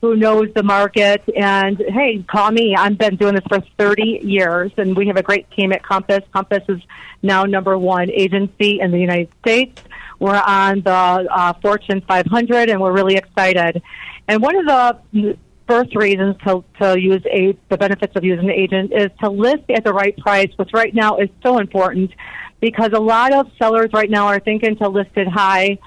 who 0.01 0.15
knows 0.15 0.49
the 0.55 0.63
market. 0.63 1.23
And 1.35 1.77
hey, 1.77 2.23
call 2.29 2.51
me. 2.51 2.75
I've 2.75 2.97
been 2.97 3.15
doing 3.15 3.35
this 3.35 3.43
for 3.47 3.61
30 3.77 4.21
years, 4.23 4.71
and 4.77 4.95
we 4.95 5.07
have 5.07 5.17
a 5.17 5.23
great 5.23 5.49
team 5.51 5.71
at 5.71 5.83
Compass. 5.83 6.23
Compass 6.33 6.63
is 6.69 6.81
now 7.21 7.43
number 7.43 7.77
one 7.77 8.09
agency 8.11 8.79
in 8.79 8.91
the 8.91 8.99
United 8.99 9.29
States. 9.41 9.81
We're 10.19 10.35
on 10.35 10.81
the 10.81 10.91
uh, 10.91 11.53
Fortune 11.61 12.01
500, 12.07 12.69
and 12.69 12.81
we're 12.81 12.91
really 12.91 13.15
excited. 13.15 13.81
And 14.27 14.41
one 14.41 14.55
of 14.55 14.65
the 14.65 15.37
first 15.67 15.95
reasons 15.95 16.35
to, 16.45 16.63
to 16.81 16.99
use 16.99 17.23
a, 17.31 17.57
the 17.69 17.77
benefits 17.77 18.15
of 18.15 18.23
using 18.23 18.45
an 18.45 18.51
agent 18.51 18.91
is 18.93 19.11
to 19.21 19.29
list 19.29 19.63
at 19.69 19.83
the 19.83 19.93
right 19.93 20.17
price, 20.17 20.51
which 20.55 20.69
right 20.73 20.93
now 20.93 21.17
is 21.17 21.29
so 21.43 21.59
important 21.59 22.11
because 22.59 22.91
a 22.93 22.99
lot 22.99 23.33
of 23.33 23.51
sellers 23.59 23.89
right 23.93 24.09
now 24.09 24.27
are 24.27 24.39
thinking 24.39 24.75
to 24.77 24.87
list 24.87 25.11
it 25.15 25.27
high. 25.27 25.77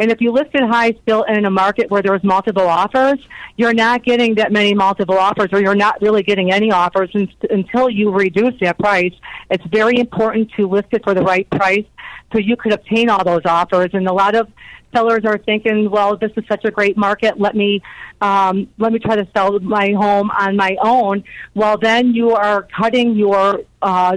And 0.00 0.10
if 0.10 0.22
you 0.22 0.32
list 0.32 0.48
it 0.54 0.66
high 0.66 0.96
still 1.02 1.24
in 1.24 1.44
a 1.44 1.50
market 1.50 1.90
where 1.90 2.00
there's 2.00 2.24
multiple 2.24 2.66
offers, 2.66 3.18
you're 3.58 3.74
not 3.74 4.02
getting 4.02 4.34
that 4.36 4.50
many 4.50 4.72
multiple 4.72 5.18
offers 5.18 5.50
or 5.52 5.60
you're 5.60 5.74
not 5.74 6.00
really 6.00 6.22
getting 6.22 6.50
any 6.50 6.72
offers 6.72 7.10
until 7.50 7.90
you 7.90 8.10
reduce 8.10 8.58
that 8.62 8.78
price. 8.78 9.12
It's 9.50 9.64
very 9.66 9.98
important 9.98 10.52
to 10.56 10.66
list 10.66 10.88
it 10.92 11.04
for 11.04 11.12
the 11.12 11.20
right 11.20 11.48
price 11.50 11.84
so 12.32 12.38
you 12.38 12.56
could 12.56 12.72
obtain 12.72 13.10
all 13.10 13.22
those 13.22 13.42
offers. 13.44 13.90
And 13.92 14.08
a 14.08 14.12
lot 14.12 14.34
of 14.34 14.48
sellers 14.94 15.26
are 15.26 15.36
thinking, 15.36 15.90
well, 15.90 16.16
this 16.16 16.32
is 16.34 16.44
such 16.48 16.64
a 16.64 16.70
great 16.70 16.96
market. 16.96 17.38
Let 17.38 17.54
me 17.54 17.82
um, 18.22 18.70
let 18.78 18.92
me 18.92 19.00
try 19.00 19.16
to 19.16 19.28
sell 19.34 19.60
my 19.60 19.92
home 19.92 20.30
on 20.30 20.56
my 20.56 20.76
own. 20.80 21.24
Well, 21.54 21.76
then 21.76 22.14
you 22.14 22.30
are 22.30 22.66
cutting 22.74 23.16
your 23.16 23.64
uh, 23.82 24.16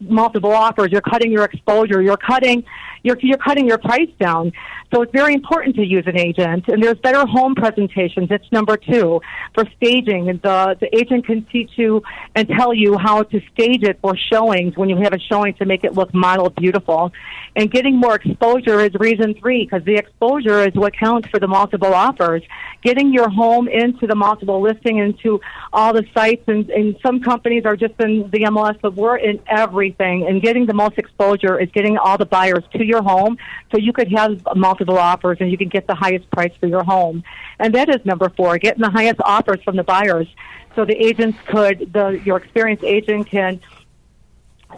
multiple 0.00 0.52
offers. 0.52 0.90
You're 0.92 1.02
cutting 1.02 1.30
your 1.30 1.44
exposure. 1.44 2.00
You're 2.00 2.16
cutting 2.16 2.64
you're, 3.04 3.18
you're 3.20 3.38
cutting 3.38 3.68
your 3.68 3.78
price 3.78 4.08
down. 4.18 4.52
So 4.94 5.02
it's 5.02 5.10
very 5.10 5.34
important 5.34 5.74
to 5.74 5.84
use 5.84 6.04
an 6.06 6.16
agent. 6.16 6.68
And 6.68 6.80
there's 6.80 6.98
better 6.98 7.26
home 7.26 7.56
presentations. 7.56 8.28
It's 8.30 8.46
number 8.52 8.76
two 8.76 9.20
for 9.52 9.64
staging. 9.76 10.26
The 10.26 10.76
the 10.80 10.88
agent 10.96 11.26
can 11.26 11.44
teach 11.46 11.70
you 11.74 12.00
and 12.36 12.48
tell 12.48 12.72
you 12.72 12.96
how 12.96 13.24
to 13.24 13.40
stage 13.52 13.82
it 13.82 13.98
for 14.00 14.16
showings 14.16 14.76
when 14.76 14.88
you 14.88 14.96
have 14.98 15.12
a 15.12 15.18
showing 15.18 15.54
to 15.54 15.64
make 15.64 15.82
it 15.82 15.94
look 15.94 16.14
model 16.14 16.48
beautiful. 16.50 17.12
And 17.56 17.72
getting 17.72 17.96
more 17.96 18.14
exposure 18.14 18.80
is 18.80 18.94
reason 18.94 19.34
three 19.34 19.64
because 19.64 19.84
the 19.84 19.96
exposure 19.96 20.60
is 20.60 20.74
what 20.74 20.96
counts 20.96 21.28
for 21.28 21.40
the 21.40 21.48
multiple 21.48 21.92
offers. 21.92 22.42
Getting 22.82 23.12
your 23.12 23.28
home 23.28 23.66
into 23.66 24.06
the 24.06 24.14
multiple 24.14 24.60
listing 24.60 24.98
into 24.98 25.40
all 25.72 25.92
the 25.92 26.04
sites 26.14 26.44
and, 26.46 26.70
and 26.70 26.96
some 27.04 27.20
companies 27.20 27.64
are 27.64 27.76
just 27.76 27.94
in 27.98 28.30
the 28.30 28.40
MLS, 28.50 28.78
but 28.80 28.94
we're 28.94 29.16
in 29.16 29.40
everything. 29.48 30.26
And 30.28 30.40
getting 30.40 30.66
the 30.66 30.74
most 30.74 30.98
exposure 30.98 31.58
is 31.58 31.68
getting 31.72 31.96
all 31.98 32.16
the 32.16 32.26
buyers 32.26 32.62
to 32.74 32.84
your 32.84 33.02
home 33.02 33.38
so 33.72 33.78
you 33.78 33.92
could 33.92 34.12
have 34.12 34.40
multiple 34.54 34.83
offers 34.92 35.38
and 35.40 35.50
you 35.50 35.58
can 35.58 35.68
get 35.68 35.86
the 35.86 35.94
highest 35.94 36.30
price 36.30 36.52
for 36.60 36.66
your 36.66 36.84
home. 36.84 37.24
And 37.58 37.74
that 37.74 37.88
is 37.88 38.04
number 38.04 38.28
four, 38.28 38.58
getting 38.58 38.82
the 38.82 38.90
highest 38.90 39.20
offers 39.20 39.62
from 39.62 39.76
the 39.76 39.84
buyers. 39.84 40.28
So 40.74 40.84
the 40.84 40.94
agents 40.94 41.38
could, 41.46 41.92
the 41.92 42.20
your 42.24 42.36
experienced 42.36 42.84
agent 42.84 43.28
can 43.28 43.60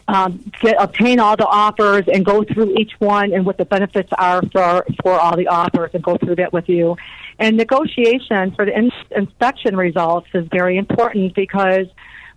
um, 0.08 0.50
get, 0.60 0.76
obtain 0.78 1.20
all 1.20 1.36
the 1.36 1.46
offers 1.46 2.04
and 2.12 2.24
go 2.24 2.44
through 2.44 2.76
each 2.76 2.92
one 2.98 3.32
and 3.32 3.46
what 3.46 3.56
the 3.56 3.64
benefits 3.64 4.12
are 4.18 4.42
for, 4.52 4.84
for 5.02 5.18
all 5.18 5.36
the 5.36 5.48
offers 5.48 5.90
and 5.94 6.02
go 6.02 6.16
through 6.16 6.36
that 6.36 6.52
with 6.52 6.68
you. 6.68 6.96
And 7.38 7.56
negotiation 7.56 8.52
for 8.52 8.64
the 8.64 8.76
in- 8.76 8.92
inspection 9.10 9.76
results 9.76 10.28
is 10.34 10.46
very 10.48 10.76
important 10.76 11.34
because 11.34 11.86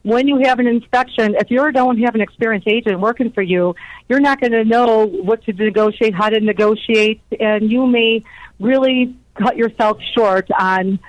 when 0.10 0.28
you 0.28 0.40
have 0.44 0.60
an 0.60 0.68
inspection, 0.68 1.36
if 1.36 1.52
you 1.52 1.72
don't 1.72 2.00
have 2.00 2.16
an 2.16 2.22
experienced 2.22 2.68
agent 2.68 3.00
working 3.00 3.32
for 3.32 3.42
you, 3.42 3.76
you're 4.08 4.20
not 4.20 4.42
going 4.42 4.52
to 4.52 4.66
know 4.66 5.06
what 5.06 5.44
to 5.46 5.54
negotiate, 5.54 6.14
how 6.14 6.30
to 6.30 6.40
negotiate, 6.40 7.22
and 7.40 7.72
you 7.72 7.86
may 7.86 8.24
really 8.60 9.16
cut 9.36 9.56
yourself 9.56 10.00
short 10.16 10.50
on 10.60 11.00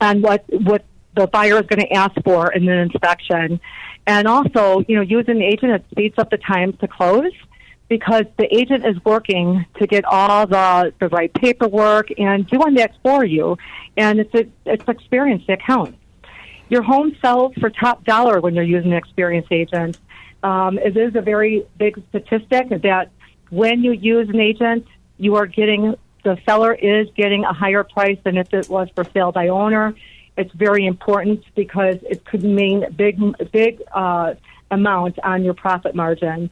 on 0.00 0.22
what 0.22 0.44
what 0.48 0.84
the 1.14 1.26
buyer 1.26 1.58
is 1.60 1.66
going 1.66 1.80
to 1.80 1.92
ask 1.92 2.14
for 2.22 2.52
in 2.52 2.68
an 2.68 2.78
inspection. 2.78 3.60
And 4.06 4.26
also, 4.26 4.84
you 4.88 4.96
know, 4.96 5.02
using 5.02 5.36
an 5.36 5.42
agent 5.42 5.72
it 5.72 5.84
speeds 5.90 6.14
up 6.18 6.30
the 6.30 6.38
time 6.38 6.72
to 6.74 6.88
close 6.88 7.32
because 7.88 8.24
the 8.38 8.54
agent 8.54 8.86
is 8.86 8.96
working 9.04 9.66
to 9.78 9.86
get 9.86 10.04
all 10.04 10.46
the 10.46 10.92
the 11.00 11.08
right 11.08 11.32
paperwork 11.32 12.08
and 12.18 12.46
doing 12.46 12.74
that 12.74 12.92
for 13.02 13.24
you. 13.24 13.56
And 13.96 14.20
it's 14.20 14.34
a, 14.34 14.46
it's 14.66 14.88
experience 14.88 15.44
that 15.48 15.60
counts. 15.62 15.97
Your 16.68 16.82
home 16.82 17.16
sells 17.22 17.54
for 17.54 17.70
top 17.70 18.04
dollar 18.04 18.40
when 18.40 18.54
you're 18.54 18.64
using 18.64 18.92
an 18.92 18.98
experienced 18.98 19.50
agent. 19.50 19.98
Um, 20.42 20.78
it 20.78 20.96
is 20.96 21.14
a 21.16 21.22
very 21.22 21.66
big 21.78 22.02
statistic 22.10 22.68
that 22.82 23.10
when 23.50 23.82
you 23.82 23.92
use 23.92 24.28
an 24.28 24.40
agent, 24.40 24.86
you 25.16 25.36
are 25.36 25.46
getting 25.46 25.94
the 26.24 26.36
seller 26.44 26.74
is 26.74 27.08
getting 27.16 27.44
a 27.44 27.52
higher 27.52 27.84
price 27.84 28.18
than 28.24 28.36
if 28.36 28.52
it 28.52 28.68
was 28.68 28.88
for 28.94 29.04
sale 29.04 29.32
by 29.32 29.48
owner. 29.48 29.94
It's 30.36 30.52
very 30.52 30.84
important 30.86 31.42
because 31.54 31.96
it 32.02 32.24
could 32.24 32.44
mean 32.44 32.84
big, 32.96 33.18
big 33.50 33.82
uh, 33.92 34.34
amount 34.70 35.18
on 35.20 35.44
your 35.44 35.54
profit 35.54 35.94
margin. 35.94 36.50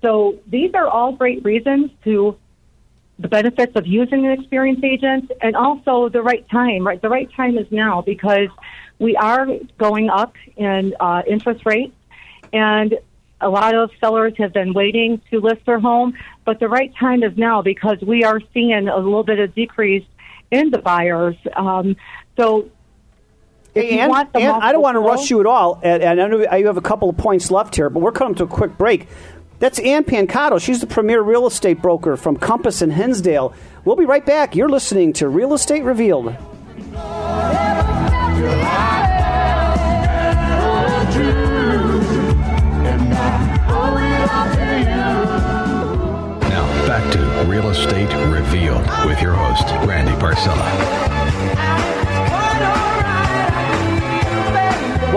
So 0.00 0.38
these 0.46 0.74
are 0.74 0.88
all 0.88 1.12
great 1.12 1.44
reasons 1.44 1.90
to 2.04 2.36
the 3.18 3.28
benefits 3.28 3.76
of 3.76 3.86
using 3.86 4.26
an 4.26 4.32
experienced 4.32 4.82
agent, 4.82 5.30
and 5.40 5.54
also 5.54 6.08
the 6.08 6.22
right 6.22 6.48
time. 6.50 6.84
Right, 6.84 7.00
the 7.00 7.08
right 7.08 7.30
time 7.36 7.56
is 7.56 7.66
now 7.70 8.02
because 8.02 8.48
we 9.02 9.16
are 9.16 9.46
going 9.78 10.08
up 10.08 10.34
in 10.56 10.94
uh, 11.00 11.22
interest 11.26 11.66
rates, 11.66 11.94
and 12.52 12.96
a 13.40 13.48
lot 13.48 13.74
of 13.74 13.90
sellers 13.98 14.34
have 14.38 14.52
been 14.52 14.72
waiting 14.72 15.20
to 15.30 15.40
list 15.40 15.66
their 15.66 15.80
home. 15.80 16.14
But 16.44 16.60
the 16.60 16.68
right 16.68 16.94
time 16.96 17.22
is 17.22 17.36
now 17.36 17.60
because 17.62 18.00
we 18.00 18.24
are 18.24 18.40
seeing 18.54 18.88
a 18.88 18.96
little 18.96 19.24
bit 19.24 19.40
of 19.40 19.54
decrease 19.54 20.06
in 20.50 20.70
the 20.70 20.78
buyers. 20.78 21.36
Um, 21.54 21.96
so 22.36 22.70
if 23.74 23.82
Hey, 23.84 23.94
you 23.94 24.00
Ann, 24.00 24.10
want 24.10 24.32
the 24.32 24.40
Ann, 24.40 24.62
I 24.62 24.70
don't 24.72 24.82
want 24.82 24.94
to 24.94 25.00
rush 25.00 25.30
you 25.30 25.40
at 25.40 25.46
all, 25.46 25.80
and, 25.82 26.02
and 26.02 26.20
I 26.20 26.28
know 26.28 26.38
you 26.56 26.66
have 26.66 26.76
a 26.76 26.82
couple 26.82 27.08
of 27.10 27.16
points 27.16 27.50
left 27.50 27.74
here, 27.74 27.90
but 27.90 28.00
we're 28.00 28.12
coming 28.12 28.34
to 28.36 28.44
a 28.44 28.46
quick 28.48 28.78
break. 28.78 29.08
That's 29.58 29.78
Ann 29.78 30.04
Pancato. 30.04 30.60
She's 30.60 30.80
the 30.80 30.86
premier 30.86 31.22
real 31.22 31.46
estate 31.46 31.80
broker 31.80 32.16
from 32.16 32.36
Compass 32.36 32.82
and 32.82 32.92
Hinsdale. 32.92 33.54
We'll 33.84 33.96
be 33.96 34.04
right 34.04 34.24
back. 34.26 34.54
You're 34.56 34.68
listening 34.68 35.12
to 35.14 35.28
Real 35.28 35.54
Estate 35.54 35.82
Revealed. 35.84 36.36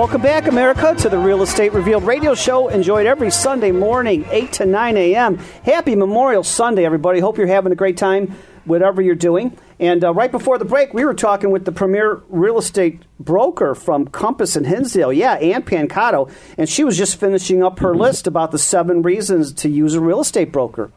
Welcome 0.06 0.22
back, 0.22 0.45
America, 0.45 0.93
to 0.99 1.10
the 1.10 1.18
Real 1.18 1.41
Estate 1.41 1.74
Revealed 1.74 2.03
radio 2.03 2.36
show. 2.36 2.68
Enjoyed 2.68 3.08
every 3.08 3.32
Sunday 3.32 3.72
morning, 3.72 4.24
8 4.30 4.53
to 4.53 4.66
9 4.68 4.97
a.m. 4.97 5.39
Happy 5.64 5.95
Memorial 5.95 6.43
Sunday, 6.43 6.86
everybody. 6.86 7.20
Hope 7.20 7.39
you're 7.39 7.47
having 7.47 7.72
a 7.72 7.76
great 7.76 7.97
time, 7.97 8.36
whatever 8.66 9.01
you're 9.01 9.16
doing. 9.16 9.58
And 9.80 10.03
uh, 10.03 10.14
right 10.14 10.32
before 10.32 10.60
the 10.60 10.64
break, 10.64 10.93
we 10.93 11.06
were 11.06 11.16
talking 11.16 11.49
with 11.49 11.66
the 11.66 11.72
premier 11.72 12.22
real 12.30 12.60
estate 12.60 13.01
broker 13.20 13.74
from 13.74 14.08
Compass 14.08 14.56
and 14.56 14.68
Hinsdale. 14.68 15.12
Yeah, 15.12 15.34
Ann 15.38 15.64
Pancato. 15.64 16.32
And 16.56 16.70
she 16.70 16.84
was 16.84 16.99
just 16.99 17.20
finishing 17.20 17.64
up 17.64 17.80
her 17.80 17.95
list 17.95 18.28
about 18.28 18.51
the 18.51 18.60
seven 18.60 19.01
reasons 19.01 19.53
to 19.53 19.70
use 19.70 19.95
a 19.95 19.99
real 19.99 20.22
estate 20.22 20.51
broker. 20.51 20.91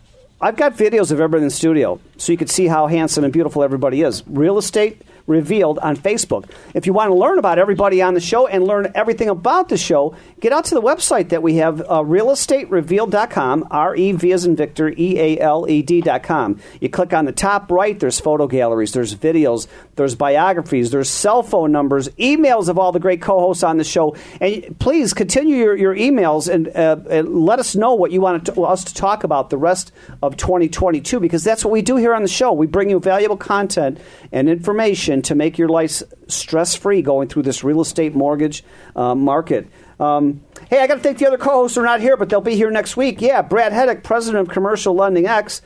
I've 0.41 0.57
got 0.57 0.75
videos 0.77 1.11
of 1.11 1.21
everybody 1.21 1.43
in 1.43 1.49
the 1.49 1.55
studio 1.55 2.01
so 2.17 2.33
you 2.33 2.39
can 2.39 2.49
see 2.49 2.67
how 2.67 2.87
handsome 2.87 3.25
and 3.25 3.33
beautiful 3.33 3.63
everybody 3.63 4.03
is. 4.03 4.23
Real 4.27 4.59
estate 4.59 5.03
revealed 5.29 5.79
on 5.79 5.97
Facebook. 5.97 6.51
If 6.75 6.87
you 6.87 6.93
want 6.93 7.11
to 7.11 7.15
learn 7.15 7.39
about 7.39 7.59
everybody 7.59 8.03
on 8.03 8.15
the 8.15 8.21
show 8.21 8.47
and 8.47 8.65
learn 8.65 8.91
everything 8.95 9.29
about 9.29 9.69
the 9.69 9.77
show, 9.77 10.17
get 10.41 10.53
out 10.53 10.65
to 10.67 10.75
the 10.75 10.83
website 10.83 11.29
that 11.29 11.43
we 11.43 11.57
have, 11.57 11.81
uh, 11.83 12.01
realestaterevealed.com, 12.03 13.69
R 13.71 13.95
E 13.95 14.13
V 14.13 14.33
as 14.33 14.45
in 14.45 14.57
Victor, 14.57 14.89
E 14.97 15.19
A 15.19 15.39
L 15.39 15.67
E 15.69 15.83
D.com. 15.83 16.59
You 16.81 16.89
click 16.89 17.13
on 17.13 17.27
the 17.27 17.33
top 17.33 17.71
right, 17.71 17.99
there's 17.99 18.19
photo 18.19 18.47
galleries, 18.47 18.93
there's 18.93 19.15
videos, 19.15 19.69
there's 19.97 20.15
biographies, 20.15 20.91
there's 20.91 21.11
cell 21.11 21.43
phone 21.43 21.71
numbers, 21.71 22.09
emails 22.19 22.69
of 22.69 22.79
all 22.79 22.93
the 22.93 23.01
great 23.01 23.21
co 23.21 23.39
hosts 23.39 23.63
on 23.63 23.77
the 23.77 23.85
show. 23.85 24.17
And 24.41 24.79
please 24.79 25.13
continue 25.13 25.57
your, 25.57 25.77
your 25.77 25.95
emails 25.95 26.53
and, 26.53 26.69
uh, 26.69 26.97
and 27.11 27.45
let 27.45 27.59
us 27.59 27.77
know 27.77 27.95
what 27.95 28.11
you 28.11 28.21
want 28.21 28.47
to, 28.47 28.63
us 28.63 28.85
to 28.85 28.95
talk 28.95 29.25
about 29.25 29.51
the 29.51 29.59
rest 29.59 29.93
of 30.23 30.37
2022 30.37 31.21
because 31.21 31.45
that's 31.45 31.65
what 31.65 31.71
we 31.71 31.83
do 31.83 31.97
here 31.97 32.15
on 32.15 32.23
the 32.23 32.29
show. 32.29 32.53
We 32.53 32.67
bring 32.67 32.89
you 32.89 32.99
valuable 32.99 33.37
content 33.37 33.99
and 34.33 34.49
information 34.49 35.18
to 35.23 35.35
make 35.35 35.59
your 35.59 35.69
life 35.69 36.03
stress 36.29 36.75
free 36.75 37.03
going 37.03 37.29
through 37.29 37.43
this 37.43 37.65
real 37.65 37.81
estate 37.81 38.15
mortgage 38.15 38.65
uh, 38.97 39.15
market. 39.15 39.69
Um, 40.01 40.43
hey, 40.71 40.81
I 40.81 40.87
got 40.87 40.97
to 40.97 41.01
thank 41.01 41.19
the 41.19 41.27
other 41.27 41.39
co 41.39 41.51
hosts 41.51 41.75
who 41.75 41.83
are 41.83 41.85
not 41.85 42.01
here, 42.01 42.17
but 42.17 42.29
they'll 42.29 42.41
be 42.41 42.57
here 42.57 42.71
next 42.71 42.97
week. 42.97 43.21
Yeah, 43.21 43.43
Brad 43.43 43.73
Heddick, 43.73 44.03
president 44.03 44.49
of 44.49 44.55
Commercial 44.55 44.95
Lending 44.95 45.27
X, 45.27 45.63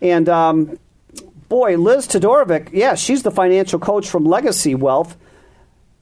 and 0.00 0.28
um, 0.28 0.78
boy, 1.48 1.76
Liz 1.76 2.06
Todorovic, 2.06 2.70
yeah, 2.72 2.94
she's 2.94 3.22
the 3.22 3.30
financial 3.30 3.78
coach 3.78 4.08
from 4.08 4.24
Legacy 4.24 4.74
Wealth. 4.74 5.16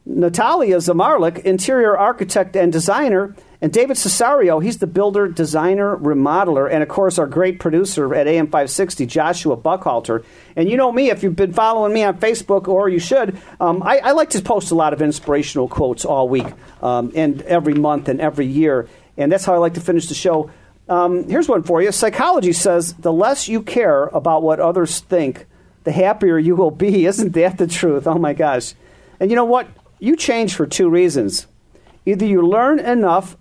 Natalia 0.07 0.76
Zamarlik, 0.76 1.38
interior 1.40 1.96
architect 1.96 2.57
and 2.57 2.72
designer, 2.72 3.34
and 3.62 3.72
David 3.72 3.98
Cesario, 3.98 4.62
he's 4.62 4.78
the 4.78 4.86
builder, 4.86 5.28
designer, 5.28 5.96
remodeler, 5.96 6.70
and 6.70 6.82
of 6.82 6.88
course 6.88 7.18
our 7.18 7.26
great 7.26 7.61
producer 7.61 8.14
at 8.14 8.26
AM 8.26 8.46
560, 8.46 9.04
Joshua 9.04 9.56
Buckhalter. 9.56 10.24
And 10.56 10.70
you 10.70 10.78
know 10.78 10.90
me, 10.90 11.11
if 11.11 11.22
you've 11.22 11.36
been 11.36 11.52
following 11.52 11.92
me 11.92 12.02
on 12.02 12.18
Facebook, 12.18 12.68
or 12.68 12.88
you 12.88 12.98
should, 12.98 13.38
um, 13.61 13.82
I, 13.82 13.98
I, 13.98 14.12
like 14.12 14.30
to 14.30 14.40
post 14.40 14.70
a 14.70 14.74
lot 14.74 14.94
of 14.94 15.02
inspirational 15.02 15.68
quotes 15.68 16.06
all 16.06 16.26
week 16.28 16.46
um, 16.82 17.12
and 17.14 17.42
every 17.42 17.74
month 17.74 18.08
and 18.08 18.18
every 18.18 18.46
year, 18.46 18.88
and 19.18 19.30
that's 19.30 19.44
how 19.44 19.54
I 19.54 19.58
like 19.58 19.74
to 19.74 19.80
finish 19.80 20.06
the 20.06 20.14
show. 20.14 20.50
Um, 20.88 21.28
here's 21.28 21.48
one 21.48 21.62
for 21.62 21.82
you. 21.82 21.92
Psychology 21.92 22.54
says 22.54 22.94
the 22.94 23.12
less 23.12 23.46
you 23.46 23.62
care 23.62 24.04
about 24.06 24.42
what 24.42 24.58
others 24.58 25.00
think, 25.00 25.44
the 25.84 25.92
happier 25.92 26.38
you 26.38 26.56
will 26.56 26.70
be. 26.70 27.04
Isn't 27.11 27.32
that 27.34 27.58
the 27.58 27.66
truth? 27.66 28.06
Oh 28.06 28.18
my 28.18 28.32
gosh. 28.32 28.74
And 29.20 29.28
you 29.28 29.36
know 29.36 29.44
what? 29.44 29.68
You 29.98 30.16
change 30.16 30.54
for 30.54 30.66
two 30.66 30.88
reasons. 30.88 31.46
Either 32.06 32.24
you 32.24 32.46
learn 32.46 32.80
enough 32.80 33.36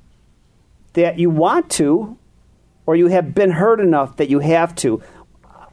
that 0.93 1.19
you 1.19 1.29
want 1.29 1.69
to, 1.71 2.17
or 2.85 2.95
you 2.95 3.07
have 3.07 3.35
been 3.35 3.51
hurt 3.51 3.79
enough 3.79 4.17
that 4.17 4.29
you 4.29 4.39
have 4.39 4.75
to. 4.75 5.01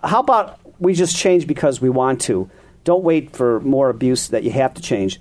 How 0.04 0.20
about 0.20 0.60
we 0.78 0.94
just 0.94 1.16
change 1.16 1.46
because 1.46 1.80
we 1.80 1.88
want 1.88 2.20
to? 2.22 2.50
Don't 2.84 3.02
wait 3.02 3.34
for 3.34 3.60
more 3.60 3.88
abuse 3.90 4.28
that 4.28 4.44
you 4.44 4.50
have 4.50 4.74
to 4.74 4.82
change. 4.82 5.20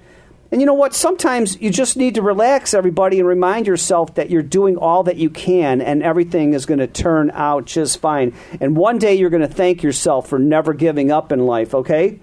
And 0.51 0.61
you 0.61 0.67
know 0.67 0.73
what? 0.73 0.93
Sometimes 0.93 1.59
you 1.59 1.69
just 1.71 1.97
need 1.97 2.15
to 2.15 2.21
relax, 2.21 2.73
everybody, 2.73 3.19
and 3.19 3.27
remind 3.27 3.65
yourself 3.65 4.15
that 4.15 4.29
you're 4.29 4.43
doing 4.43 4.77
all 4.77 5.03
that 5.03 5.17
you 5.17 5.29
can 5.29 5.81
and 5.81 6.03
everything 6.03 6.53
is 6.53 6.65
going 6.65 6.79
to 6.79 6.87
turn 6.87 7.31
out 7.31 7.65
just 7.65 7.99
fine. 7.99 8.33
And 8.61 8.77
one 8.77 8.99
day 8.99 9.15
you're 9.15 9.31
going 9.31 9.41
to 9.41 9.53
thank 9.53 9.81
yourself 9.81 10.29
for 10.29 10.37
never 10.37 10.73
giving 10.73 11.11
up 11.11 11.31
in 11.31 11.45
life, 11.45 11.73
okay? 11.73 12.19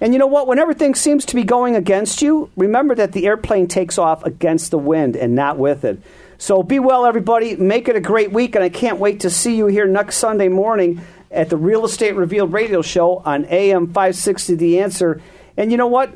And 0.00 0.12
you 0.12 0.18
know 0.18 0.26
what? 0.26 0.46
When 0.46 0.58
everything 0.58 0.94
seems 0.94 1.24
to 1.26 1.34
be 1.34 1.44
going 1.44 1.74
against 1.74 2.20
you, 2.20 2.50
remember 2.56 2.94
that 2.96 3.12
the 3.12 3.26
airplane 3.26 3.66
takes 3.66 3.96
off 3.96 4.24
against 4.24 4.70
the 4.70 4.78
wind 4.78 5.16
and 5.16 5.34
not 5.34 5.56
with 5.56 5.84
it. 5.84 6.02
So 6.38 6.62
be 6.62 6.78
well, 6.78 7.06
everybody. 7.06 7.56
Make 7.56 7.88
it 7.88 7.96
a 7.96 8.00
great 8.00 8.32
week, 8.32 8.54
and 8.54 8.64
I 8.64 8.68
can't 8.68 8.98
wait 8.98 9.20
to 9.20 9.30
see 9.30 9.56
you 9.56 9.66
here 9.66 9.86
next 9.86 10.16
Sunday 10.16 10.48
morning 10.48 11.00
at 11.30 11.50
the 11.50 11.56
Real 11.56 11.84
Estate 11.84 12.14
Revealed 12.16 12.52
radio 12.52 12.82
show 12.82 13.18
on 13.24 13.44
AM 13.46 13.86
560 13.88 14.54
The 14.54 14.80
Answer. 14.80 15.20
And 15.56 15.70
you 15.70 15.76
know 15.76 15.86
what? 15.86 16.12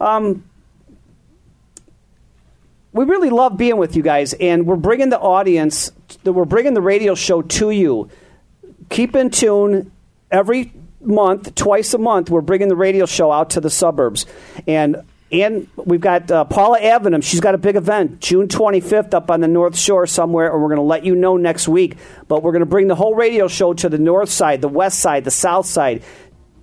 Um, 0.00 0.44
we 2.92 3.04
really 3.04 3.30
love 3.30 3.56
being 3.56 3.76
with 3.76 3.96
you 3.96 4.02
guys, 4.02 4.34
and 4.34 4.66
we're 4.66 4.76
bringing 4.76 5.10
the 5.10 5.18
audience, 5.18 5.90
that 6.22 6.32
we're 6.32 6.44
bringing 6.44 6.74
the 6.74 6.80
radio 6.82 7.14
show 7.14 7.42
to 7.42 7.70
you. 7.70 8.08
Keep 8.90 9.16
in 9.16 9.30
tune 9.30 9.90
every 10.30 10.72
month, 11.00 11.54
twice 11.54 11.92
a 11.94 11.98
month. 11.98 12.30
We're 12.30 12.40
bringing 12.40 12.68
the 12.68 12.76
radio 12.76 13.06
show 13.06 13.32
out 13.32 13.50
to 13.50 13.60
the 13.60 13.70
suburbs, 13.70 14.26
and 14.66 15.02
and 15.42 15.68
we've 15.76 16.00
got 16.00 16.30
uh, 16.30 16.44
Paula 16.44 16.78
Avenham. 16.80 17.22
She's 17.22 17.40
got 17.40 17.54
a 17.54 17.58
big 17.58 17.76
event 17.76 18.20
June 18.20 18.48
25th 18.48 19.14
up 19.14 19.30
on 19.30 19.40
the 19.40 19.48
North 19.48 19.76
Shore 19.76 20.06
somewhere, 20.06 20.52
and 20.52 20.62
we're 20.62 20.68
going 20.68 20.76
to 20.76 20.82
let 20.82 21.04
you 21.04 21.14
know 21.14 21.36
next 21.36 21.68
week. 21.68 21.96
But 22.28 22.42
we're 22.42 22.52
going 22.52 22.60
to 22.60 22.66
bring 22.66 22.88
the 22.88 22.94
whole 22.94 23.14
radio 23.14 23.48
show 23.48 23.74
to 23.74 23.88
the 23.88 23.98
north 23.98 24.30
side, 24.30 24.60
the 24.60 24.68
west 24.68 24.98
side, 24.98 25.24
the 25.24 25.30
south 25.30 25.66
side. 25.66 26.02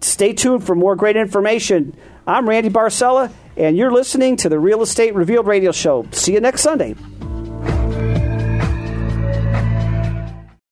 Stay 0.02 0.34
tuned 0.34 0.64
for 0.66 0.76
more 0.76 0.96
great 0.96 1.16
information. 1.16 1.96
I'm 2.26 2.48
Randy 2.48 2.70
Barcella, 2.70 3.32
and 3.58 3.78
you're 3.78 3.92
listening 3.92 4.38
to 4.38 4.50
the 4.50 4.60
Real 4.60 4.82
Estate 4.82 5.14
Revealed 5.16 5.48
radio 5.48 5.72
show. 5.72 6.08
See 6.12 6.34
you 6.34 6.40
next 6.40 6.62
Sunday. 6.62 6.96